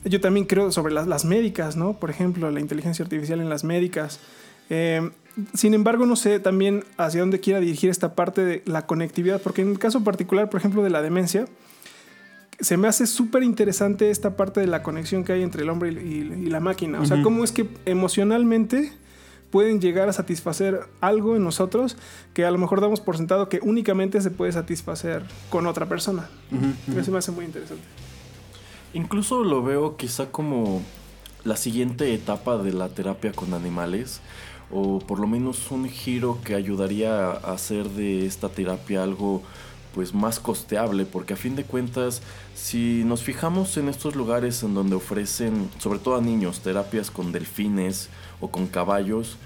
Yo 0.04 0.20
también 0.20 0.46
creo 0.46 0.72
sobre 0.72 0.94
las, 0.94 1.08
las 1.08 1.26
médicas, 1.26 1.76
¿no? 1.76 1.94
Por 1.94 2.10
ejemplo, 2.10 2.52
la 2.52 2.60
inteligencia 2.60 3.04
artificial 3.04 3.40
en 3.40 3.50
las 3.50 3.64
médicas. 3.64 4.20
Eh, 4.70 5.10
sin 5.54 5.74
embargo, 5.74 6.06
no 6.06 6.16
sé 6.16 6.40
también 6.40 6.84
hacia 6.98 7.22
dónde 7.22 7.40
quiera 7.40 7.60
dirigir 7.60 7.90
esta 7.90 8.16
parte 8.16 8.44
de 8.44 8.64
la 8.66 8.86
conectividad, 8.86 9.42
porque 9.42 9.62
en 9.62 9.70
el 9.70 9.80
caso 9.80 10.04
particular, 10.04 10.50
por 10.50 10.60
ejemplo, 10.60 10.84
de 10.84 10.90
la 10.90 11.02
demencia, 11.02 11.46
se 12.60 12.78
me 12.78 12.88
hace 12.88 13.08
súper 13.08 13.44
interesante 13.44 14.10
esta 14.10 14.36
parte 14.36 14.60
de 14.60 14.68
la 14.68 14.84
conexión 14.84 15.24
que 15.24 15.34
hay 15.34 15.44
entre 15.44 15.64
el 15.64 15.70
hombre 15.70 15.92
y, 15.92 16.50
la 16.50 16.60
máquina. 16.60 17.00
O 17.00 17.06
sea, 17.06 17.22
cómo 17.22 17.44
es 17.44 17.52
que 17.52 17.68
emocionalmente 17.86 18.92
pueden 19.50 19.82
llegar 19.82 20.10
a 20.10 20.14
satisfacer 20.14 20.82
algo 21.02 21.36
en 21.36 21.44
nosotros 21.44 21.98
que 22.34 22.46
a 22.46 22.52
lo 22.52 22.58
mejor 22.58 22.82
damos 22.82 23.00
por 23.00 23.18
sentado 23.18 23.50
que 23.50 23.60
únicamente 23.64 24.22
se 24.22 24.30
puede 24.30 24.52
satisfacer 24.52 25.24
con 25.50 25.68
otra 25.68 25.88
persona. 25.88 26.30
Eso 26.96 27.12
me 27.12 27.18
hace 27.18 27.32
muy 27.32 27.46
interesante. 27.46 27.84
Incluso 28.94 29.44
lo 29.44 29.64
veo 29.64 29.98
quizá 29.98 30.32
como 30.32 30.82
la 31.44 31.56
siguiente 31.56 32.14
etapa 32.14 32.58
de 32.58 32.74
la 32.74 32.90
terapia 32.90 33.32
con 33.32 33.54
animales 33.54 34.22
o 34.72 35.00
por 35.00 35.20
lo 35.20 35.28
menos 35.28 35.72
un 35.72 35.88
giro 35.90 36.40
que 36.44 36.56
ayudaría 36.56 37.32
a 37.32 37.54
hacer 37.54 37.90
de 37.90 38.26
esta 38.26 38.50
terapia 38.50 39.04
algo 39.04 39.42
pues 39.94 40.14
más 40.14 40.40
costeable 40.40 41.06
porque 41.06 41.34
a 41.34 41.38
fin 41.38 41.56
de 41.56 41.64
cuentas 41.64 42.22
si 42.56 43.04
nos 43.06 43.24
fijamos 43.24 43.78
en 43.78 43.90
estos 43.90 44.16
lugares 44.16 44.64
en 44.64 44.74
donde 44.74 44.96
ofrecen 44.96 45.70
sobre 45.80 46.00
todo 46.00 46.16
a 46.16 46.22
niños 46.22 46.62
terapias 46.62 47.12
con 47.12 47.32
delfines 47.32 48.10
o 48.40 48.50
con 48.50 48.68
caballos, 48.68 49.38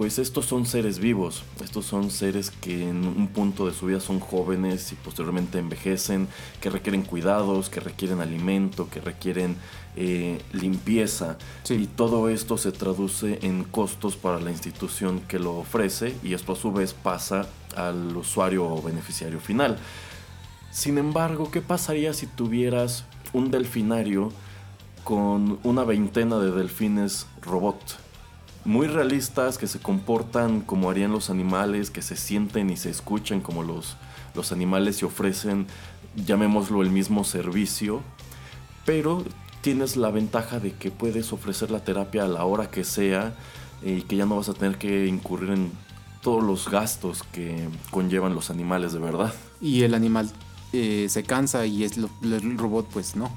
pues 0.00 0.18
estos 0.18 0.46
son 0.46 0.64
seres 0.64 0.98
vivos, 0.98 1.42
estos 1.62 1.84
son 1.84 2.10
seres 2.10 2.50
que 2.50 2.88
en 2.88 3.06
un 3.06 3.28
punto 3.28 3.66
de 3.66 3.74
su 3.74 3.84
vida 3.84 4.00
son 4.00 4.18
jóvenes 4.18 4.92
y 4.92 4.94
posteriormente 4.94 5.58
envejecen, 5.58 6.26
que 6.62 6.70
requieren 6.70 7.02
cuidados, 7.02 7.68
que 7.68 7.80
requieren 7.80 8.20
alimento, 8.20 8.88
que 8.88 9.02
requieren 9.02 9.56
eh, 9.96 10.40
limpieza 10.52 11.36
y 11.68 11.86
todo 11.86 12.28
esto 12.28 12.56
se 12.58 12.72
traduce 12.72 13.40
en 13.42 13.64
costos 13.64 14.16
para 14.16 14.40
la 14.40 14.50
institución 14.50 15.20
que 15.20 15.38
lo 15.38 15.56
ofrece 15.56 16.16
y 16.22 16.34
esto 16.34 16.52
a 16.52 16.56
su 16.56 16.72
vez 16.72 16.94
pasa 16.94 17.48
al 17.76 18.16
usuario 18.16 18.66
o 18.66 18.82
beneficiario 18.82 19.40
final. 19.40 19.78
Sin 20.70 20.98
embargo, 20.98 21.50
¿qué 21.50 21.60
pasaría 21.60 22.12
si 22.12 22.26
tuvieras 22.26 23.04
un 23.32 23.50
delfinario 23.50 24.32
con 25.04 25.58
una 25.64 25.84
veintena 25.84 26.38
de 26.38 26.52
delfines 26.52 27.26
robot? 27.42 27.98
muy 28.64 28.86
realistas, 28.86 29.58
que 29.58 29.66
se 29.66 29.80
comportan 29.80 30.60
como 30.60 30.90
harían 30.90 31.12
los 31.12 31.30
animales, 31.30 31.90
que 31.90 32.02
se 32.02 32.16
sienten 32.16 32.70
y 32.70 32.76
se 32.76 32.90
escuchan 32.90 33.40
como 33.40 33.62
los, 33.62 33.96
los 34.34 34.52
animales 34.52 35.00
y 35.02 35.06
ofrecen, 35.06 35.66
llamémoslo, 36.14 36.82
el 36.82 36.90
mismo 36.90 37.24
servicio, 37.24 38.02
pero 38.84 39.24
tienes 39.60 39.96
la 39.96 40.10
ventaja 40.10 40.60
de 40.60 40.72
que 40.72 40.90
puedes 40.90 41.32
ofrecer 41.32 41.70
la 41.70 41.84
terapia 41.84 42.24
a 42.24 42.28
la 42.28 42.44
hora 42.44 42.70
que 42.70 42.84
sea 42.84 43.34
y 43.82 44.02
que 44.02 44.16
ya 44.16 44.26
no 44.26 44.36
vas 44.36 44.48
a 44.48 44.54
tener 44.54 44.78
que 44.78 45.06
incurrir 45.06 45.50
en 45.50 45.72
todos 46.22 46.42
los 46.42 46.70
gastos 46.70 47.22
que 47.32 47.68
conllevan 47.90 48.34
los 48.34 48.50
animales 48.50 48.92
de 48.92 48.98
verdad. 48.98 49.32
Y 49.60 49.82
el 49.82 49.94
animal 49.94 50.30
eh, 50.72 51.06
se 51.08 51.22
cansa 51.22 51.66
y 51.66 51.84
es 51.84 51.96
el 51.96 52.58
robot 52.58 52.88
pues 52.92 53.16
no. 53.16 53.30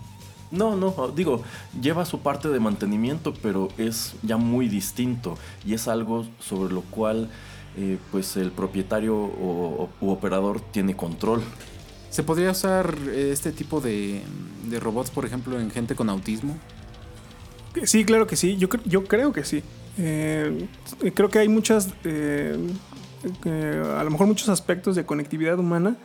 No, 0.51 0.75
no, 0.75 1.11
digo, 1.15 1.41
lleva 1.81 2.05
su 2.05 2.19
parte 2.19 2.47
de 2.49 2.59
mantenimiento, 2.59 3.33
pero 3.41 3.69
es 3.79 4.13
ya 4.21 4.37
muy 4.37 4.69
distinto 4.69 5.35
y 5.65 5.73
es 5.73 5.87
algo 5.87 6.27
sobre 6.39 6.71
lo 6.71 6.81
cual 6.81 7.27
eh, 7.75 7.97
pues 8.11 8.37
el 8.37 8.51
propietario 8.51 9.15
o, 9.15 9.89
u 9.99 10.09
operador 10.11 10.61
tiene 10.61 10.95
control. 10.95 11.41
¿Se 12.13 12.21
podría 12.21 12.51
usar 12.51 12.95
eh, 13.07 13.31
este 13.33 13.51
tipo 13.51 13.81
de, 13.81 14.21
robots, 14.79 15.09
por 15.09 15.25
ejemplo, 15.25 15.59
en 15.59 15.71
gente 15.71 15.95
con 15.95 16.11
autismo? 16.11 16.55
Sí, 17.85 18.05
claro 18.05 18.27
que 18.27 18.35
sí, 18.35 18.55
yo, 18.57 18.67
yo 18.85 19.05
creo 19.05 19.33
que 19.33 19.43
sí. 19.43 19.63
Eh, 19.97 20.67
creo 21.15 21.31
que 21.31 21.39
hay 21.39 21.47
muchas, 21.49 21.87
a 21.87 22.53
lo 24.03 24.09
mejor 24.11 24.27
muchos 24.27 24.47
aspectos 24.49 24.95
de 24.95 25.07
conectividad 25.07 25.57
humana 25.57 25.95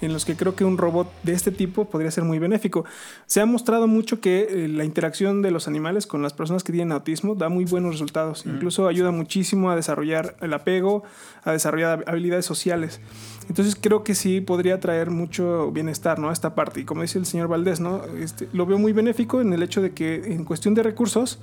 en 0.00 0.12
los 0.12 0.24
que 0.24 0.36
creo 0.36 0.54
que 0.54 0.64
un 0.64 0.78
robot 0.78 1.10
de 1.22 1.32
este 1.32 1.50
tipo 1.50 1.86
podría 1.86 2.10
ser 2.10 2.24
muy 2.24 2.38
benéfico. 2.38 2.84
Se 3.26 3.40
ha 3.40 3.46
mostrado 3.46 3.86
mucho 3.86 4.20
que 4.20 4.48
eh, 4.50 4.68
la 4.68 4.84
interacción 4.84 5.42
de 5.42 5.50
los 5.50 5.68
animales 5.68 6.06
con 6.06 6.22
las 6.22 6.32
personas 6.32 6.64
que 6.64 6.72
tienen 6.72 6.92
autismo 6.92 7.34
da 7.34 7.48
muy 7.48 7.64
buenos 7.64 7.92
resultados. 7.92 8.44
Incluso 8.46 8.88
ayuda 8.88 9.10
muchísimo 9.10 9.70
a 9.70 9.76
desarrollar 9.76 10.36
el 10.40 10.52
apego, 10.54 11.02
a 11.44 11.52
desarrollar 11.52 12.04
habilidades 12.06 12.46
sociales. 12.46 13.00
Entonces 13.48 13.76
creo 13.80 14.04
que 14.04 14.14
sí 14.14 14.40
podría 14.40 14.78
traer 14.80 15.10
mucho 15.10 15.70
bienestar, 15.72 16.18
¿no? 16.18 16.30
A 16.30 16.32
esta 16.32 16.54
parte. 16.54 16.80
Y 16.80 16.84
como 16.84 17.02
dice 17.02 17.18
el 17.18 17.26
señor 17.26 17.48
Valdés, 17.48 17.80
¿no? 17.80 18.04
Este, 18.20 18.48
lo 18.52 18.66
veo 18.66 18.78
muy 18.78 18.92
benéfico 18.92 19.40
en 19.40 19.52
el 19.52 19.62
hecho 19.62 19.80
de 19.80 19.92
que 19.92 20.32
en 20.32 20.44
cuestión 20.44 20.74
de 20.74 20.82
recursos, 20.82 21.38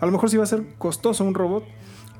a 0.00 0.06
lo 0.06 0.12
mejor 0.12 0.30
sí 0.30 0.36
va 0.36 0.44
a 0.44 0.46
ser 0.46 0.62
costoso 0.78 1.24
un 1.24 1.34
robot, 1.34 1.64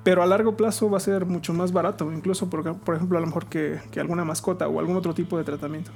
pero 0.04 0.22
a 0.22 0.26
largo 0.26 0.56
plazo 0.56 0.90
va 0.90 0.98
a 0.98 1.00
ser 1.00 1.26
mucho 1.26 1.52
más 1.52 1.72
barato, 1.72 2.12
incluso 2.12 2.48
por, 2.48 2.76
por 2.78 2.96
ejemplo 2.96 3.18
a 3.18 3.20
lo 3.20 3.26
mejor 3.26 3.46
que, 3.46 3.80
alguna 3.96 4.24
mascota 4.24 4.68
o 4.68 4.80
algún 4.80 4.96
otro 4.96 5.14
tipo 5.14 5.38
de 5.38 5.44
tratamiento. 5.44 5.90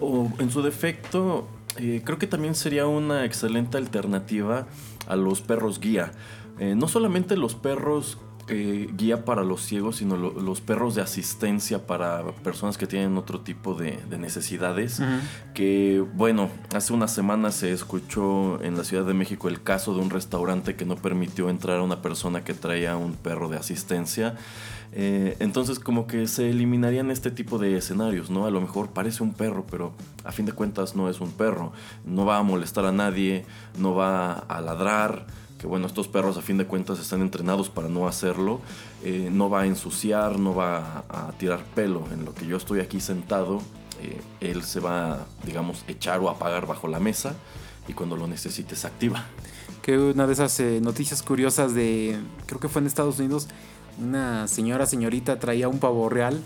O 0.00 0.30
en 0.38 0.50
su 0.50 0.62
defecto, 0.62 1.46
eh, 1.78 2.02
creo 2.04 2.18
que 2.18 2.26
también 2.26 2.54
sería 2.54 2.86
una 2.86 3.24
excelente 3.24 3.76
alternativa 3.78 4.66
a 5.06 5.16
los 5.16 5.40
perros 5.40 5.80
guía. 5.80 6.12
Eh, 6.58 6.74
no 6.76 6.88
solamente 6.88 7.36
los 7.36 7.54
perros 7.54 8.18
eh, 8.48 8.88
guía 8.94 9.24
para 9.24 9.42
los 9.42 9.62
ciegos, 9.62 9.96
sino 9.96 10.16
los 10.16 10.60
perros 10.60 10.94
de 10.94 11.02
asistencia 11.02 11.86
para 11.86 12.24
personas 12.42 12.76
que 12.76 12.86
tienen 12.86 13.16
otro 13.16 13.40
tipo 13.40 13.74
de, 13.74 13.98
necesidades. 14.18 15.00
Que, 15.54 16.04
bueno, 16.14 16.50
hace 16.74 16.92
unas 16.92 17.12
semanas 17.12 17.54
se 17.54 17.72
escuchó 17.72 18.62
en 18.62 18.76
la 18.76 18.84
Ciudad 18.84 19.04
de 19.04 19.14
México 19.14 19.48
el 19.48 19.62
caso 19.62 19.94
de 19.94 20.00
un 20.00 20.10
restaurante 20.10 20.76
que 20.76 20.84
no 20.84 20.96
permitió 20.96 21.48
entrar 21.48 21.78
a 21.78 21.82
una 21.82 22.02
persona 22.02 22.44
que 22.44 22.54
traía 22.54 22.96
un 22.96 23.14
perro 23.14 23.48
de 23.48 23.56
asistencia. 23.56 24.36
Eh, 24.96 25.36
entonces 25.40 25.80
como 25.80 26.06
que 26.06 26.28
se 26.28 26.50
eliminarían 26.50 27.10
este 27.10 27.32
tipo 27.32 27.58
de 27.58 27.76
escenarios, 27.76 28.30
¿no? 28.30 28.46
A 28.46 28.50
lo 28.50 28.60
mejor 28.60 28.90
parece 28.90 29.24
un 29.24 29.34
perro, 29.34 29.66
pero 29.68 29.92
a 30.22 30.30
fin 30.30 30.46
de 30.46 30.52
cuentas 30.52 30.94
no 30.94 31.08
es 31.08 31.20
un 31.20 31.32
perro. 31.32 31.72
No 32.04 32.24
va 32.24 32.38
a 32.38 32.42
molestar 32.42 32.84
a 32.84 32.92
nadie, 32.92 33.44
no 33.78 33.94
va 33.94 34.32
a 34.34 34.60
ladrar 34.60 35.26
que 35.64 35.68
bueno, 35.68 35.86
estos 35.86 36.08
perros 36.08 36.36
a 36.36 36.42
fin 36.42 36.58
de 36.58 36.66
cuentas 36.66 37.00
están 37.00 37.22
entrenados 37.22 37.70
para 37.70 37.88
no 37.88 38.06
hacerlo, 38.06 38.60
eh, 39.02 39.30
no 39.32 39.48
va 39.48 39.62
a 39.62 39.66
ensuciar, 39.66 40.38
no 40.38 40.54
va 40.54 41.06
a, 41.08 41.32
tirar 41.38 41.64
pelo. 41.74 42.04
En 42.12 42.26
lo 42.26 42.34
que 42.34 42.46
yo 42.46 42.58
estoy 42.58 42.80
aquí 42.80 43.00
sentado, 43.00 43.62
eh, 44.02 44.20
él 44.42 44.62
se 44.62 44.78
va, 44.80 45.24
digamos, 45.42 45.82
echar 45.88 46.20
o 46.20 46.28
apagar 46.28 46.66
bajo 46.66 46.86
la 46.86 47.00
mesa 47.00 47.34
y 47.88 47.94
cuando 47.94 48.14
lo 48.14 48.26
necesite 48.26 48.76
se 48.76 48.86
activa. 48.86 49.24
Que 49.80 49.96
una 49.96 50.26
de 50.26 50.34
esas 50.34 50.60
eh, 50.60 50.80
noticias 50.82 51.22
curiosas 51.22 51.72
de, 51.72 52.20
creo 52.44 52.60
que 52.60 52.68
fue 52.68 52.82
en 52.82 52.86
Estados 52.86 53.18
Unidos, 53.18 53.48
una 53.98 54.46
señora, 54.48 54.84
señorita 54.84 55.38
traía 55.38 55.68
un 55.68 55.78
pavo 55.78 56.10
real 56.10 56.42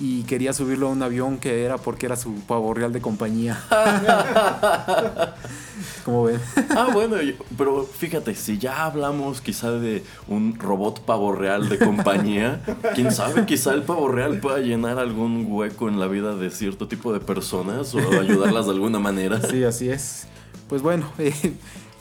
y 0.00 0.22
quería 0.22 0.52
subirlo 0.52 0.88
a 0.88 0.90
un 0.90 1.02
avión 1.02 1.38
que 1.38 1.64
era 1.64 1.78
porque 1.78 2.06
era 2.06 2.16
su 2.16 2.34
pavo 2.40 2.74
real 2.74 2.92
de 2.92 3.00
compañía. 3.00 3.62
¿Cómo 6.04 6.24
ven? 6.24 6.40
ah, 6.70 6.88
bueno, 6.92 7.16
pero 7.56 7.84
fíjate, 7.84 8.34
si 8.34 8.58
ya 8.58 8.84
hablamos 8.84 9.40
quizá 9.40 9.70
de 9.70 10.02
un 10.28 10.58
robot 10.58 11.00
pavo 11.04 11.32
real 11.32 11.68
de 11.68 11.78
compañía, 11.78 12.60
quién 12.94 13.12
sabe, 13.12 13.46
quizá 13.46 13.72
el 13.74 13.82
pavo 13.82 14.08
real 14.08 14.38
pueda 14.40 14.58
llenar 14.58 14.98
algún 14.98 15.46
hueco 15.48 15.88
en 15.88 16.00
la 16.00 16.08
vida 16.08 16.34
de 16.34 16.50
cierto 16.50 16.88
tipo 16.88 17.12
de 17.12 17.20
personas 17.20 17.94
o 17.94 17.98
ayudarlas 18.20 18.66
de 18.66 18.72
alguna 18.72 18.98
manera. 18.98 19.40
Sí, 19.40 19.62
así 19.64 19.88
es. 19.88 20.26
Pues 20.68 20.82
bueno, 20.82 21.06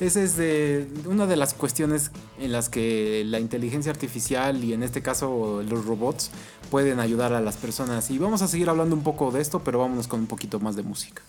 esa 0.01 0.21
es 0.21 0.35
de, 0.35 0.87
una 1.05 1.27
de 1.27 1.35
las 1.35 1.53
cuestiones 1.53 2.11
en 2.39 2.51
las 2.51 2.69
que 2.69 3.23
la 3.25 3.39
inteligencia 3.39 3.91
artificial 3.91 4.63
y 4.63 4.73
en 4.73 4.81
este 4.81 5.01
caso 5.01 5.63
los 5.67 5.85
robots 5.85 6.31
pueden 6.71 6.99
ayudar 6.99 7.33
a 7.33 7.41
las 7.41 7.57
personas. 7.57 8.09
Y 8.09 8.17
vamos 8.17 8.41
a 8.41 8.47
seguir 8.47 8.69
hablando 8.69 8.95
un 8.95 9.03
poco 9.03 9.31
de 9.31 9.41
esto, 9.41 9.63
pero 9.63 9.79
vámonos 9.79 10.07
con 10.07 10.21
un 10.21 10.27
poquito 10.27 10.59
más 10.59 10.75
de 10.75 10.83
música. 10.83 11.21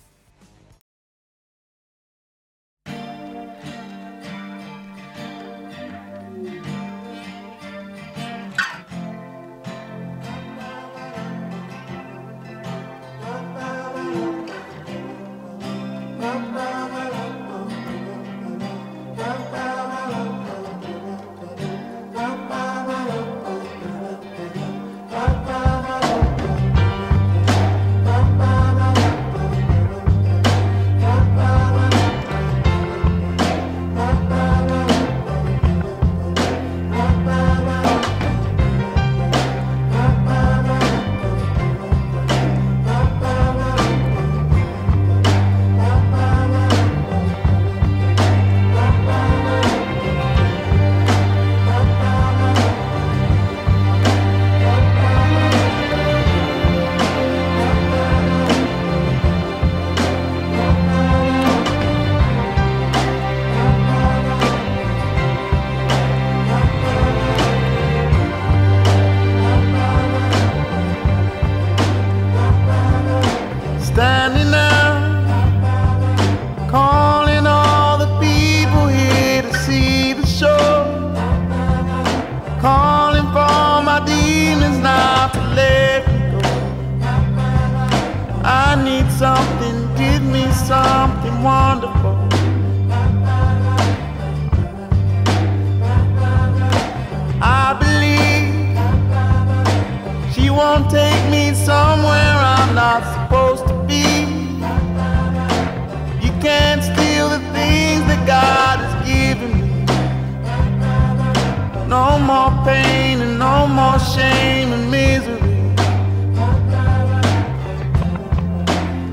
shame 114.04 114.72
and 114.72 114.90
misery. 114.90 115.38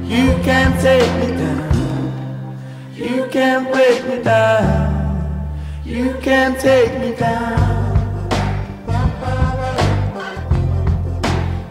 You 0.09 0.37
can't 0.43 0.79
take 0.81 1.11
me 1.19 1.37
down. 1.37 2.59
You 2.95 3.27
can't 3.29 3.71
break 3.71 4.05
me 4.07 4.23
down. 4.23 5.59
You 5.85 6.15
can't 6.21 6.59
take 6.59 6.93
me 6.99 7.15
down. 7.15 7.69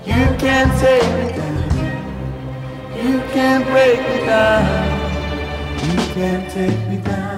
You 0.07 0.25
can't 0.39 0.73
take 0.81 1.11
me 1.19 1.29
down. 1.37 1.59
You 3.03 3.21
can't 3.33 3.65
break 3.67 3.99
me 4.01 4.27
down. 4.27 4.65
You 5.83 6.15
can't 6.15 6.51
take 6.51 6.89
me 6.89 6.97
down. 6.99 7.38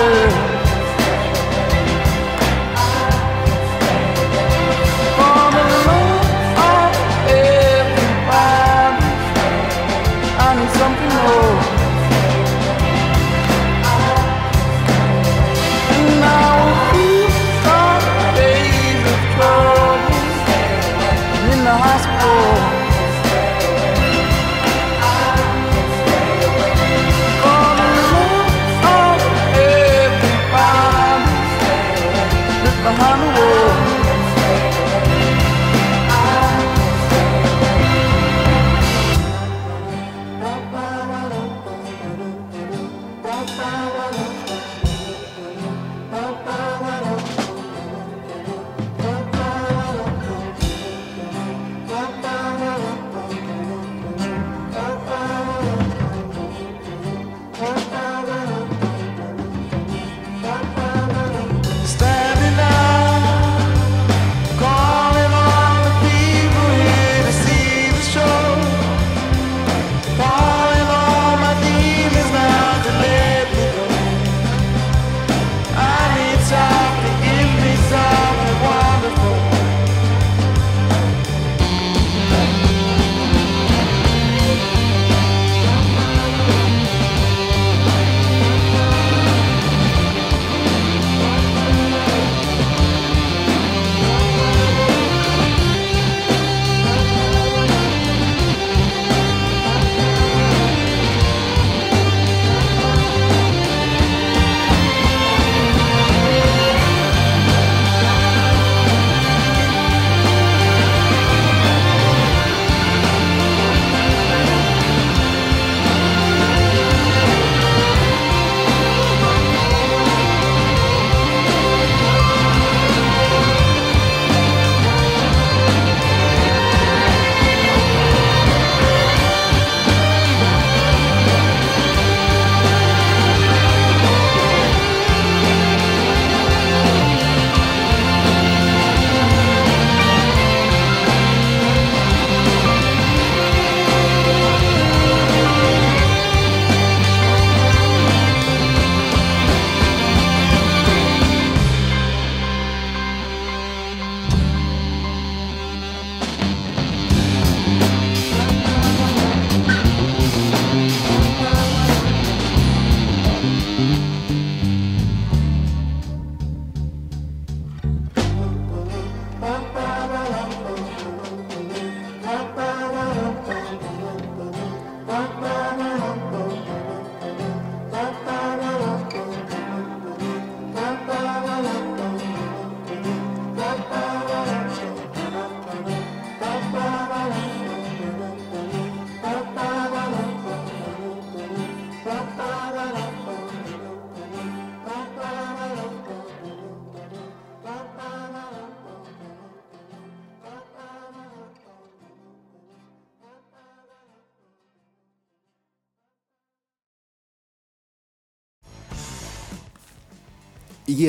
never 0.00 0.39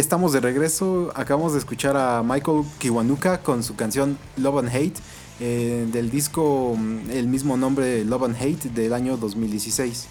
estamos 0.02 0.34
de 0.34 0.40
regreso. 0.40 1.12
Acabamos 1.16 1.54
de 1.54 1.60
escuchar 1.60 1.96
a 1.96 2.24
Michael 2.24 2.64
Kiwanuka 2.80 3.44
con 3.44 3.64
su 3.64 3.76
canción 3.76 4.18
Love 4.36 4.58
and 4.58 4.70
Hate 4.70 5.00
eh, 5.40 5.88
del 5.92 6.10
disco 6.10 6.76
mm, 6.76 7.12
el 7.12 7.28
mismo 7.28 7.56
nombre 7.56 8.04
Love 8.04 8.24
and 8.24 8.36
Hate 8.36 8.70
del 8.70 8.94
año 8.94 9.16
2016. 9.16 10.08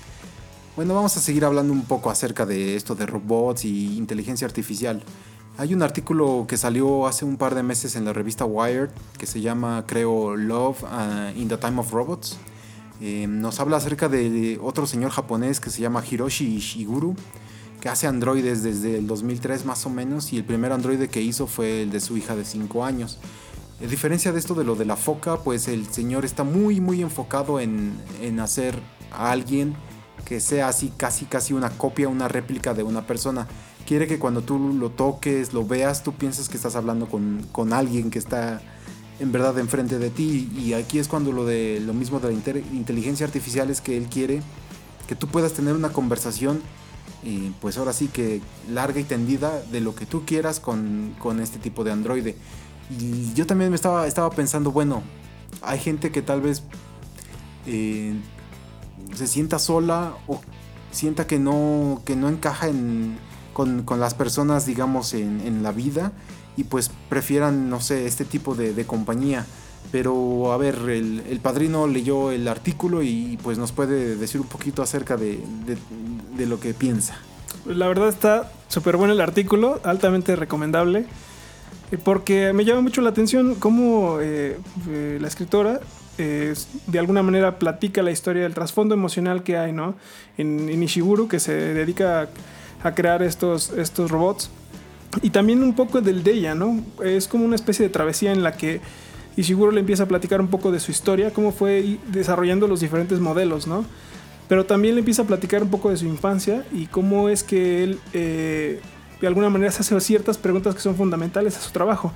Bueno, 0.76 0.94
vamos 0.94 1.16
a 1.16 1.20
seguir 1.20 1.44
hablando 1.44 1.72
un 1.72 1.82
poco 1.82 2.08
acerca 2.08 2.46
de 2.46 2.76
esto 2.76 2.94
de 2.94 3.04
robots 3.04 3.64
y 3.64 3.98
inteligencia 3.98 4.46
artificial. 4.46 5.02
Hay 5.58 5.74
un 5.74 5.82
artículo 5.82 6.46
que 6.48 6.56
salió 6.56 7.08
hace 7.08 7.24
un 7.24 7.36
par 7.36 7.56
de 7.56 7.64
meses 7.64 7.96
en 7.96 8.04
la 8.04 8.12
revista 8.12 8.44
Wired 8.44 8.90
que 9.18 9.26
se 9.26 9.40
llama, 9.40 9.84
creo, 9.88 10.36
Love 10.36 10.84
uh, 10.84 11.36
in 11.36 11.48
the 11.48 11.56
Time 11.56 11.80
of 11.80 11.90
Robots. 11.90 12.38
Eh, 13.00 13.26
nos 13.28 13.58
habla 13.58 13.78
acerca 13.78 14.08
de 14.08 14.60
otro 14.62 14.86
señor 14.86 15.10
japonés 15.10 15.58
que 15.58 15.70
se 15.70 15.82
llama 15.82 16.04
Hiroshi 16.08 16.46
Ishiguro 16.46 17.16
que 17.80 17.88
hace 17.88 18.06
androides 18.06 18.62
desde 18.62 18.98
el 18.98 19.06
2003 19.06 19.64
más 19.64 19.86
o 19.86 19.90
menos 19.90 20.32
y 20.32 20.36
el 20.36 20.44
primer 20.44 20.72
androide 20.72 21.08
que 21.08 21.22
hizo 21.22 21.46
fue 21.46 21.82
el 21.82 21.90
de 21.90 22.00
su 22.00 22.16
hija 22.16 22.36
de 22.36 22.44
5 22.44 22.84
años. 22.84 23.18
A 23.82 23.86
diferencia 23.86 24.32
de 24.32 24.38
esto 24.38 24.54
de 24.54 24.64
lo 24.64 24.76
de 24.76 24.84
la 24.84 24.96
foca, 24.96 25.38
pues 25.38 25.66
el 25.66 25.86
señor 25.86 26.24
está 26.24 26.44
muy 26.44 26.80
muy 26.80 27.00
enfocado 27.00 27.60
en, 27.60 27.94
en 28.20 28.38
hacer 28.40 28.78
a 29.10 29.30
alguien 29.30 29.74
que 30.24 30.40
sea 30.40 30.68
así 30.68 30.92
casi 30.96 31.24
casi 31.24 31.54
una 31.54 31.70
copia, 31.70 32.08
una 32.08 32.28
réplica 32.28 32.74
de 32.74 32.82
una 32.82 33.06
persona. 33.06 33.48
Quiere 33.86 34.06
que 34.06 34.18
cuando 34.18 34.42
tú 34.42 34.58
lo 34.74 34.90
toques, 34.90 35.54
lo 35.54 35.66
veas, 35.66 36.02
tú 36.02 36.12
pienses 36.12 36.48
que 36.48 36.56
estás 36.56 36.76
hablando 36.76 37.08
con, 37.08 37.46
con 37.50 37.72
alguien 37.72 38.10
que 38.10 38.18
está 38.18 38.60
en 39.18 39.32
verdad 39.32 39.58
enfrente 39.58 39.98
de 39.98 40.10
ti. 40.10 40.50
Y 40.54 40.74
aquí 40.74 40.98
es 40.98 41.08
cuando 41.08 41.32
lo 41.32 41.46
de 41.46 41.80
lo 41.80 41.94
mismo 41.94 42.20
de 42.20 42.28
la 42.28 42.34
inteligencia 42.72 43.24
artificial 43.24 43.70
es 43.70 43.80
que 43.80 43.96
él 43.96 44.08
quiere 44.10 44.42
que 45.08 45.16
tú 45.16 45.26
puedas 45.26 45.54
tener 45.54 45.74
una 45.74 45.88
conversación 45.88 46.60
y 47.22 47.50
pues 47.60 47.76
ahora 47.76 47.92
sí 47.92 48.08
que 48.08 48.40
larga 48.70 49.00
y 49.00 49.04
tendida 49.04 49.60
de 49.70 49.80
lo 49.80 49.94
que 49.94 50.06
tú 50.06 50.24
quieras 50.24 50.60
con, 50.60 51.14
este 51.40 51.58
tipo 51.58 51.84
de 51.84 51.92
androide. 51.92 52.36
Y 52.98 53.32
yo 53.34 53.46
también 53.46 53.70
me 53.70 53.76
estaba, 53.76 54.06
estaba 54.06 54.30
pensando, 54.30 54.72
bueno, 54.72 55.02
hay 55.62 55.78
gente 55.78 56.10
que 56.10 56.22
tal 56.22 56.40
vez 56.40 56.62
eh, 57.66 58.14
se 59.14 59.26
sienta 59.26 59.58
sola 59.58 60.14
o 60.26 60.40
sienta 60.90 61.26
que 61.26 61.38
no, 61.38 62.02
que 62.04 62.16
no 62.16 62.28
encaja 62.28 62.68
con, 63.52 63.84
las 63.98 64.14
personas, 64.14 64.66
digamos, 64.66 65.14
en, 65.14 65.62
la 65.62 65.72
vida 65.72 66.12
y 66.56 66.64
pues 66.64 66.90
prefieran, 67.08 67.68
no 67.68 67.80
sé, 67.80 68.06
este 68.06 68.24
tipo 68.24 68.54
de, 68.54 68.84
compañía. 68.86 69.46
Pero 69.92 70.52
a 70.52 70.56
ver, 70.56 70.76
el, 70.88 71.40
padrino 71.42 71.86
leyó 71.86 72.30
el 72.30 72.46
artículo 72.46 73.02
y 73.02 73.38
pues 73.42 73.58
nos 73.58 73.72
puede 73.72 74.16
decir 74.16 74.40
un 74.40 74.46
poquito 74.46 74.82
acerca 74.82 75.16
de, 75.16 75.40
de 76.36 76.46
lo 76.46 76.60
que 76.60 76.74
piensa. 76.74 77.18
La 77.66 77.88
verdad 77.88 78.08
está 78.08 78.50
súper 78.68 78.96
bueno 78.96 79.12
el 79.12 79.20
artículo, 79.20 79.80
altamente 79.84 80.36
recomendable, 80.36 81.04
eh, 81.90 81.98
porque 82.02 82.52
me 82.52 82.64
llama 82.64 82.80
mucho 82.80 83.02
la 83.02 83.10
atención 83.10 83.54
cómo 83.56 84.18
eh, 84.20 84.58
eh, 84.88 85.18
la 85.20 85.28
escritora 85.28 85.80
de 86.18 86.98
alguna 86.98 87.22
manera 87.22 87.58
platica 87.58 88.02
la 88.02 88.10
historia 88.10 88.42
del 88.42 88.52
trasfondo 88.52 88.92
emocional 88.92 89.42
que 89.42 89.56
hay 89.56 89.72
¿no? 89.72 89.94
en, 90.36 90.68
en 90.68 90.82
Ishiguro, 90.82 91.28
que 91.28 91.40
se 91.40 91.54
dedica 91.54 92.28
a, 92.82 92.94
crear 92.94 93.22
estos, 93.22 93.70
estos 93.70 94.10
robots. 94.10 94.50
Y 95.22 95.30
también 95.30 95.62
un 95.62 95.74
poco 95.74 96.02
del 96.02 96.22
de 96.22 96.32
ella, 96.32 96.54
¿no? 96.54 96.84
Es 97.02 97.26
como 97.26 97.46
una 97.46 97.56
especie 97.56 97.86
de 97.86 97.88
travesía 97.88 98.32
en 98.32 98.42
la 98.42 98.52
que 98.52 98.82
Ishiguro 99.36 99.70
le 99.72 99.80
empieza 99.80 100.04
a 100.04 100.06
platicar 100.06 100.40
un 100.40 100.48
poco 100.48 100.72
de 100.72 100.80
su 100.80 100.90
historia, 100.90 101.32
cómo 101.32 101.52
fue 101.52 101.98
desarrollando 102.08 102.66
los 102.66 102.80
diferentes 102.80 103.20
modelos, 103.20 103.66
¿no? 103.66 103.84
pero 104.50 104.66
también 104.66 104.96
le 104.96 104.98
empieza 104.98 105.22
a 105.22 105.26
platicar 105.26 105.62
un 105.62 105.70
poco 105.70 105.90
de 105.90 105.96
su 105.96 106.06
infancia 106.06 106.64
y 106.72 106.86
cómo 106.86 107.28
es 107.28 107.44
que 107.44 107.84
él 107.84 108.00
eh, 108.12 108.80
de 109.20 109.26
alguna 109.28 109.48
manera 109.48 109.70
se 109.70 109.82
hace 109.82 110.00
ciertas 110.00 110.38
preguntas 110.38 110.74
que 110.74 110.80
son 110.80 110.96
fundamentales 110.96 111.56
a 111.56 111.60
su 111.60 111.70
trabajo. 111.70 112.12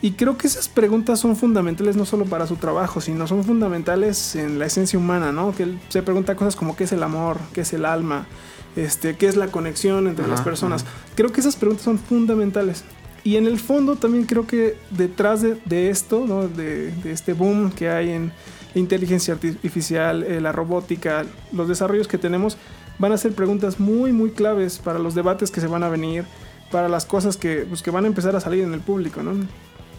Y 0.00 0.12
creo 0.12 0.38
que 0.38 0.46
esas 0.46 0.68
preguntas 0.68 1.18
son 1.18 1.34
fundamentales 1.34 1.96
no 1.96 2.04
solo 2.04 2.26
para 2.26 2.46
su 2.46 2.54
trabajo, 2.54 3.00
sino 3.00 3.26
son 3.26 3.42
fundamentales 3.42 4.36
en 4.36 4.60
la 4.60 4.66
esencia 4.66 4.96
humana, 5.00 5.32
¿no? 5.32 5.52
Que 5.52 5.64
él 5.64 5.80
se 5.88 6.00
pregunta 6.04 6.36
cosas 6.36 6.54
como 6.54 6.76
qué 6.76 6.84
es 6.84 6.92
el 6.92 7.02
amor, 7.02 7.38
qué 7.52 7.62
es 7.62 7.72
el 7.72 7.84
alma, 7.84 8.28
este, 8.76 9.16
qué 9.16 9.26
es 9.26 9.34
la 9.34 9.48
conexión 9.48 10.06
entre 10.06 10.28
las 10.28 10.42
personas. 10.42 10.84
Creo 11.16 11.32
que 11.32 11.40
esas 11.40 11.56
preguntas 11.56 11.84
son 11.84 11.98
fundamentales. 11.98 12.84
Y 13.24 13.36
en 13.36 13.46
el 13.46 13.58
fondo 13.58 13.96
también 13.96 14.24
creo 14.24 14.46
que 14.46 14.76
detrás 14.90 15.42
de, 15.42 15.90
esto, 15.90 16.26
¿no? 16.26 16.46
de, 16.46 16.92
de, 16.92 17.10
este 17.10 17.32
boom 17.32 17.72
que 17.72 17.88
hay 17.88 18.10
en, 18.10 18.32
inteligencia 18.74 19.34
artificial, 19.34 20.22
eh, 20.22 20.40
la 20.40 20.52
robótica, 20.52 21.24
los 21.52 21.68
desarrollos 21.68 22.08
que 22.08 22.18
tenemos, 22.18 22.56
van 22.98 23.12
a 23.12 23.18
ser 23.18 23.32
preguntas 23.32 23.80
muy, 23.80 24.12
muy 24.12 24.30
claves 24.30 24.78
para 24.78 24.98
los 24.98 25.14
debates 25.14 25.50
que 25.50 25.60
se 25.60 25.66
van 25.66 25.82
a 25.82 25.88
venir, 25.88 26.24
para 26.70 26.88
las 26.88 27.06
cosas 27.06 27.36
que, 27.36 27.66
pues, 27.68 27.82
que 27.82 27.90
van 27.90 28.04
a 28.04 28.08
empezar 28.08 28.34
a 28.36 28.40
salir 28.40 28.64
en 28.64 28.74
el 28.74 28.80
público, 28.80 29.22
¿no? 29.22 29.32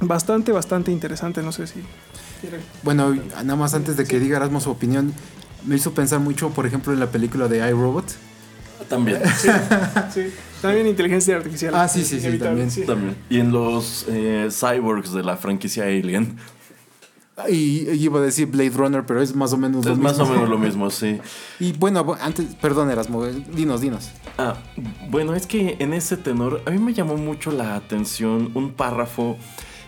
Bastante, 0.01 0.51
bastante 0.51 0.91
interesante, 0.91 1.41
no 1.41 1.51
sé 1.51 1.67
si... 1.67 1.81
Bueno, 2.83 3.15
nada 3.43 3.55
más 3.55 3.73
antes 3.73 3.97
de 3.97 4.05
que 4.05 4.19
diga 4.19 4.37
Erasmo 4.37 4.59
su 4.59 4.69
opinión, 4.69 5.13
me 5.65 5.75
hizo 5.75 5.93
pensar 5.93 6.19
mucho, 6.19 6.49
por 6.49 6.65
ejemplo, 6.65 6.93
en 6.93 6.99
la 6.99 7.07
película 7.07 7.47
de 7.47 7.67
iRobot. 7.69 8.05
También. 8.89 9.21
Sí, 10.13 10.21
También 10.61 10.87
inteligencia 10.87 11.37
artificial. 11.37 11.73
Ah, 11.75 11.87
sí, 11.87 12.03
sí, 12.03 12.19
sí, 12.19 12.37
también. 12.37 12.69
también. 12.85 13.15
Y 13.29 13.39
en 13.39 13.51
los 13.51 14.05
eh, 14.09 14.49
cyborgs 14.49 15.13
de 15.13 15.23
la 15.23 15.37
franquicia 15.37 15.85
Alien. 15.85 16.37
Y, 17.49 17.89
iba 17.91 18.19
a 18.19 18.23
decir 18.23 18.47
Blade 18.47 18.69
Runner, 18.71 19.05
pero 19.05 19.21
es 19.21 19.35
más 19.35 19.51
o 19.51 19.57
menos 19.57 19.85
lo 19.85 19.91
mismo. 19.91 20.09
Es 20.09 20.17
más 20.17 20.27
o 20.27 20.31
menos 20.31 20.49
lo 20.49 20.57
mismo, 20.57 20.89
sí. 20.89 21.19
Y 21.59 21.73
bueno, 21.73 22.15
antes, 22.21 22.55
perdón, 22.55 22.89
Erasmo, 22.89 23.25
dinos, 23.25 23.81
dinos. 23.81 24.11
Ah, 24.37 24.55
bueno, 25.09 25.35
es 25.35 25.45
que 25.45 25.75
en 25.79 25.93
ese 25.93 26.15
tenor, 26.15 26.61
a 26.65 26.71
mí 26.71 26.79
me 26.79 26.93
llamó 26.93 27.17
mucho 27.17 27.51
la 27.51 27.75
atención 27.75 28.51
un 28.53 28.71
párrafo 28.71 29.37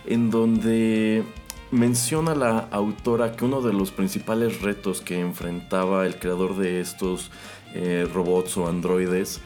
en 0.06 0.30
donde 0.30 1.24
menciona 1.70 2.34
la 2.34 2.58
autora 2.70 3.32
que 3.32 3.44
uno 3.44 3.62
de 3.62 3.72
los 3.72 3.92
principales 3.92 4.60
retos 4.60 5.00
que 5.00 5.20
enfrentaba 5.20 6.06
el 6.06 6.16
creador 6.18 6.56
de 6.56 6.80
estos 6.80 7.30
eh, 7.74 8.06
robots 8.12 8.56
o 8.56 8.68
androides 8.68 9.40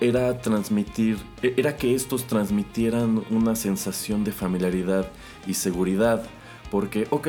era 0.00 0.40
transmitir, 0.40 1.18
e-, 1.42 1.54
era 1.56 1.76
que 1.76 1.94
estos 1.94 2.26
transmitieran 2.26 3.24
una 3.30 3.56
sensación 3.56 4.24
de 4.24 4.32
familiaridad 4.32 5.10
y 5.46 5.54
seguridad 5.54 6.24
porque, 6.70 7.06
ok, 7.10 7.28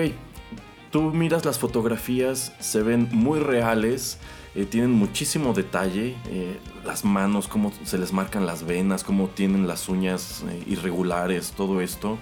tú 0.91 1.01
miras 1.13 1.45
las 1.45 1.59
fotografías, 1.59 2.53
se 2.59 2.81
ven 2.81 3.09
muy 3.11 3.39
reales, 3.39 4.19
eh, 4.55 4.65
tienen 4.65 4.91
muchísimo 4.91 5.53
detalle, 5.53 6.15
eh, 6.29 6.57
las 6.85 7.05
manos, 7.05 7.47
cómo 7.47 7.71
se 7.83 7.97
les 7.97 8.13
marcan 8.13 8.45
las 8.45 8.65
venas, 8.65 9.03
cómo 9.03 9.27
tienen 9.27 9.67
las 9.67 9.89
uñas 9.89 10.43
eh, 10.49 10.63
irregulares, 10.67 11.51
todo 11.51 11.81
esto. 11.81 12.17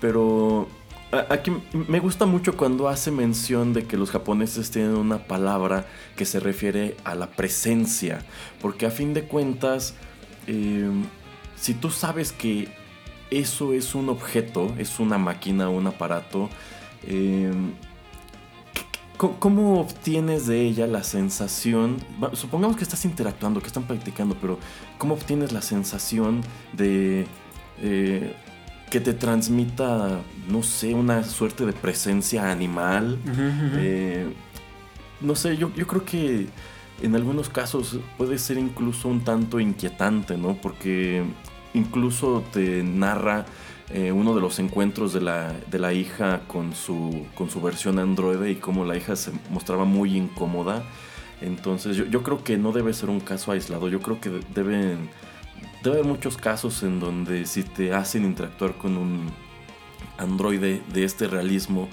Pero 0.00 0.68
aquí 1.28 1.52
me 1.72 2.00
gusta 2.00 2.26
mucho 2.26 2.56
cuando 2.56 2.88
hace 2.88 3.10
mención 3.10 3.72
de 3.72 3.84
que 3.84 3.96
los 3.96 4.10
japoneses 4.10 4.70
tienen 4.70 4.94
una 4.96 5.18
palabra 5.18 5.86
que 6.16 6.24
se 6.24 6.40
refiere 6.40 6.96
a 7.04 7.14
la 7.14 7.30
presencia, 7.30 8.20
porque 8.60 8.86
a 8.86 8.90
fin 8.90 9.12
de 9.12 9.24
cuentas, 9.24 9.94
si 11.56 11.74
tú 11.74 11.90
sabes 11.90 12.32
que 12.32 12.68
eso 13.30 13.72
es 13.72 13.94
un 13.94 14.08
objeto, 14.08 14.74
es 14.78 15.00
una 15.00 15.18
máquina, 15.18 15.68
un 15.68 15.86
aparato. 15.86 16.48
Em, 17.06 17.72
¿Cómo 19.38 19.80
obtienes 19.80 20.46
de 20.48 20.62
ella 20.62 20.88
la 20.88 21.04
sensación? 21.04 21.98
Supongamos 22.32 22.76
que 22.76 22.82
estás 22.82 23.04
interactuando, 23.04 23.60
que 23.60 23.68
están 23.68 23.84
practicando, 23.84 24.34
pero 24.40 24.58
¿cómo 24.98 25.14
obtienes 25.14 25.52
la 25.52 25.62
sensación 25.62 26.40
de 26.72 27.26
eh, 27.80 28.34
que 28.90 29.00
te 29.00 29.14
transmita, 29.14 30.20
no 30.48 30.62
sé, 30.62 30.94
una 30.94 31.24
suerte 31.24 31.66
de 31.66 31.72
presencia 31.72 32.50
animal? 32.50 33.18
Eh, 33.78 34.32
no 35.20 35.34
sé, 35.34 35.56
yo, 35.56 35.72
yo 35.74 35.86
creo 35.86 36.04
que 36.04 36.46
en 37.02 37.14
algunos 37.14 37.48
casos 37.48 37.98
puede 38.16 38.38
ser 38.38 38.58
incluso 38.58 39.08
un 39.08 39.22
tanto 39.22 39.60
inquietante, 39.60 40.36
¿no? 40.36 40.54
Porque 40.54 41.22
incluso 41.74 42.44
te 42.52 42.82
narra 42.82 43.46
eh, 43.90 44.12
uno 44.12 44.34
de 44.34 44.40
los 44.40 44.58
encuentros 44.58 45.12
de 45.12 45.20
la, 45.20 45.52
de 45.70 45.78
la 45.78 45.92
hija 45.92 46.42
con 46.46 46.74
su, 46.74 47.26
con 47.34 47.50
su 47.50 47.60
versión 47.60 47.98
androide 47.98 48.50
y 48.50 48.54
cómo 48.56 48.84
la 48.84 48.96
hija 48.96 49.16
se 49.16 49.32
mostraba 49.50 49.84
muy 49.84 50.16
incómoda. 50.16 50.84
Entonces 51.40 51.96
yo, 51.96 52.04
yo 52.06 52.22
creo 52.22 52.44
que 52.44 52.56
no 52.56 52.72
debe 52.72 52.94
ser 52.94 53.10
un 53.10 53.20
caso 53.20 53.52
aislado, 53.52 53.88
yo 53.88 54.00
creo 54.00 54.20
que 54.20 54.30
deben, 54.54 55.10
debe 55.82 55.96
haber 55.98 56.04
muchos 56.04 56.36
casos 56.36 56.82
en 56.84 57.00
donde 57.00 57.46
si 57.46 57.64
te 57.64 57.92
hacen 57.92 58.24
interactuar 58.24 58.74
con 58.74 58.96
un 58.96 59.26
androide 60.22 60.82
de 60.92 61.04
este 61.04 61.26
realismo, 61.28 61.88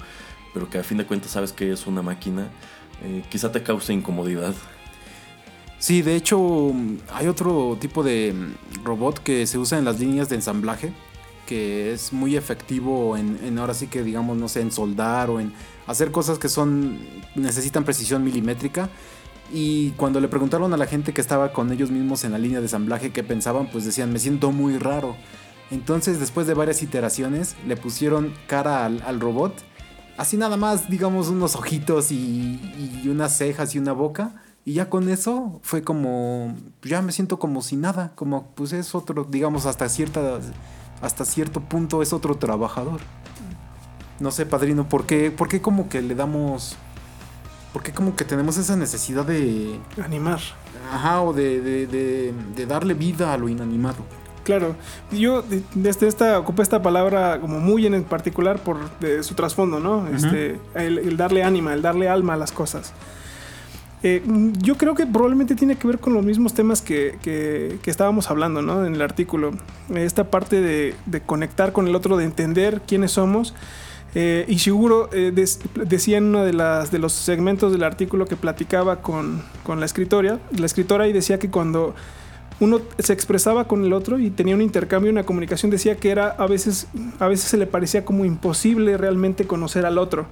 pero 0.54 0.68
que 0.70 0.78
a 0.78 0.82
fin 0.82 0.98
de 0.98 1.06
cuentas 1.06 1.32
sabes 1.32 1.52
que 1.52 1.72
es 1.72 1.86
una 1.86 2.02
máquina, 2.02 2.48
eh, 3.02 3.22
quizá 3.30 3.52
te 3.52 3.62
cause 3.62 3.92
incomodidad. 3.92 4.54
Sí, 5.78 6.02
de 6.02 6.14
hecho 6.14 6.72
hay 7.12 7.26
otro 7.26 7.78
tipo 7.80 8.02
de 8.02 8.34
robot 8.84 9.22
que 9.22 9.46
se 9.46 9.56
usa 9.58 9.78
en 9.78 9.84
las 9.84 9.98
líneas 9.98 10.28
de 10.28 10.36
ensamblaje 10.36 10.92
que 11.46 11.92
es 11.92 12.12
muy 12.12 12.36
efectivo 12.36 13.16
en, 13.16 13.58
ahora 13.58 13.74
sí 13.74 13.88
que 13.88 14.04
digamos 14.04 14.36
no 14.36 14.48
sé 14.48 14.60
en 14.60 14.70
soldar 14.70 15.30
o 15.30 15.40
en 15.40 15.52
hacer 15.88 16.12
cosas 16.12 16.38
que 16.38 16.48
son 16.48 16.98
necesitan 17.34 17.82
precisión 17.82 18.22
milimétrica 18.22 18.88
Y 19.52 19.90
cuando 19.92 20.20
le 20.20 20.28
preguntaron 20.28 20.72
a 20.72 20.76
la 20.76 20.86
gente 20.86 21.12
que 21.12 21.20
estaba 21.20 21.52
con 21.52 21.72
ellos 21.72 21.90
mismos 21.90 22.22
en 22.22 22.32
la 22.32 22.38
línea 22.38 22.58
de 22.60 22.66
ensamblaje 22.66 23.10
qué 23.10 23.24
pensaban, 23.24 23.68
pues 23.68 23.84
decían, 23.84 24.12
me 24.12 24.20
siento 24.20 24.52
muy 24.52 24.78
raro. 24.78 25.16
Entonces, 25.70 26.18
después 26.18 26.46
de 26.46 26.54
varias 26.54 26.82
iteraciones, 26.82 27.56
le 27.66 27.76
pusieron 27.76 28.34
cara 28.46 28.84
al, 28.84 29.20
robot. 29.20 29.54
Así 30.16 30.36
nada 30.36 30.56
más, 30.56 30.90
digamos, 30.90 31.28
unos 31.28 31.54
ojitos 31.54 32.10
y, 32.10 32.60
y, 33.04 33.08
unas 33.08 33.36
cejas 33.36 33.74
y 33.74 33.78
una 33.78 33.92
boca. 33.92 34.42
Y 34.64 34.74
ya 34.74 34.90
con 34.90 35.08
eso 35.08 35.60
fue 35.62 35.82
como, 35.82 36.54
ya 36.82 37.00
me 37.02 37.12
siento 37.12 37.38
como 37.38 37.62
sin 37.62 37.80
nada, 37.80 38.12
como 38.14 38.48
pues 38.54 38.72
es 38.72 38.94
otro, 38.94 39.24
digamos, 39.24 39.64
hasta, 39.64 39.88
cierta, 39.88 40.38
hasta 41.00 41.24
cierto 41.24 41.60
punto 41.60 42.02
es 42.02 42.12
otro 42.12 42.36
trabajador. 42.36 43.00
No 44.18 44.30
sé, 44.30 44.44
padrino, 44.44 44.88
¿por 44.88 45.06
qué, 45.06 45.30
¿por 45.30 45.48
qué 45.48 45.62
como 45.62 45.88
que 45.88 46.02
le 46.02 46.14
damos 46.14 46.76
porque 47.72 47.92
como 47.92 48.16
que 48.16 48.24
tenemos 48.24 48.56
esa 48.56 48.76
necesidad 48.76 49.24
de... 49.24 49.78
Animar. 50.02 50.40
Ajá, 50.92 51.22
o 51.22 51.32
de, 51.32 52.34
darle 52.68 52.94
vida 52.94 53.32
a 53.32 53.38
lo 53.38 53.48
inanimado. 53.48 54.04
Claro, 54.50 54.74
yo 55.12 55.44
desde 55.76 56.08
esta 56.08 56.36
ocupé 56.36 56.62
esta 56.62 56.82
palabra 56.82 57.38
como 57.40 57.60
muy 57.60 57.86
en 57.86 58.02
particular 58.02 58.58
por 58.58 58.78
su 59.22 59.34
trasfondo, 59.34 59.78
¿no? 59.78 60.08
este, 60.08 60.58
el, 60.74 61.16
darle 61.16 61.44
ánima, 61.44 61.72
el 61.72 61.82
darle 61.82 62.08
alma 62.08 62.34
a 62.34 62.36
las 62.36 62.50
cosas. 62.50 62.92
Eh, 64.02 64.24
yo 64.58 64.76
creo 64.76 64.96
que 64.96 65.06
probablemente 65.06 65.54
tiene 65.54 65.76
que 65.76 65.86
ver 65.86 66.00
con 66.00 66.14
los 66.14 66.24
mismos 66.24 66.52
temas 66.52 66.82
que, 66.82 67.16
que, 67.22 67.78
estábamos 67.84 68.28
hablando, 68.28 68.60
¿no? 68.60 68.84
En 68.84 68.96
el 68.96 69.02
artículo. 69.02 69.52
Esta 69.94 70.32
parte 70.32 70.60
de, 70.60 70.96
de 71.06 71.20
conectar 71.20 71.72
con 71.72 71.86
el 71.86 71.94
otro, 71.94 72.16
de 72.16 72.24
entender 72.24 72.82
quiénes 72.88 73.12
somos 73.12 73.54
eh, 74.16 74.44
y 74.48 74.58
seguro 74.58 75.08
eh, 75.12 75.32
decía 75.76 76.18
en 76.18 76.24
uno 76.24 76.44
de, 76.44 76.52
las, 76.52 76.90
de 76.90 76.98
los 76.98 77.12
segmentos 77.12 77.70
del 77.70 77.84
artículo 77.84 78.26
que 78.26 78.34
platicaba 78.34 79.02
con, 79.02 79.42
con 79.62 79.78
la 79.78 79.86
escritora, 79.86 80.40
la 80.50 80.66
escritora 80.66 81.06
y 81.06 81.12
decía 81.12 81.38
que 81.38 81.48
cuando 81.48 81.94
uno 82.60 82.80
se 82.98 83.12
expresaba 83.12 83.66
con 83.66 83.84
el 83.84 83.92
otro 83.92 84.18
y 84.18 84.30
tenía 84.30 84.54
un 84.54 84.62
intercambio, 84.62 85.10
una 85.10 85.24
comunicación, 85.24 85.70
decía 85.70 85.96
que 85.96 86.10
era 86.10 86.28
a 86.28 86.46
veces, 86.46 86.86
a 87.18 87.26
veces 87.26 87.50
se 87.50 87.56
le 87.56 87.66
parecía 87.66 88.04
como 88.04 88.24
imposible 88.24 88.96
realmente 88.96 89.46
conocer 89.46 89.86
al 89.86 89.98
otro, 89.98 90.26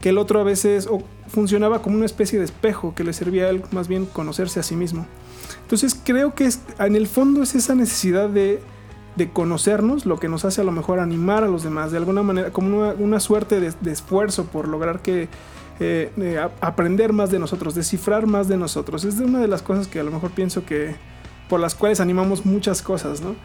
que 0.00 0.10
el 0.10 0.18
otro 0.18 0.40
a 0.40 0.44
veces 0.44 0.88
funcionaba 1.28 1.80
como 1.80 1.96
una 1.96 2.06
especie 2.06 2.38
de 2.38 2.44
espejo 2.44 2.94
que 2.94 3.04
le 3.04 3.12
servía 3.12 3.46
a 3.46 3.50
él 3.50 3.62
más 3.70 3.88
bien 3.88 4.06
conocerse 4.06 4.60
a 4.60 4.62
sí 4.62 4.74
mismo. 4.74 5.06
Entonces 5.62 5.98
creo 6.02 6.34
que 6.34 6.48
en 6.78 6.96
el 6.96 7.06
fondo 7.06 7.42
es 7.42 7.54
esa 7.54 7.74
necesidad 7.74 8.28
de 8.28 8.60
de 9.16 9.30
conocernos, 9.30 10.06
lo 10.06 10.18
que 10.18 10.28
nos 10.28 10.44
hace 10.44 10.60
a 10.60 10.64
lo 10.64 10.72
mejor 10.72 10.98
animar 11.00 11.44
a 11.44 11.48
los 11.48 11.62
demás, 11.62 11.90
de 11.90 11.98
alguna 11.98 12.22
manera, 12.22 12.50
como 12.50 12.90
una, 12.90 13.20
suerte 13.20 13.60
de, 13.60 13.90
esfuerzo 13.90 14.46
por 14.46 14.68
lograr 14.68 15.02
que 15.02 15.28
eh, 15.80 16.10
eh, 16.16 16.48
aprender 16.60 17.12
más 17.12 17.30
de 17.30 17.38
nosotros, 17.38 17.74
descifrar 17.74 18.26
más 18.26 18.48
de 18.48 18.56
nosotros. 18.56 19.04
Es 19.04 19.18
una 19.18 19.40
de 19.40 19.48
las 19.48 19.62
cosas 19.62 19.88
que 19.88 20.00
a 20.00 20.04
lo 20.04 20.10
mejor 20.10 20.30
pienso 20.30 20.64
que 20.64 20.94
por 21.50 21.60
las 21.60 21.74
cuales 21.74 22.00
animamos 22.00 22.46
muchas 22.46 22.80
cosas, 22.80 23.20
¿no? 23.20 23.36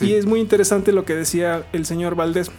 Y 0.00 0.14
es 0.14 0.24
muy 0.24 0.40
interesante 0.40 0.92
lo 0.92 1.04
que 1.04 1.14
decía 1.14 1.66
el 1.74 1.84
señor 1.84 2.14
Valdés. 2.14 2.50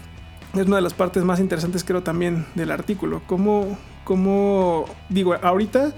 Es 0.54 0.68
una 0.68 0.76
de 0.76 0.82
las 0.82 0.93
partes 0.93 1.24
más 1.24 1.39
interesantes, 1.39 1.84
creo, 1.84 2.04
también 2.04 2.45
del 2.54 2.70
artículo. 2.70 3.22
Cómo, 3.26 3.78
cómo 4.04 4.86
digo, 5.10 5.36
ahorita 5.41 5.93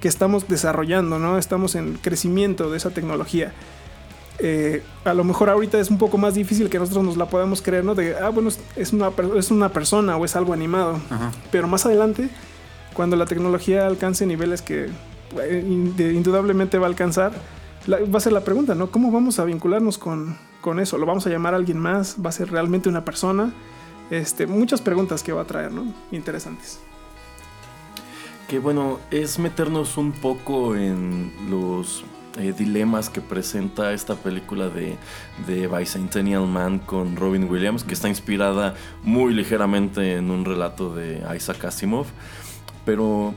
que 0.00 0.08
estamos 0.08 0.48
desarrollando, 0.48 1.18
¿no? 1.18 1.38
Estamos 1.38 1.76
en 1.76 1.94
crecimiento 1.94 2.70
de 2.70 2.78
esa 2.78 2.90
tecnología 2.90 3.52
eh, 4.38 4.82
a 5.04 5.14
lo 5.14 5.24
mejor 5.24 5.48
ahorita 5.48 5.78
es 5.78 5.90
un 5.90 5.98
poco 5.98 6.18
más 6.18 6.34
difícil 6.34 6.68
que 6.68 6.78
nosotros 6.78 7.04
nos 7.04 7.16
la 7.16 7.26
podamos 7.26 7.62
creer, 7.62 7.84
¿no? 7.84 7.94
De, 7.94 8.16
ah, 8.16 8.28
bueno, 8.28 8.50
es 8.76 8.92
una, 8.92 9.10
es 9.36 9.50
una 9.50 9.70
persona 9.70 10.16
o 10.16 10.24
es 10.24 10.36
algo 10.36 10.52
animado. 10.52 11.00
Pero 11.50 11.68
más 11.68 11.86
adelante, 11.86 12.28
cuando 12.94 13.16
la 13.16 13.26
tecnología 13.26 13.86
alcance 13.86 14.26
niveles 14.26 14.62
que 14.62 14.88
eh, 15.40 15.64
indudablemente 15.66 16.78
va 16.78 16.86
a 16.86 16.88
alcanzar, 16.90 17.32
va 17.88 18.18
a 18.18 18.20
ser 18.20 18.32
la 18.32 18.42
pregunta, 18.42 18.74
¿no? 18.74 18.90
¿Cómo 18.90 19.10
vamos 19.10 19.38
a 19.38 19.44
vincularnos 19.44 19.98
con, 19.98 20.36
con, 20.60 20.80
eso? 20.80 20.98
¿Lo 20.98 21.06
vamos 21.06 21.26
a 21.26 21.30
llamar 21.30 21.54
a 21.54 21.56
alguien 21.56 21.78
más? 21.78 22.16
¿Va 22.24 22.30
a 22.30 22.32
ser 22.32 22.50
realmente 22.50 22.88
una 22.88 23.04
persona? 23.04 23.52
Este, 24.10 24.46
muchas 24.46 24.80
preguntas 24.80 25.22
que 25.22 25.32
va 25.32 25.42
a 25.42 25.44
traer, 25.44 25.72
¿no? 25.72 25.84
Interesantes. 26.12 26.80
Que 28.48 28.58
bueno, 28.58 29.00
es 29.10 29.38
meternos 29.38 29.96
un 29.96 30.12
poco 30.12 30.76
en 30.76 31.32
los 31.50 32.04
eh, 32.38 32.52
dilemas 32.56 33.10
que 33.10 33.20
presenta 33.20 33.92
esta 33.92 34.14
película 34.14 34.68
de, 34.68 34.96
de 35.46 35.66
Bicentennial 35.66 36.46
Man 36.46 36.78
con 36.78 37.16
Robin 37.16 37.50
Williams, 37.50 37.82
que 37.82 37.94
está 37.94 38.08
inspirada 38.08 38.74
muy 39.02 39.34
ligeramente 39.34 40.16
en 40.16 40.30
un 40.30 40.44
relato 40.44 40.94
de 40.94 41.24
Isaac 41.34 41.64
Asimov, 41.64 42.06
pero 42.84 43.34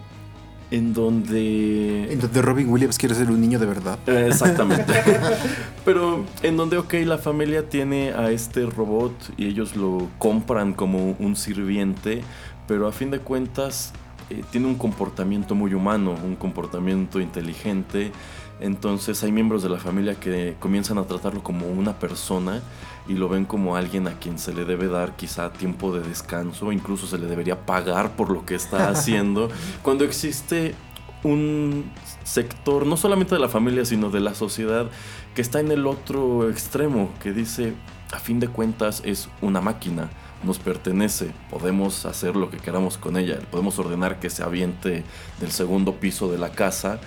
en 0.71 0.93
donde... 0.93 2.11
En 2.11 2.19
donde 2.19 2.41
Robin 2.41 2.69
Williams 2.69 2.97
quiere 2.97 3.15
ser 3.15 3.29
un 3.29 3.41
niño 3.41 3.59
de 3.59 3.65
verdad. 3.65 3.99
Eh, 4.07 4.27
exactamente. 4.29 4.93
Pero 5.85 6.25
en 6.43 6.57
donde, 6.57 6.77
ok, 6.77 6.93
la 7.05 7.17
familia 7.17 7.67
tiene 7.69 8.11
a 8.11 8.31
este 8.31 8.65
robot 8.65 9.13
y 9.37 9.47
ellos 9.47 9.75
lo 9.75 10.07
compran 10.17 10.73
como 10.73 11.15
un 11.19 11.35
sirviente, 11.35 12.21
pero 12.67 12.87
a 12.87 12.91
fin 12.91 13.09
de 13.09 13.19
cuentas 13.19 13.93
eh, 14.29 14.43
tiene 14.51 14.67
un 14.67 14.75
comportamiento 14.75 15.55
muy 15.55 15.73
humano, 15.73 16.15
un 16.23 16.35
comportamiento 16.35 17.19
inteligente 17.19 18.11
entonces 18.59 19.23
hay 19.23 19.31
miembros 19.31 19.63
de 19.63 19.69
la 19.69 19.77
familia 19.77 20.15
que 20.15 20.55
comienzan 20.59 20.97
a 20.97 21.03
tratarlo 21.03 21.41
como 21.41 21.67
una 21.67 21.97
persona 21.97 22.61
y 23.09 23.15
lo 23.15 23.27
ven 23.27 23.43
como 23.43 23.75
alguien 23.75 24.07
a 24.07 24.19
quien 24.19 24.37
se 24.37 24.53
le 24.53 24.65
debe 24.65 24.87
dar 24.87 25.15
quizá 25.15 25.51
tiempo 25.51 25.91
de 25.91 26.07
descanso, 26.07 26.71
incluso 26.71 27.07
se 27.07 27.17
le 27.17 27.25
debería 27.25 27.65
pagar 27.65 28.15
por 28.15 28.29
lo 28.29 28.45
que 28.45 28.53
está 28.53 28.89
haciendo, 28.89 29.49
cuando 29.81 30.05
existe 30.05 30.75
un 31.23 31.91
sector, 32.23 32.85
no 32.85 32.95
solamente 32.95 33.33
de 33.33 33.41
la 33.41 33.49
familia, 33.49 33.83
sino 33.83 34.11
de 34.11 34.19
la 34.19 34.35
sociedad, 34.35 34.87
que 35.33 35.41
está 35.41 35.59
en 35.59 35.71
el 35.71 35.87
otro 35.87 36.49
extremo, 36.49 37.09
que 37.21 37.33
dice, 37.33 37.73
a 38.11 38.19
fin 38.19 38.39
de 38.39 38.47
cuentas 38.47 39.01
es 39.03 39.27
una 39.41 39.59
máquina, 39.59 40.11
nos 40.43 40.59
pertenece, 40.59 41.31
podemos 41.49 42.05
hacer 42.05 42.35
lo 42.35 42.51
que 42.51 42.57
queramos 42.57 42.99
con 42.99 43.17
ella, 43.17 43.39
podemos 43.49 43.79
ordenar 43.79 44.19
que 44.19 44.29
se 44.29 44.43
aviente 44.43 45.03
del 45.39 45.51
segundo 45.51 45.95
piso 45.95 46.31
de 46.31 46.37
la 46.37 46.51
casa, 46.51 46.99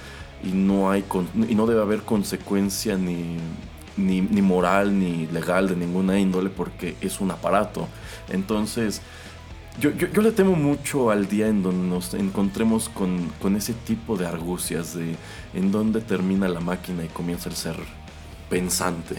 y 0.42 0.48
no, 0.48 0.90
hay 0.90 1.04
y 1.48 1.54
no 1.54 1.66
debe 1.68 1.80
haber 1.80 2.02
consecuencia 2.02 2.98
ni, 2.98 3.36
ni, 3.96 4.20
moral 4.20 4.98
ni 4.98 5.26
legal 5.26 5.68
de 5.68 5.76
ninguna 5.76 6.18
índole 6.18 6.50
porque 6.50 6.96
es 7.00 7.20
un 7.20 7.30
aparato. 7.30 7.88
Entonces, 8.28 9.00
yo, 9.80 9.90
yo, 9.90 10.22
le 10.22 10.32
temo 10.32 10.54
mucho 10.54 11.10
al 11.10 11.28
día 11.28 11.48
en 11.48 11.62
donde 11.62 11.88
nos 11.88 12.14
encontremos 12.14 12.88
con, 12.88 13.30
con, 13.40 13.56
ese 13.56 13.72
tipo 13.72 14.16
de 14.16 14.26
argucias 14.26 14.94
de 14.94 15.16
en 15.54 15.72
dónde 15.72 16.00
termina 16.00 16.48
la 16.48 16.60
máquina 16.60 17.04
y 17.04 17.08
comienza 17.08 17.48
el 17.48 17.56
ser 17.56 17.76
pensante. 18.50 19.16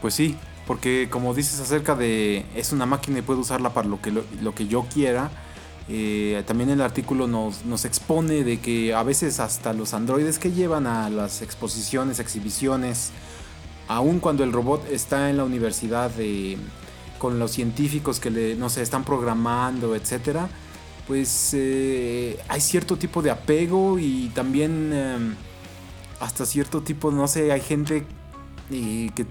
Pues 0.00 0.14
sí, 0.14 0.36
porque 0.66 1.08
como 1.10 1.34
dices 1.34 1.60
acerca 1.60 1.94
de 1.94 2.44
es 2.56 2.72
una 2.72 2.86
máquina 2.86 3.20
y 3.20 3.22
puedo 3.22 3.40
usarla 3.40 3.70
para 3.70 3.86
lo 3.86 4.00
que, 4.00 4.10
lo 4.10 4.54
que 4.54 4.66
yo 4.66 4.86
quiera, 4.92 5.30
eh, 5.88 6.42
también 6.46 6.70
el 6.70 6.80
artículo 6.80 7.28
nos, 7.28 7.64
nos, 7.64 7.84
expone 7.84 8.42
de 8.42 8.58
que 8.58 8.92
a 8.92 9.04
veces 9.04 9.38
hasta 9.38 9.72
los 9.72 9.94
androides 9.94 10.40
que 10.40 10.50
llevan 10.50 10.88
a 10.88 11.08
las 11.10 11.42
exposiciones, 11.42 12.18
exhibiciones, 12.18 13.12
aun 13.88 14.20
cuando 14.20 14.44
el 14.44 14.52
robot 14.52 14.90
está 14.90 15.30
en 15.30 15.36
la 15.36 15.44
universidad 15.44 16.10
con 17.18 17.38
los 17.38 17.50
científicos 17.52 18.20
que 18.20 18.30
le, 18.30 18.54
no 18.56 18.68
sé, 18.68 18.82
están 18.82 19.04
programando, 19.04 19.94
etcétera, 19.94 20.48
pues 21.06 21.50
eh, 21.54 22.38
hay 22.48 22.60
cierto 22.60 22.96
tipo 22.96 23.22
de 23.22 23.30
apego 23.30 23.98
y 23.98 24.30
también 24.34 24.92
em, 24.92 25.34
hasta 26.20 26.44
cierto 26.44 26.82
tipo, 26.82 27.10
no 27.10 27.28
sé, 27.28 27.52
hay 27.52 27.60
gente 27.60 28.04
eh, 28.70 29.10
que, 29.14 29.24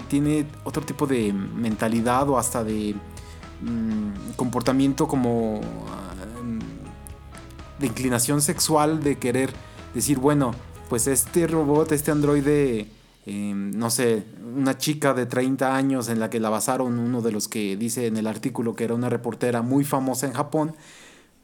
tiene 0.00 0.46
otro 0.64 0.82
tipo 0.82 1.06
de 1.06 1.32
mentalidad 1.32 2.28
o 2.30 2.38
hasta 2.38 2.62
de 2.64 2.94
Mm, 3.60 4.34
comportamiento 4.36 5.08
como 5.08 5.60
mm, 6.42 6.58
de 7.80 7.86
inclinación 7.86 8.42
sexual 8.42 9.02
de 9.02 9.16
querer 9.16 9.50
decir, 9.94 10.18
bueno, 10.18 10.54
pues 10.90 11.06
este 11.06 11.46
robot, 11.46 11.92
este 11.92 12.10
androide, 12.10 12.86
em, 13.26 13.70
no 13.72 13.90
sé, 13.90 14.24
una 14.56 14.78
chica 14.78 15.12
de 15.12 15.26
30 15.26 15.76
años 15.76 16.08
en 16.08 16.20
la 16.20 16.30
que 16.30 16.40
la 16.40 16.48
basaron, 16.48 16.98
uno 16.98 17.20
de 17.22 17.32
los 17.32 17.48
que 17.48 17.76
dice 17.76 18.06
en 18.06 18.16
el 18.16 18.26
artículo 18.26 18.74
que 18.74 18.84
era 18.84 18.94
una 18.94 19.08
reportera 19.08 19.62
muy 19.62 19.84
famosa 19.84 20.26
en 20.26 20.32
Japón, 20.32 20.74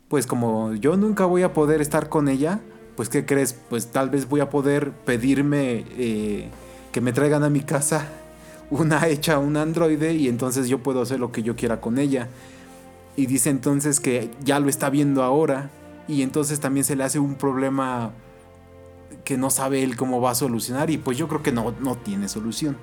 pues 0.08 0.26
como 0.26 0.74
yo 0.74 0.96
nunca 0.96 1.24
voy 1.24 1.42
a 1.42 1.52
poder 1.52 1.80
estar 1.80 2.08
con 2.08 2.28
ella, 2.28 2.60
pues 2.96 3.08
¿qué 3.08 3.24
crees? 3.24 3.54
Pues 3.54 3.88
tal 3.90 4.10
vez 4.10 4.28
voy 4.28 4.40
a 4.40 4.50
poder 4.50 4.92
pedirme 4.92 5.84
eh, 5.96 6.50
que 6.92 7.00
me 7.00 7.12
traigan 7.12 7.42
a 7.42 7.50
mi 7.50 7.60
casa 7.60 8.08
una 8.70 9.06
hecha 9.08 9.38
un 9.38 9.56
androide 9.56 10.14
y 10.14 10.28
entonces 10.28 10.68
yo 10.68 10.82
puedo 10.82 11.02
hacer 11.02 11.20
lo 11.20 11.32
que 11.32 11.42
yo 11.42 11.56
quiera 11.56 11.80
con 11.80 11.98
ella. 11.98 12.28
Y 13.16 13.26
dice 13.26 13.50
entonces 13.50 14.00
que 14.00 14.30
ya 14.42 14.58
lo 14.60 14.68
está 14.68 14.88
viendo 14.88 15.22
ahora 15.22 15.70
y 16.08 16.22
entonces 16.22 16.60
también 16.60 16.84
se 16.84 16.96
le 16.96 17.04
hace 17.04 17.18
un 17.18 17.34
problema 17.34 18.12
que 19.24 19.36
no 19.36 19.50
sabe 19.50 19.82
él 19.82 19.96
cómo 19.96 20.20
va 20.20 20.32
a 20.32 20.34
solucionar 20.34 20.90
y 20.90 20.98
pues 20.98 21.16
yo 21.18 21.28
creo 21.28 21.42
que 21.42 21.52
no, 21.52 21.74
no 21.80 21.96
tiene 21.96 22.28
solución. 22.28 22.76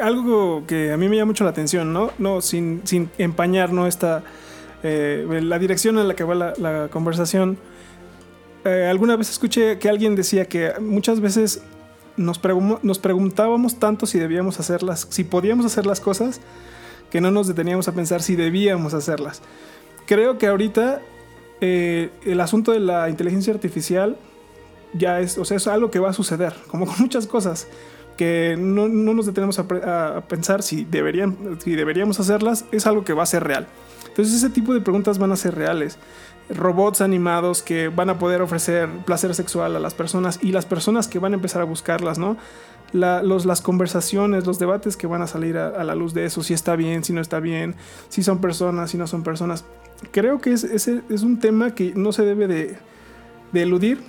Algo 0.00 0.64
que 0.66 0.92
a 0.92 0.96
mí 0.96 1.08
me 1.08 1.16
llama 1.16 1.30
mucho 1.30 1.44
la 1.44 1.50
atención, 1.50 1.92
¿no? 1.92 2.10
No, 2.18 2.42
sin, 2.42 2.82
sin 2.84 3.10
empañar, 3.16 3.72
¿no? 3.72 3.86
Esta, 3.86 4.22
eh, 4.82 5.26
la 5.42 5.58
dirección 5.58 5.98
en 5.98 6.08
la 6.08 6.14
que 6.14 6.24
va 6.24 6.34
la, 6.34 6.52
la 6.58 6.88
conversación 6.88 7.58
eh, 8.66 8.88
alguna 8.90 9.14
vez 9.14 9.30
escuché 9.30 9.78
que 9.78 9.88
alguien 9.88 10.16
decía 10.16 10.46
que 10.46 10.72
muchas 10.80 11.20
veces 11.20 11.62
nos, 12.16 12.40
nos 12.82 12.98
preguntábamos 12.98 13.78
tanto 13.78 14.06
si 14.06 14.18
debíamos 14.18 14.58
hacerlas, 14.58 15.06
si 15.08 15.22
podíamos 15.22 15.64
hacer 15.66 15.86
las 15.86 16.00
cosas, 16.00 16.40
que 17.08 17.20
no 17.20 17.30
nos 17.30 17.46
deteníamos 17.46 17.86
a 17.86 17.92
pensar 17.92 18.22
si 18.22 18.34
debíamos 18.34 18.92
hacerlas. 18.92 19.40
Creo 20.06 20.36
que 20.38 20.48
ahorita 20.48 21.00
eh, 21.60 22.10
el 22.24 22.40
asunto 22.40 22.72
de 22.72 22.80
la 22.80 23.08
inteligencia 23.08 23.54
artificial 23.54 24.16
ya 24.98 25.20
es, 25.20 25.38
o 25.38 25.44
sea, 25.44 25.56
es 25.56 25.66
algo 25.66 25.90
que 25.90 25.98
va 25.98 26.10
a 26.10 26.12
suceder, 26.12 26.54
como 26.68 26.86
con 26.86 26.96
muchas 26.98 27.26
cosas, 27.26 27.68
que 28.16 28.56
no, 28.58 28.88
nos 28.88 29.26
detenemos 29.26 29.58
a, 29.58 30.22
pensar 30.28 30.62
si, 30.62 30.84
deberían, 30.84 31.58
si 31.62 31.74
deberíamos 31.74 32.18
hacerlas, 32.18 32.64
es 32.72 32.86
algo 32.86 33.04
que 33.04 33.12
va 33.12 33.22
a 33.22 33.26
ser 33.26 33.44
real. 33.44 33.66
Entonces 34.08 34.34
ese 34.34 34.48
tipo 34.50 34.72
de 34.72 34.80
preguntas 34.80 35.18
van 35.18 35.32
a 35.32 35.36
ser 35.36 35.54
reales. 35.54 35.98
Robots 36.48 37.00
animados 37.00 37.60
que 37.60 37.88
van 37.88 38.08
a 38.08 38.18
poder 38.18 38.40
ofrecer 38.40 38.88
placer 39.04 39.34
sexual 39.34 39.76
a 39.76 39.80
las 39.80 39.94
personas 39.94 40.38
y 40.42 40.52
las 40.52 40.64
personas 40.64 41.08
que 41.08 41.18
van 41.18 41.32
a 41.32 41.36
empezar 41.36 41.60
a 41.60 41.64
buscarlas, 41.64 42.18
¿no? 42.18 42.36
los, 42.92 43.46
las 43.46 43.60
conversaciones, 43.60 44.46
los 44.46 44.58
debates 44.58 44.96
que 44.96 45.06
van 45.06 45.22
a 45.22 45.26
salir 45.26 45.56
a, 45.58 45.82
la 45.84 45.94
luz 45.94 46.14
de 46.14 46.24
eso, 46.24 46.42
si 46.42 46.54
está 46.54 46.76
bien, 46.76 47.04
si 47.04 47.12
no 47.12 47.20
está 47.20 47.40
bien, 47.40 47.74
si 48.08 48.22
son 48.22 48.40
personas, 48.40 48.90
si 48.90 48.98
no 48.98 49.06
son 49.06 49.22
personas. 49.22 49.64
Creo 50.12 50.40
que 50.40 50.52
es, 50.52 50.64
es, 50.64 51.22
un 51.22 51.38
tema 51.40 51.74
que 51.74 51.92
no 51.94 52.12
se 52.12 52.22
debe 52.22 52.46
de, 52.46 52.76
de, 53.52 53.62
eludir, 53.62 54.00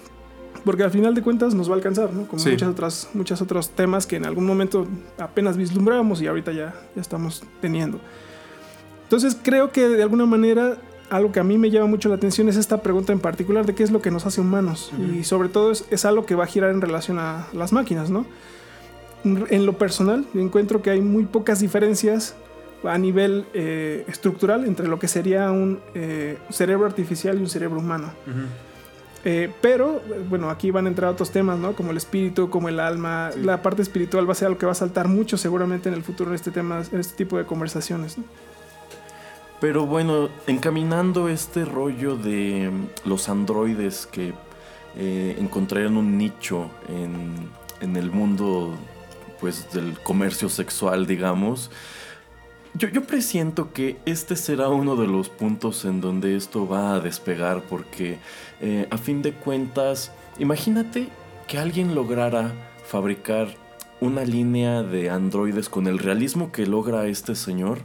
porque 0.67 0.83
al 0.83 0.91
final 0.91 1.15
de 1.15 1.21
cuentas 1.21 1.55
nos 1.55 1.69
va 1.69 1.75
a 1.75 1.75
alcanzar, 1.77 2.11
¿no? 2.11 2.27
Como 2.27 2.43
muchas 2.43 2.67
otras, 2.67 3.09
muchos 3.13 3.41
otros 3.41 3.69
temas 3.69 4.05
que 4.05 4.17
en 4.17 4.25
algún 4.25 4.45
momento 4.45 4.85
apenas 5.17 5.55
vislumbrábamos 5.55 6.21
y 6.21 6.27
ahorita 6.27 6.51
ya, 6.51 6.75
ya 6.93 7.01
estamos 7.01 7.41
teniendo. 7.61 8.01
Entonces 9.03 9.37
creo 9.41 9.71
que 9.71 9.87
de 9.87 10.03
alguna 10.03 10.25
manera 10.25 10.75
algo 11.09 11.31
que 11.31 11.39
a 11.39 11.45
mí 11.45 11.57
me 11.57 11.71
llama 11.71 11.87
mucho 11.87 12.09
la 12.09 12.15
atención 12.15 12.49
es 12.49 12.57
esta 12.57 12.81
pregunta 12.81 13.13
en 13.13 13.21
particular 13.21 13.65
de 13.65 13.75
qué 13.75 13.83
es 13.83 13.91
lo 13.91 14.01
que 14.01 14.11
nos 14.11 14.25
hace 14.25 14.41
humanos. 14.41 14.91
Y 15.15 15.23
sobre 15.23 15.47
todo 15.47 15.71
es, 15.71 15.85
es, 15.89 16.03
algo 16.03 16.25
que 16.25 16.35
va 16.35 16.43
a 16.43 16.47
girar 16.47 16.71
en 16.71 16.81
relación 16.81 17.17
a 17.17 17.47
las 17.53 17.71
máquinas, 17.71 18.09
¿no? 18.09 18.25
en 19.23 19.65
lo 19.65 19.77
personal, 19.77 20.25
encuentro 20.33 20.81
que 20.81 20.89
hay 20.89 20.99
muy 20.99 21.23
pocas 21.23 21.61
diferencias 21.61 22.35
a 22.83 22.97
nivel 22.97 23.45
eh, 23.53 24.03
estructural 24.09 24.65
entre 24.65 24.89
lo 24.89 24.99
que 24.99 25.07
sería 25.07 25.49
un 25.49 25.79
eh, 25.95 26.37
cerebro 26.49 26.85
artificial 26.85 27.37
y 27.37 27.41
un 27.41 27.49
cerebro 27.49 27.79
humano. 27.79 28.11
Eh, 29.29 29.51
pero, 29.59 30.01
bueno, 30.29 30.49
aquí 30.49 30.71
van 30.71 30.85
a 30.85 30.87
entrar 30.87 31.11
otros 31.11 31.31
temas, 31.31 31.59
¿no? 31.59 31.73
Como 31.73 31.91
el 31.91 31.97
espíritu, 31.97 32.49
como 32.49 32.69
el 32.69 32.79
alma. 32.79 33.31
La 33.35 33.61
parte 33.61 33.81
espiritual 33.81 34.25
va 34.25 34.31
a 34.31 34.35
ser 34.35 34.45
algo 34.45 34.57
que 34.57 34.65
va 34.65 34.71
a 34.71 34.75
saltar 34.75 35.09
mucho 35.09 35.37
seguramente 35.37 35.89
en 35.89 35.95
el 35.95 36.01
futuro 36.01 36.29
en 36.29 36.35
este 36.35 36.49
tema, 36.49 36.81
en 36.89 37.01
este 37.01 37.17
tipo 37.17 37.37
de 37.37 37.43
conversaciones. 37.43 38.15
Pero 39.59 39.85
bueno, 39.85 40.29
encaminando 40.47 41.27
este 41.27 41.65
rollo 41.65 42.15
de 42.15 42.71
los 43.03 43.27
androides 43.27 44.07
que 44.07 44.33
encontrarían 44.95 45.97
un 45.97 46.17
nicho 46.17 46.69
en, 46.87 47.49
en 47.81 47.97
el 47.97 48.09
mundo 48.11 48.75
pues 49.41 49.69
del 49.73 49.99
comercio 49.99 50.47
sexual, 50.47 51.05
digamos. 51.05 51.69
Yo, 52.73 52.89
yo, 52.89 53.03
presiento 53.03 53.73
que 53.73 53.97
este 54.05 54.35
será 54.35 54.69
uno 54.69 54.95
de 54.95 55.07
los 55.07 55.29
puntos 55.29 55.85
en 55.85 56.01
donde 56.01 56.35
esto 56.35 56.67
va 56.67 56.95
a 56.95 56.99
despegar 56.99 57.63
porque 57.63 58.17
eh, 58.61 58.87
a 58.91 58.97
fin 58.97 59.21
de 59.21 59.33
cuentas, 59.33 60.11
imagínate 60.37 61.07
que 61.47 61.57
alguien 61.57 61.95
lograra 61.95 62.53
fabricar 62.85 63.47
una 63.99 64.23
línea 64.23 64.83
de 64.83 65.09
androides 65.09 65.69
con 65.69 65.87
el 65.87 65.97
realismo 65.97 66.51
que 66.51 66.67
logra 66.67 67.07
este 67.07 67.35
señor 67.35 67.79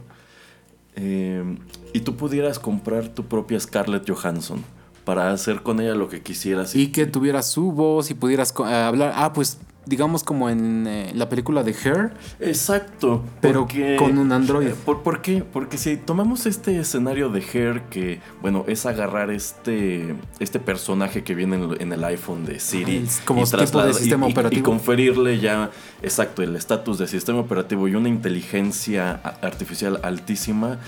eh, 0.95 1.57
y 1.93 2.01
tú 2.01 2.15
pudieras 2.15 2.59
comprar 2.59 3.09
tu 3.09 3.25
propia 3.25 3.59
Scarlett 3.59 4.09
Johansson 4.09 4.63
para 5.05 5.31
hacer 5.31 5.63
con 5.63 5.81
ella 5.81 5.95
lo 5.95 6.07
que 6.07 6.21
quisieras. 6.21 6.75
Y 6.75 6.91
que 6.91 7.05
tuvieras 7.05 7.49
su 7.49 7.71
voz 7.71 8.09
y 8.11 8.13
pudieras 8.13 8.53
eh, 8.59 8.73
hablar, 8.73 9.13
ah, 9.15 9.33
pues 9.33 9.57
digamos 9.85 10.23
como 10.23 10.49
en 10.49 10.87
eh, 10.87 11.11
la 11.13 11.29
película 11.29 11.63
de 11.63 11.71
Her. 11.71 12.13
Exacto. 12.39 13.23
Pero 13.41 13.67
con 13.97 14.17
un 14.17 14.31
android. 14.31 14.67
Eh, 14.67 14.75
¿por, 14.85 15.21
qué? 15.21 15.43
Porque 15.43 15.77
si 15.77 15.97
tomamos 15.97 16.45
este 16.45 16.79
escenario 16.79 17.29
de 17.29 17.41
Her 17.41 17.83
que, 17.89 18.21
bueno, 18.41 18.63
es 18.67 18.85
agarrar 18.85 19.29
este, 19.31 20.15
este 20.39 20.59
personaje 20.59 21.23
que 21.23 21.35
viene 21.35 21.75
en, 21.79 21.91
el 21.91 22.03
iPhone 22.03 22.45
de 22.45 22.59
Siri. 22.59 23.05
como 23.25 23.43
tipo 23.43 23.83
de 23.83 23.93
sistema 23.93 24.27
operativo. 24.27 24.59
Y, 24.59 24.63
conferirle 24.63 25.39
ya, 25.39 25.71
exacto, 26.01 26.41
el 26.43 26.55
estatus 26.55 26.97
de 26.97 27.07
sistema 27.07 27.39
operativo 27.39 27.87
y 27.87 27.95
una 27.95 28.09
inteligencia 28.09 29.13
artificial 29.41 29.99
altísima. 30.03 30.79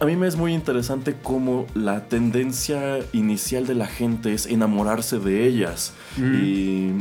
A, 0.00 0.04
mí 0.04 0.14
me 0.16 0.26
es 0.26 0.36
muy 0.36 0.52
interesante 0.52 1.16
cómo 1.22 1.66
la 1.74 2.04
tendencia 2.04 2.98
inicial 3.12 3.66
de 3.66 3.74
la 3.74 3.86
gente 3.86 4.34
es 4.34 4.46
enamorarse 4.46 5.18
de 5.18 5.46
ellas. 5.46 5.94
Y 6.18 6.92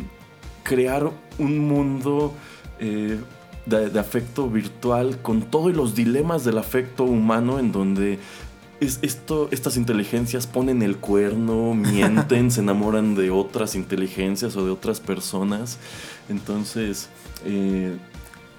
crear 0.64 1.12
un 1.38 1.60
mundo 1.60 2.34
eh, 2.80 3.20
de, 3.66 4.00
afecto 4.00 4.50
virtual 4.50 5.20
con 5.22 5.42
todos 5.44 5.76
los 5.76 5.96
dilemas 5.96 6.44
del 6.44 6.58
afecto 6.58 7.04
humano 7.04 7.60
en 7.60 7.72
donde 7.72 8.20
es 8.80 9.00
esto, 9.02 9.50
estas 9.52 9.78
inteligencias 9.78 10.48
ponen 10.48 10.82
el 10.82 10.98
cuerno, 10.98 11.74
mienten, 11.76 12.52
se 12.52 12.62
enamoran 12.62 13.16
de 13.16 13.30
otras 13.30 13.76
inteligencias 13.76 14.56
o 14.56 14.66
de 14.66 14.72
otras 14.72 15.00
personas. 15.00 15.78
Entonces, 16.30 17.10
eh, 17.46 17.98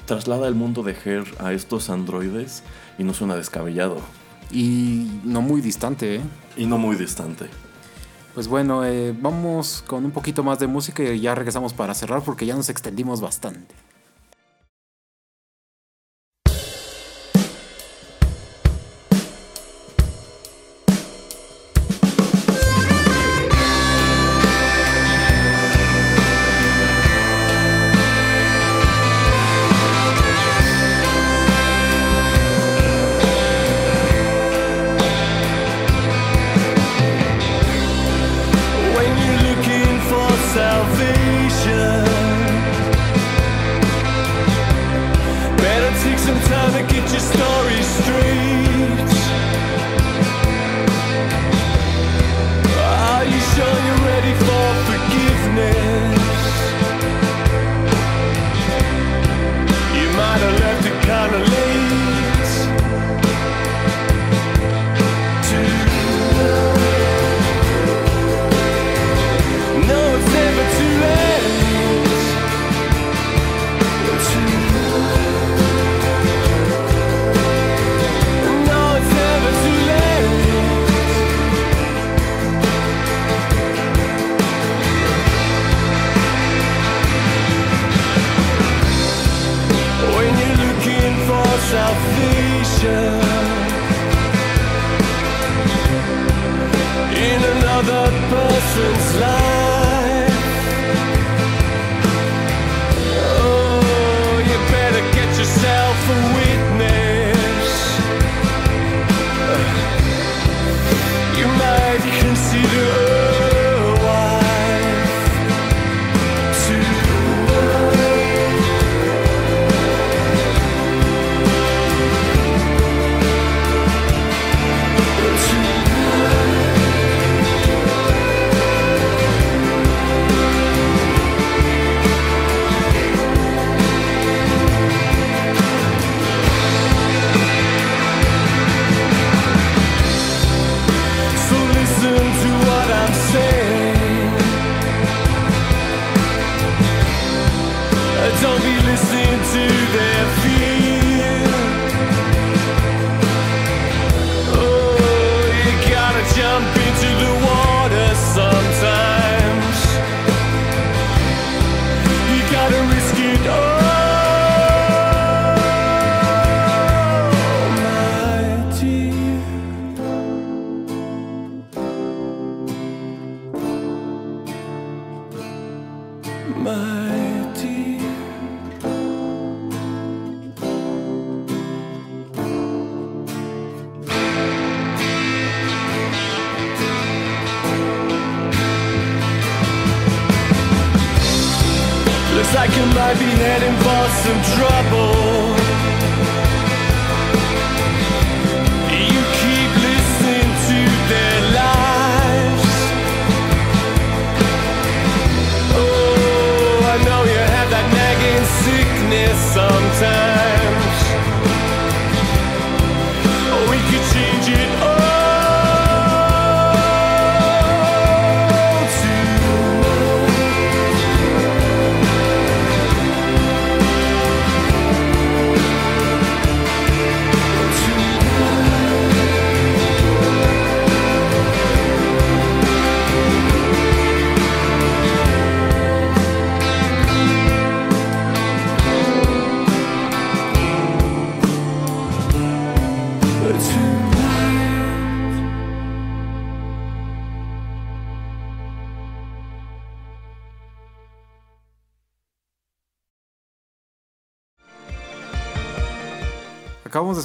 traslada 0.07 0.49
el 0.49 0.55
mundo 0.55 0.83
de 0.83 0.93
Her 1.05 1.25
a 1.39 1.53
estos 1.53 1.89
androides 1.91 2.63
y 2.99 3.05
no 3.05 3.15
suena 3.15 3.37
descabellado. 3.37 3.99
Y 4.53 5.21
no 5.25 5.41
muy 5.41 5.61
distante, 5.61 6.17
¿eh? 6.17 6.21
Y 6.57 6.67
no 6.67 6.79
muy 6.79 6.97
distante. 6.97 7.47
Pues 8.35 8.47
bueno, 8.47 8.85
eh, 8.85 9.15
vamos 9.19 9.83
con 9.87 10.05
un 10.05 10.13
poquito 10.13 10.43
más 10.45 10.59
de 10.61 10.69
música 10.69 11.03
y 11.03 11.21
ya 11.21 11.35
regresamos 11.35 11.73
para 11.73 11.95
cerrar 11.95 12.23
porque 12.23 12.47
ya 12.47 12.55
nos 12.55 12.69
extendimos 12.69 13.21
bastante. 13.21 13.75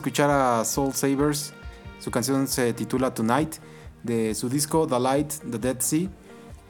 Escuchar 0.05 0.29
a 0.29 0.63
Soul 0.63 0.93
Savers. 0.93 1.51
Su 1.99 2.11
canción 2.11 2.47
se 2.47 2.73
titula 2.73 3.11
Tonight 3.11 3.55
de 4.03 4.35
su 4.35 4.49
disco 4.49 4.85
The 4.85 4.99
Light, 4.99 5.33
The 5.49 5.57
Dead 5.57 5.79
Sea. 5.79 6.07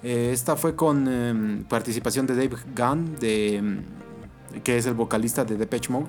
Eh, 0.01 0.29
esta 0.31 0.55
fue 0.55 0.73
con 0.73 1.05
em, 1.05 1.65
participación 1.65 2.25
de 2.27 2.33
Dave 2.33 2.55
Gunn, 2.73 3.17
de, 3.19 3.57
em, 3.57 3.83
que 4.63 4.77
es 4.77 4.85
el 4.85 4.93
vocalista 4.93 5.43
de 5.43 5.57
Depeche 5.57 5.91
Mode. 5.91 6.05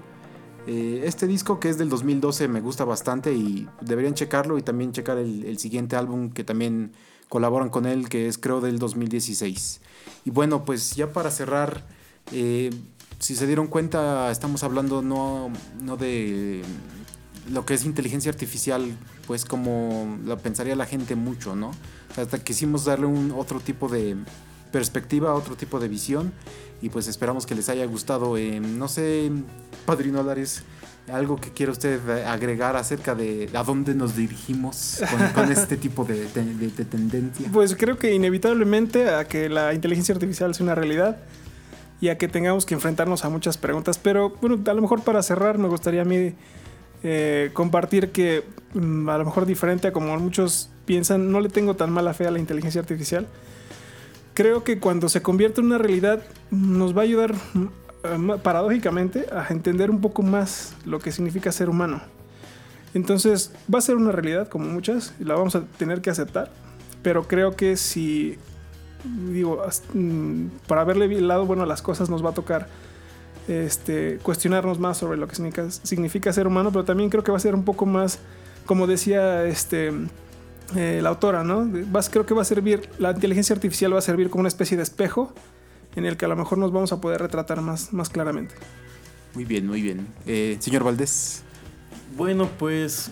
Eh, 0.68 1.02
este 1.04 1.26
disco 1.26 1.58
que 1.58 1.68
es 1.68 1.78
del 1.78 1.88
2012 1.88 2.46
me 2.46 2.60
gusta 2.60 2.84
bastante 2.84 3.32
y 3.32 3.66
deberían 3.80 4.14
checarlo 4.14 4.56
y 4.56 4.62
también 4.62 4.92
checar 4.92 5.18
el, 5.18 5.42
el 5.46 5.58
siguiente 5.58 5.96
álbum 5.96 6.30
que 6.30 6.44
también 6.44 6.92
colaboran 7.28 7.70
con 7.70 7.86
él, 7.86 8.08
que 8.08 8.28
es 8.28 8.38
creo 8.38 8.60
del 8.60 8.78
2016. 8.78 9.80
Y 10.26 10.30
bueno, 10.30 10.64
pues 10.64 10.94
ya 10.94 11.12
para 11.12 11.32
cerrar, 11.32 11.84
eh, 12.30 12.70
si 13.18 13.34
se 13.34 13.48
dieron 13.48 13.66
cuenta, 13.66 14.30
estamos 14.30 14.62
hablando 14.62 15.02
no, 15.02 15.50
no 15.82 15.96
de 15.96 16.62
lo 17.50 17.64
que 17.64 17.74
es 17.74 17.84
inteligencia 17.84 18.30
artificial, 18.30 18.96
pues 19.26 19.44
como 19.44 20.18
lo 20.24 20.38
pensaría 20.38 20.76
la 20.76 20.86
gente 20.86 21.14
mucho, 21.14 21.54
¿no? 21.56 21.72
Hasta 22.16 22.38
quisimos 22.38 22.84
darle 22.84 23.06
un 23.06 23.32
otro 23.36 23.60
tipo 23.60 23.88
de 23.88 24.16
perspectiva, 24.72 25.34
otro 25.34 25.56
tipo 25.56 25.80
de 25.80 25.88
visión 25.88 26.32
y 26.82 26.88
pues 26.88 27.08
esperamos 27.08 27.46
que 27.46 27.54
les 27.54 27.68
haya 27.68 27.86
gustado. 27.86 28.36
Eh, 28.36 28.60
no 28.60 28.88
sé, 28.88 29.30
Padrino 29.84 30.22
Lares, 30.22 30.62
algo 31.12 31.36
que 31.36 31.50
quiera 31.50 31.72
usted 31.72 32.26
agregar 32.26 32.76
acerca 32.76 33.14
de 33.14 33.48
a 33.54 33.62
dónde 33.62 33.94
nos 33.94 34.16
dirigimos 34.16 35.00
con, 35.10 35.28
con 35.44 35.52
este 35.52 35.76
tipo 35.76 36.04
de, 36.04 36.28
de, 36.28 36.44
de, 36.44 36.84
tendencia. 36.84 37.48
Pues 37.52 37.76
creo 37.76 37.96
que 37.96 38.12
inevitablemente 38.12 39.08
a 39.08 39.24
que 39.24 39.48
la 39.48 39.72
inteligencia 39.72 40.14
artificial 40.14 40.54
sea 40.54 40.64
una 40.64 40.74
realidad 40.74 41.18
y 42.00 42.08
a 42.08 42.18
que 42.18 42.28
tengamos 42.28 42.66
que 42.66 42.74
enfrentarnos 42.74 43.24
a 43.24 43.28
muchas 43.28 43.56
preguntas. 43.56 43.98
Pero 43.98 44.30
bueno, 44.40 44.58
a 44.66 44.74
lo 44.74 44.82
mejor 44.82 45.02
para 45.02 45.22
cerrar 45.22 45.58
me 45.58 45.68
gustaría 45.68 46.02
a 46.02 46.04
mí 46.04 46.34
eh, 47.02 47.50
compartir 47.52 48.10
que 48.10 48.44
mm, 48.74 49.08
a 49.08 49.18
lo 49.18 49.24
mejor 49.24 49.46
diferente 49.46 49.88
a 49.88 49.92
como 49.92 50.16
muchos 50.18 50.70
piensan, 50.84 51.30
no 51.30 51.40
le 51.40 51.48
tengo 51.48 51.74
tan 51.74 51.90
mala 51.90 52.14
fe 52.14 52.26
a 52.26 52.30
la 52.30 52.38
inteligencia 52.38 52.80
artificial. 52.80 53.26
Creo 54.34 54.64
que 54.64 54.78
cuando 54.78 55.08
se 55.08 55.22
convierte 55.22 55.60
en 55.60 55.66
una 55.68 55.78
realidad 55.78 56.22
nos 56.50 56.96
va 56.96 57.00
a 57.00 57.04
ayudar 57.04 57.34
mm, 57.54 58.38
paradójicamente 58.42 59.26
a 59.32 59.46
entender 59.50 59.90
un 59.90 60.00
poco 60.00 60.22
más 60.22 60.74
lo 60.84 60.98
que 60.98 61.12
significa 61.12 61.52
ser 61.52 61.68
humano. 61.68 62.02
Entonces 62.94 63.52
va 63.72 63.78
a 63.78 63.82
ser 63.82 63.96
una 63.96 64.12
realidad 64.12 64.48
como 64.48 64.66
muchas 64.66 65.14
y 65.20 65.24
la 65.24 65.34
vamos 65.34 65.54
a 65.54 65.62
tener 65.78 66.00
que 66.00 66.10
aceptar. 66.10 66.50
Pero 67.02 67.28
creo 67.28 67.56
que 67.56 67.76
si 67.76 68.38
digo, 69.30 69.62
para 70.66 70.84
verle 70.84 71.06
el 71.06 71.28
lado 71.28 71.46
bueno 71.46 71.62
a 71.62 71.66
las 71.66 71.82
cosas 71.82 72.10
nos 72.10 72.24
va 72.24 72.30
a 72.30 72.34
tocar 72.34 72.68
este, 73.48 74.18
cuestionarnos 74.22 74.78
más 74.78 74.98
sobre 74.98 75.16
lo 75.16 75.28
que 75.28 75.36
significa, 75.36 75.70
significa, 75.70 76.32
ser 76.32 76.46
humano, 76.46 76.72
pero 76.72 76.84
también 76.84 77.10
creo 77.10 77.22
que 77.22 77.30
va 77.30 77.36
a 77.36 77.40
ser 77.40 77.54
un 77.54 77.64
poco 77.64 77.86
más, 77.86 78.18
como 78.64 78.86
decía 78.86 79.44
este, 79.44 79.92
eh, 80.74 81.00
la 81.02 81.10
autora, 81.10 81.44
¿no? 81.44 81.70
creo 82.10 82.26
que 82.26 82.34
va 82.34 82.42
a 82.42 82.44
servir, 82.44 82.88
la 82.98 83.12
inteligencia 83.12 83.54
artificial 83.54 83.94
va 83.94 83.98
a 83.98 84.02
servir 84.02 84.30
como 84.30 84.40
una 84.40 84.48
especie 84.48 84.76
de 84.76 84.82
espejo 84.82 85.32
en 85.94 86.04
el 86.04 86.16
que 86.16 86.24
a 86.24 86.28
lo 86.28 86.36
mejor 86.36 86.58
nos 86.58 86.72
vamos 86.72 86.92
a 86.92 87.00
poder 87.00 87.20
retratar 87.20 87.60
más, 87.60 87.92
más 87.92 88.08
claramente. 88.10 88.54
Muy 89.34 89.44
bien, 89.44 89.66
muy 89.66 89.82
bien. 89.82 90.06
Eh, 90.26 90.56
señor 90.60 90.82
Valdés. 90.84 91.42
Bueno, 92.16 92.48
pues 92.58 93.10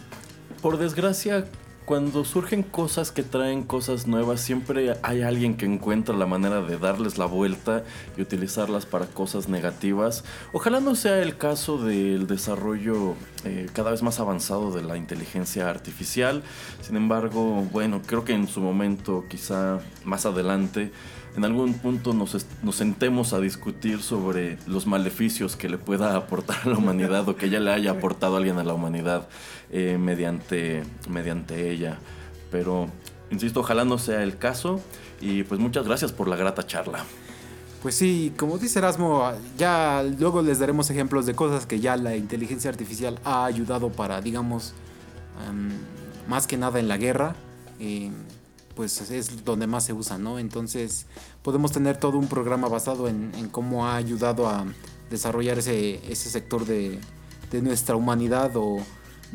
por 0.62 0.78
desgracia 0.78 1.46
cuando 1.84 2.24
surgen 2.24 2.62
cosas 2.62 3.12
que 3.12 3.22
traen 3.22 3.62
cosas 3.62 4.06
nuevas, 4.06 4.40
siempre 4.40 4.94
hay 5.02 5.22
alguien 5.22 5.56
que 5.56 5.66
encuentra 5.66 6.16
la 6.16 6.26
manera 6.26 6.62
de 6.62 6.78
darles 6.78 7.18
la 7.18 7.26
vuelta 7.26 7.84
y 8.16 8.22
utilizarlas 8.22 8.86
para 8.86 9.06
cosas 9.06 9.48
negativas. 9.48 10.24
Ojalá 10.52 10.80
no 10.80 10.94
sea 10.94 11.20
el 11.20 11.36
caso 11.36 11.76
del 11.78 12.26
desarrollo 12.26 13.14
eh, 13.44 13.68
cada 13.74 13.90
vez 13.90 14.02
más 14.02 14.18
avanzado 14.18 14.72
de 14.72 14.82
la 14.82 14.96
inteligencia 14.96 15.68
artificial. 15.68 16.42
Sin 16.80 16.96
embargo, 16.96 17.66
bueno, 17.70 18.00
creo 18.06 18.24
que 18.24 18.32
en 18.32 18.48
su 18.48 18.60
momento, 18.60 19.26
quizá 19.28 19.80
más 20.04 20.24
adelante, 20.24 20.90
en 21.36 21.44
algún 21.44 21.74
punto 21.74 22.12
nos, 22.12 22.46
nos, 22.62 22.76
sentemos 22.76 23.32
a 23.32 23.40
discutir 23.40 24.00
sobre 24.00 24.56
los 24.68 24.86
maleficios 24.86 25.56
que 25.56 25.68
le 25.68 25.78
pueda 25.78 26.16
aportar 26.16 26.58
a 26.64 26.68
la 26.68 26.78
humanidad 26.78 27.28
o 27.28 27.34
que 27.36 27.50
ya 27.50 27.58
le 27.58 27.72
haya 27.72 27.90
aportado 27.90 28.36
alguien 28.36 28.58
a 28.58 28.64
la 28.64 28.72
humanidad 28.72 29.28
eh, 29.76 29.98
mediante, 29.98 30.84
mediante 31.08 31.72
ella. 31.72 31.98
Pero, 32.52 32.86
insisto, 33.32 33.58
ojalá 33.58 33.84
no 33.84 33.98
sea 33.98 34.22
el 34.22 34.38
caso 34.38 34.80
y 35.20 35.42
pues 35.42 35.60
muchas 35.60 35.84
gracias 35.84 36.12
por 36.12 36.28
la 36.28 36.36
grata 36.36 36.64
charla. 36.64 37.04
Pues 37.82 37.96
sí, 37.96 38.32
como 38.38 38.56
dice 38.56 38.78
Erasmo, 38.78 39.32
ya 39.58 40.04
luego 40.18 40.42
les 40.42 40.60
daremos 40.60 40.88
ejemplos 40.90 41.26
de 41.26 41.34
cosas 41.34 41.66
que 41.66 41.80
ya 41.80 41.96
la 41.96 42.14
inteligencia 42.16 42.70
artificial 42.70 43.18
ha 43.24 43.46
ayudado 43.46 43.90
para, 43.90 44.20
digamos, 44.20 44.74
um, 45.50 45.70
más 46.28 46.46
que 46.46 46.56
nada 46.56 46.78
en 46.78 46.86
la 46.86 46.96
guerra. 46.96 47.34
Eh, 47.80 48.12
pues 48.76 49.10
es 49.10 49.44
donde 49.44 49.66
más 49.66 49.84
se 49.84 49.92
usa, 49.92 50.18
¿no? 50.18 50.38
Entonces 50.38 51.06
podemos 51.42 51.72
tener 51.72 51.96
todo 51.96 52.16
un 52.16 52.28
programa 52.28 52.68
basado 52.68 53.08
en, 53.08 53.32
cómo 53.50 53.88
ha 53.88 53.96
ayudado 53.96 54.48
a 54.48 54.66
desarrollar 55.10 55.58
ese, 55.58 56.00
ese 56.10 56.30
sector 56.30 56.64
de, 56.64 57.00
de, 57.50 57.60
nuestra 57.60 57.96
humanidad 57.96 58.52
o 58.54 58.78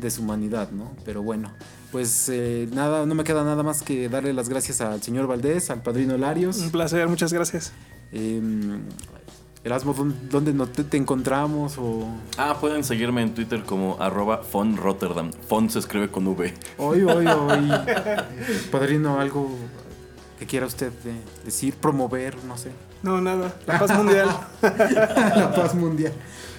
deshumanidad, 0.00 0.70
¿no? 0.70 0.92
Pero 1.04 1.22
bueno, 1.22 1.52
pues 1.92 2.28
eh, 2.28 2.68
nada, 2.72 3.06
no 3.06 3.14
me 3.14 3.24
queda 3.24 3.44
nada 3.44 3.62
más 3.62 3.82
que 3.82 4.08
darle 4.08 4.32
las 4.32 4.48
gracias 4.48 4.80
al 4.80 5.02
señor 5.02 5.26
Valdés, 5.26 5.70
al 5.70 5.82
padrino 5.82 6.16
Larios. 6.16 6.58
Un 6.58 6.70
placer, 6.70 7.08
muchas 7.08 7.32
gracias. 7.32 7.72
Eh, 8.12 8.40
Erasmo, 9.62 9.94
¿dónde 10.30 10.54
te, 10.84 10.96
encontramos? 10.96 11.76
O... 11.76 12.08
Ah, 12.38 12.56
pueden 12.58 12.82
seguirme 12.82 13.20
en 13.20 13.34
Twitter 13.34 13.62
como 13.62 14.00
arroba 14.00 14.38
Fon 14.38 14.78
Rotterdam. 14.78 15.32
Fon 15.48 15.68
se 15.68 15.80
escribe 15.80 16.08
con 16.10 16.26
V. 16.26 16.54
Oye, 16.78 17.04
oye, 17.04 17.30
oye. 17.30 17.70
Padrino, 18.72 19.20
algo 19.20 19.50
que 20.38 20.46
quiera 20.46 20.64
usted 20.64 20.90
decir, 21.44 21.74
promover, 21.74 22.42
no 22.44 22.56
sé. 22.56 22.70
No, 23.02 23.20
nada. 23.20 23.54
La 23.66 23.78
paz 23.78 23.94
mundial. 23.94 24.28
La 24.62 25.52
paz 25.54 25.74
mundial. 25.74 26.14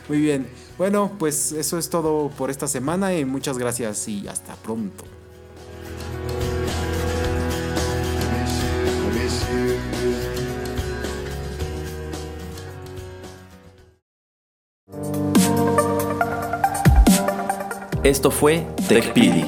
Muy 0.08 0.20
bien. 0.20 0.48
Bueno, 0.78 1.12
pues 1.20 1.52
eso 1.52 1.78
es 1.78 1.90
todo 1.90 2.30
por 2.30 2.50
esta 2.50 2.68
semana 2.68 3.14
y 3.14 3.26
muchas 3.26 3.58
gracias 3.58 4.08
y 4.08 4.28
hasta 4.28 4.56
pronto. 4.56 5.04
Esto 18.04 18.32
fue 18.32 18.66
TechPili. 18.88 19.46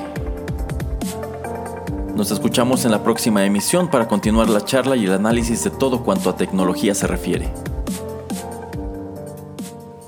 Nos 2.16 2.30
escuchamos 2.30 2.86
en 2.86 2.92
la 2.92 3.04
próxima 3.04 3.44
emisión 3.44 3.90
para 3.90 4.08
continuar 4.08 4.48
la 4.48 4.64
charla 4.64 4.96
y 4.96 5.06
el 5.06 5.14
análisis 5.14 5.64
de 5.64 5.72
todo 5.72 6.04
cuanto 6.04 6.30
a 6.30 6.38
tecnología 6.38 6.94
se 6.94 7.08
refiere. 7.08 7.52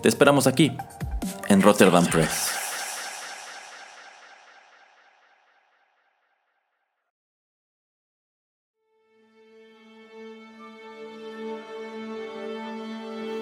Te 0.06 0.10
esperamos 0.10 0.45
aquí, 0.45 0.72
en 1.47 1.64
Rotterdam 1.64 2.06
Press. 2.06 2.51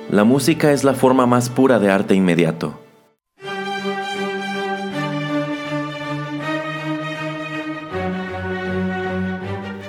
La 0.09 0.23
música 0.23 0.71
es 0.71 0.85
la 0.85 0.93
forma 0.93 1.25
más 1.25 1.49
pura 1.49 1.79
de 1.79 1.91
arte 1.91 2.15
inmediato. 2.15 2.79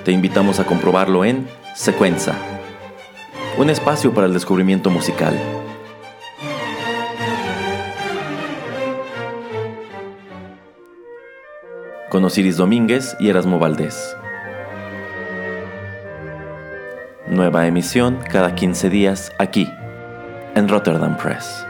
Te 0.03 0.11
invitamos 0.11 0.59
a 0.59 0.65
comprobarlo 0.65 1.23
en 1.23 1.47
Secuenza, 1.73 2.35
un 3.57 3.69
espacio 3.69 4.13
para 4.13 4.27
el 4.27 4.33
descubrimiento 4.33 4.89
musical. 4.89 5.54
Con 12.15 12.23
Osiris 12.23 12.55
Domínguez 12.55 13.17
y 13.19 13.27
Erasmo 13.27 13.59
Valdés. 13.59 14.15
Nueva 17.27 17.67
emisión 17.67 18.19
cada 18.31 18.55
15 18.55 18.89
días 18.89 19.33
aquí, 19.37 19.69
en 20.55 20.69
Rotterdam 20.69 21.17
Press. 21.17 21.64